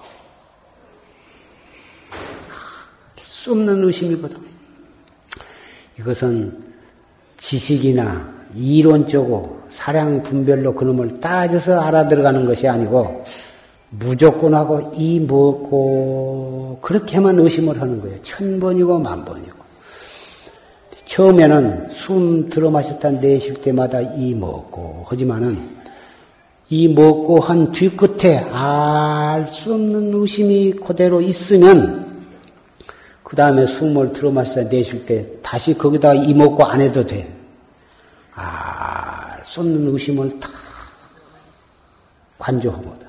쏟는 3.17 3.83
의심이거든. 3.83 4.37
이것은 5.99 6.63
지식이나 7.37 8.33
이론적으로 8.55 9.61
사량 9.69 10.23
분별로 10.23 10.73
그놈을 10.73 11.19
따져서 11.19 11.79
알아들어가는 11.79 12.45
것이 12.45 12.67
아니고 12.67 13.23
무조건 13.91 14.55
하고 14.55 14.91
이 14.95 15.19
뭐고 15.19 16.79
그렇게만 16.81 17.37
의심을 17.37 17.79
하는 17.79 18.01
거예요. 18.01 18.21
천 18.23 18.59
번이고 18.59 18.99
만 18.99 19.23
번이고. 19.23 19.59
처음에는 21.05 21.89
숨 21.89 22.49
들어 22.49 22.69
마셨다 22.69 23.11
내쉴 23.11 23.61
때마다 23.61 24.01
이 24.01 24.33
먹고 24.33 25.05
하지만은 25.07 25.78
이 26.69 26.87
먹고 26.87 27.39
한 27.39 27.71
뒤끝에 27.71 28.37
알 28.51 29.47
수 29.51 29.73
없는 29.73 30.13
의심이 30.13 30.73
그대로 30.73 31.21
있으면 31.21 32.27
그 33.23 33.35
다음에 33.35 33.65
숨을 33.65 34.11
들어 34.13 34.31
마시다 34.31 34.63
내쉴 34.63 35.05
때 35.05 35.27
다시 35.41 35.77
거기다가 35.77 36.15
이 36.15 36.33
먹고 36.33 36.63
안 36.65 36.81
해도 36.81 37.05
돼. 37.05 37.33
알 38.33 39.41
수 39.43 39.61
없는 39.61 39.87
의심을 39.93 40.39
다 40.39 40.49
관조하고다. 42.37 43.07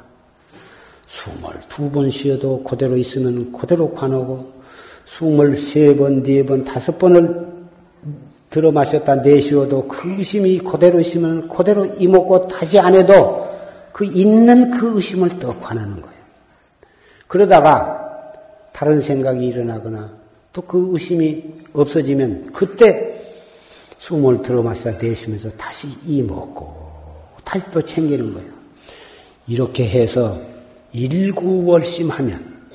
숨을 1.06 1.60
두 1.68 1.90
번 1.90 2.10
쉬어도 2.10 2.62
그대로 2.62 2.96
있으면 2.96 3.52
그대로 3.52 3.92
관하고 3.92 4.52
숨을 5.04 5.56
세 5.56 5.94
번, 5.96 6.22
네 6.22 6.44
번, 6.46 6.64
다섯 6.64 6.98
번을 6.98 7.48
들어 8.48 8.70
마셨다 8.72 9.16
내쉬어도 9.16 9.86
그 9.88 10.08
의심이 10.18 10.58
그대로 10.58 11.00
있으면 11.00 11.48
그대로 11.48 11.84
이먹고 11.84 12.46
다시 12.48 12.78
안 12.78 12.94
해도 12.94 13.49
그 14.00 14.06
있는 14.06 14.70
그 14.70 14.96
의심을 14.96 15.28
또 15.38 15.54
관하는 15.60 16.00
거예요. 16.00 16.20
그러다가 17.28 18.32
다른 18.72 18.98
생각이 18.98 19.46
일어나거나 19.46 20.10
또 20.54 20.62
그 20.62 20.88
의심이 20.92 21.44
없어지면 21.74 22.50
그때 22.54 23.20
숨을 23.98 24.40
들어 24.40 24.62
마시다 24.62 24.92
내쉬면서 24.92 25.50
다시 25.50 25.88
이 26.06 26.22
먹고 26.22 26.74
다시 27.44 27.70
또 27.70 27.82
챙기는 27.82 28.32
거예요. 28.32 28.50
이렇게 29.46 29.86
해서 29.86 30.40
일구월심하면 30.94 32.70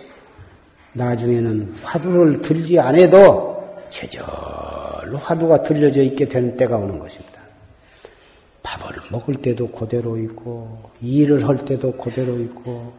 나중에는 0.94 1.76
화두를 1.82 2.40
들지 2.40 2.80
않아도 2.80 3.82
제절로 3.90 5.18
화두가 5.18 5.64
들려져 5.64 6.04
있게 6.04 6.28
되는 6.28 6.56
때가 6.56 6.78
오는 6.78 7.00
것입니다. 7.00 7.35
밥을 8.66 8.96
먹을 9.12 9.36
때도 9.36 9.70
그대로 9.70 10.18
있고, 10.18 10.80
일을 11.02 11.48
할 11.48 11.56
때도 11.58 11.94
그대로 11.94 12.40
있고, 12.40 12.92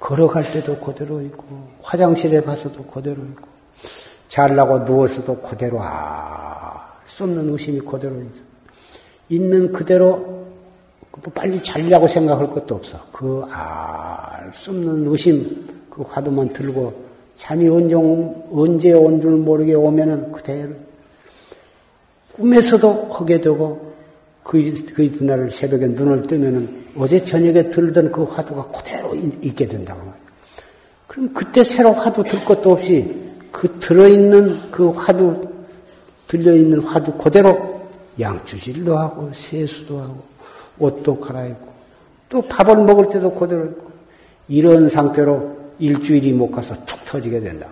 걸어갈 0.00 0.50
때도 0.50 0.80
그대로 0.80 1.22
있고, 1.22 1.44
화장실에 1.82 2.40
가서도 2.42 2.82
그대로 2.84 3.22
있고, 3.22 3.48
잘라고 4.28 4.80
누워서도 4.80 5.40
그대로 5.40 5.78
아, 5.80 6.92
쏟는 7.04 7.48
의심이 7.50 7.78
그대로 7.80 8.16
있어. 8.16 8.42
있는 9.28 9.70
그대로 9.70 10.44
뭐 11.22 11.32
빨리 11.32 11.62
자려고 11.62 12.08
생각할 12.08 12.50
것도 12.50 12.74
없어. 12.74 12.98
그알수 13.12 14.72
없는 14.72 15.06
의심, 15.06 15.86
그 15.88 16.02
화두만 16.02 16.48
들고 16.48 16.92
잠이 17.36 17.68
언제, 17.68 17.94
언제 17.94 18.92
온 18.92 19.20
줄 19.20 19.30
모르게 19.32 19.74
오면은 19.74 20.32
그대로 20.32 20.70
꿈에서도 22.32 23.10
하게 23.12 23.40
되고 23.40 23.83
그, 24.44 24.72
그 24.94 25.02
이튿날 25.02 25.50
새벽에 25.50 25.88
눈을 25.88 26.22
뜨면은 26.22 26.84
어제 26.96 27.24
저녁에 27.24 27.70
들던 27.70 28.12
그 28.12 28.22
화두가 28.24 28.68
그대로 28.68 29.14
있게 29.14 29.66
된다고 29.66 30.00
말이에요. 30.00 30.24
그럼 31.08 31.32
그때 31.32 31.64
새로 31.64 31.92
화두 31.92 32.22
들 32.22 32.44
것도 32.44 32.72
없이 32.72 33.32
그 33.50 33.80
들어있는 33.80 34.70
그 34.70 34.90
화두, 34.90 35.40
들려있는 36.28 36.80
화두 36.80 37.12
그대로 37.12 37.88
양주질도 38.20 38.96
하고 38.96 39.30
세수도 39.34 40.00
하고 40.00 40.22
옷도 40.78 41.18
갈아입고 41.18 41.72
또 42.28 42.42
밥을 42.42 42.76
먹을 42.84 43.08
때도 43.08 43.32
그대로 43.34 43.64
있고 43.66 43.90
이런 44.48 44.88
상태로 44.88 45.72
일주일이 45.78 46.32
못 46.32 46.50
가서 46.50 46.76
툭 46.84 47.04
터지게 47.04 47.40
된다. 47.40 47.68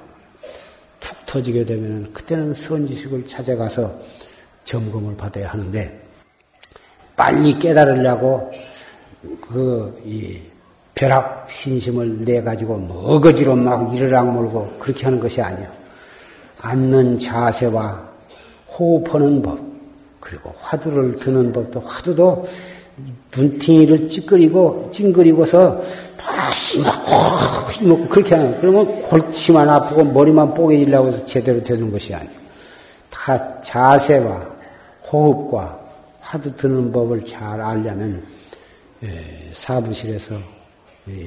툭 1.01 1.17
터지게 1.27 1.67
되면 1.67 2.13
그때는 2.13 2.55
선지식을 2.55 3.27
찾아가서 3.27 3.93
점검을 4.65 5.17
받아야 5.17 5.51
하는데 5.51 6.01
빨리 7.23 7.57
깨달으려고 7.57 8.51
그 9.41 9.97
이 10.05 10.41
벼락 10.95 11.47
신심을 11.49 12.25
내 12.25 12.43
가지고 12.43 12.77
먹어지로 12.77 13.55
막 13.55 13.95
이르락 13.95 14.33
몰고 14.33 14.77
그렇게 14.81 15.05
하는 15.05 15.21
것이 15.21 15.41
아니야. 15.41 15.71
앉는 16.61 17.19
자세와 17.19 18.11
호흡하는 18.77 19.41
법 19.41 19.59
그리고 20.19 20.53
화두를 20.61 21.19
드는 21.21 21.53
법도 21.53 21.81
화두도 21.81 22.47
눈팅이를 23.37 24.09
찌끄리고 24.09 24.89
찡그리고서 24.91 25.81
다 26.17 26.51
힘먹고 26.51 27.71
힘먹고 27.71 28.09
그렇게 28.09 28.35
하는 28.35 28.61
그러면 28.61 29.01
골치만 29.03 29.69
아프고 29.69 30.05
머리만 30.05 30.55
뽀개지려고 30.55 31.09
해서 31.09 31.25
제대로 31.25 31.63
되는 31.63 31.91
것이 31.91 32.13
아니에요. 32.15 32.43
다 33.11 33.61
자세와 33.61 34.47
호흡과 35.11 35.82
화두 36.33 36.57
드는 36.57 36.91
법을 36.93 37.27
잘 37.27 37.61
알려면 37.61 38.23
예, 39.03 39.09
사부실에서 39.53 40.37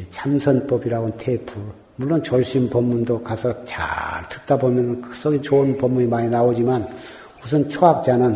참선법이라고 0.09 1.15
테이프 1.17 1.53
물론 1.95 2.23
졸심 2.23 2.71
법문도 2.71 3.21
가서 3.21 3.53
잘 3.65 4.27
듣다 4.29 4.57
보면 4.57 5.01
그 5.01 5.13
속에 5.13 5.39
좋은 5.41 5.77
법문이 5.77 6.07
많이 6.07 6.27
나오지만 6.27 6.87
우선 7.43 7.69
초학자는 7.69 8.35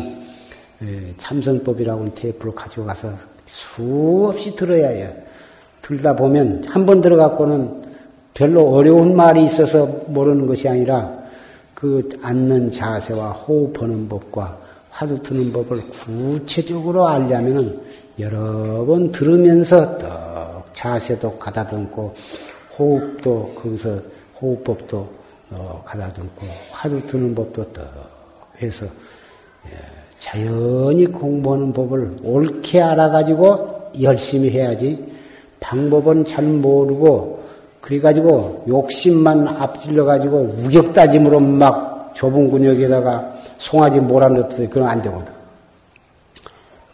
예, 0.82 1.14
참선법이라고 1.16 2.14
테이프를 2.14 2.54
가지고 2.54 2.86
가서 2.86 3.12
수없이 3.46 4.54
들어야 4.54 4.90
해요. 4.90 5.12
들다 5.82 6.14
보면 6.14 6.62
한 6.68 6.86
번 6.86 7.00
들어갖고는 7.00 7.82
별로 8.32 8.72
어려운 8.72 9.16
말이 9.16 9.42
있어서 9.42 9.86
모르는 10.06 10.46
것이 10.46 10.68
아니라 10.68 11.18
그 11.74 12.08
앉는 12.22 12.70
자세와 12.70 13.32
호흡하는 13.32 14.08
법과 14.08 14.69
화두 15.00 15.22
트는 15.22 15.50
법을 15.50 15.80
구체적으로 15.88 17.08
알려면은 17.08 17.80
여러 18.18 18.84
번 18.84 19.10
들으면서 19.10 19.96
떡 19.96 20.74
자세도 20.74 21.38
가다듬고 21.38 22.12
호흡도 22.78 23.54
거기서 23.54 23.98
호흡법도 24.38 25.08
어, 25.52 25.82
가다듬고 25.86 26.46
화두 26.70 27.06
트는 27.06 27.34
법도 27.34 27.72
떡 27.72 27.86
해서 28.62 28.84
예, 28.84 29.70
자연히 30.18 31.06
공부하는 31.06 31.72
법을 31.72 32.18
옳게 32.22 32.82
알아가지고 32.82 33.92
열심히 34.02 34.50
해야지 34.50 35.02
방법은 35.60 36.26
잘 36.26 36.44
모르고 36.44 37.42
그래가지고 37.80 38.66
욕심만 38.68 39.48
앞질러가지고 39.48 40.56
우격다짐으로 40.58 41.40
막 41.40 42.12
좁은 42.14 42.50
근육에다가 42.50 43.39
송아지 43.60 44.00
몰아넣듯이 44.00 44.66
그럼 44.68 44.88
안 44.88 45.02
되거든. 45.02 45.32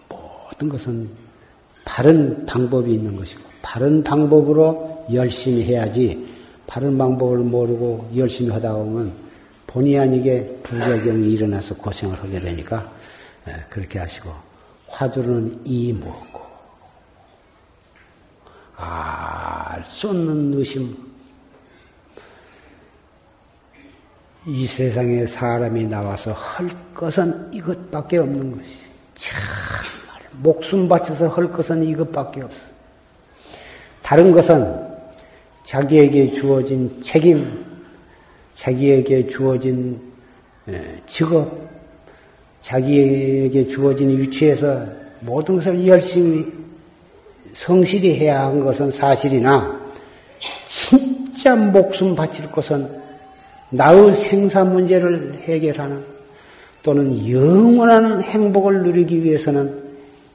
모든 0.09 0.68
것은 0.68 1.09
바른 1.84 2.44
방법이 2.44 2.93
있는 2.93 3.14
것이고 3.14 3.40
바른 3.62 4.02
방법으로 4.02 5.06
열심히 5.12 5.62
해야지 5.62 6.26
바른 6.66 6.98
방법을 6.98 7.38
모르고 7.38 8.10
열심히 8.16 8.51
하다 8.51 8.74
보면 8.74 9.14
본의 9.68 9.98
아니게 9.98 10.59
부작용이 10.64 11.32
일어나서 11.34 11.76
고생을 11.76 12.20
하게 12.20 12.40
되니까 12.40 12.93
예, 13.47 13.64
그렇게 13.70 14.01
하시고 14.01 14.30
화두는 14.88 15.60
이 15.64 15.93
먹고 15.93 16.40
알수 18.74 20.09
없는 20.09 20.55
의심 20.55 21.06
이 24.48 24.64
세상에 24.64 25.27
사람이 25.27 25.86
나와서 25.86 26.32
할 26.32 26.70
것은 26.94 27.51
이것밖에 27.52 28.18
없는 28.18 28.52
것이 28.52 28.77
참 29.16 29.43
목숨 30.40 30.86
바쳐서 30.86 31.27
할 31.27 31.51
것은 31.51 31.82
이것밖에 31.82 32.43
없어. 32.43 32.68
다른 34.02 34.31
것은 34.31 34.86
자기에게 35.64 36.31
주어진 36.31 37.01
책임, 37.02 37.64
자기에게 38.55 39.27
주어진 39.27 40.01
예, 40.68 41.02
직업, 41.06 41.68
자기에게 42.60 43.66
주어진 43.66 44.16
위치에서 44.16 44.86
모든 45.23 45.56
것을 45.56 45.85
열심히 45.89 46.47
성실히 47.52 48.16
해야 48.16 48.44
하는 48.44 48.64
것은 48.64 48.93
사실이나 48.93 49.81
진짜 50.66 51.56
목숨 51.56 52.14
바칠 52.14 52.48
것은 52.52 53.06
나의 53.70 54.12
생산 54.12 54.72
문제를 54.72 55.34
해결하는 55.43 56.05
또는 56.82 57.28
영원한 57.28 58.22
행복을 58.22 58.82
누리기 58.84 59.24
위해서는 59.24 59.82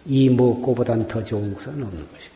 이 0.06 0.30
무엇보다는 0.30 1.08
더 1.08 1.24
좋은 1.24 1.54
것은 1.54 1.72
없는 1.72 1.90
것입니다. 1.90 2.31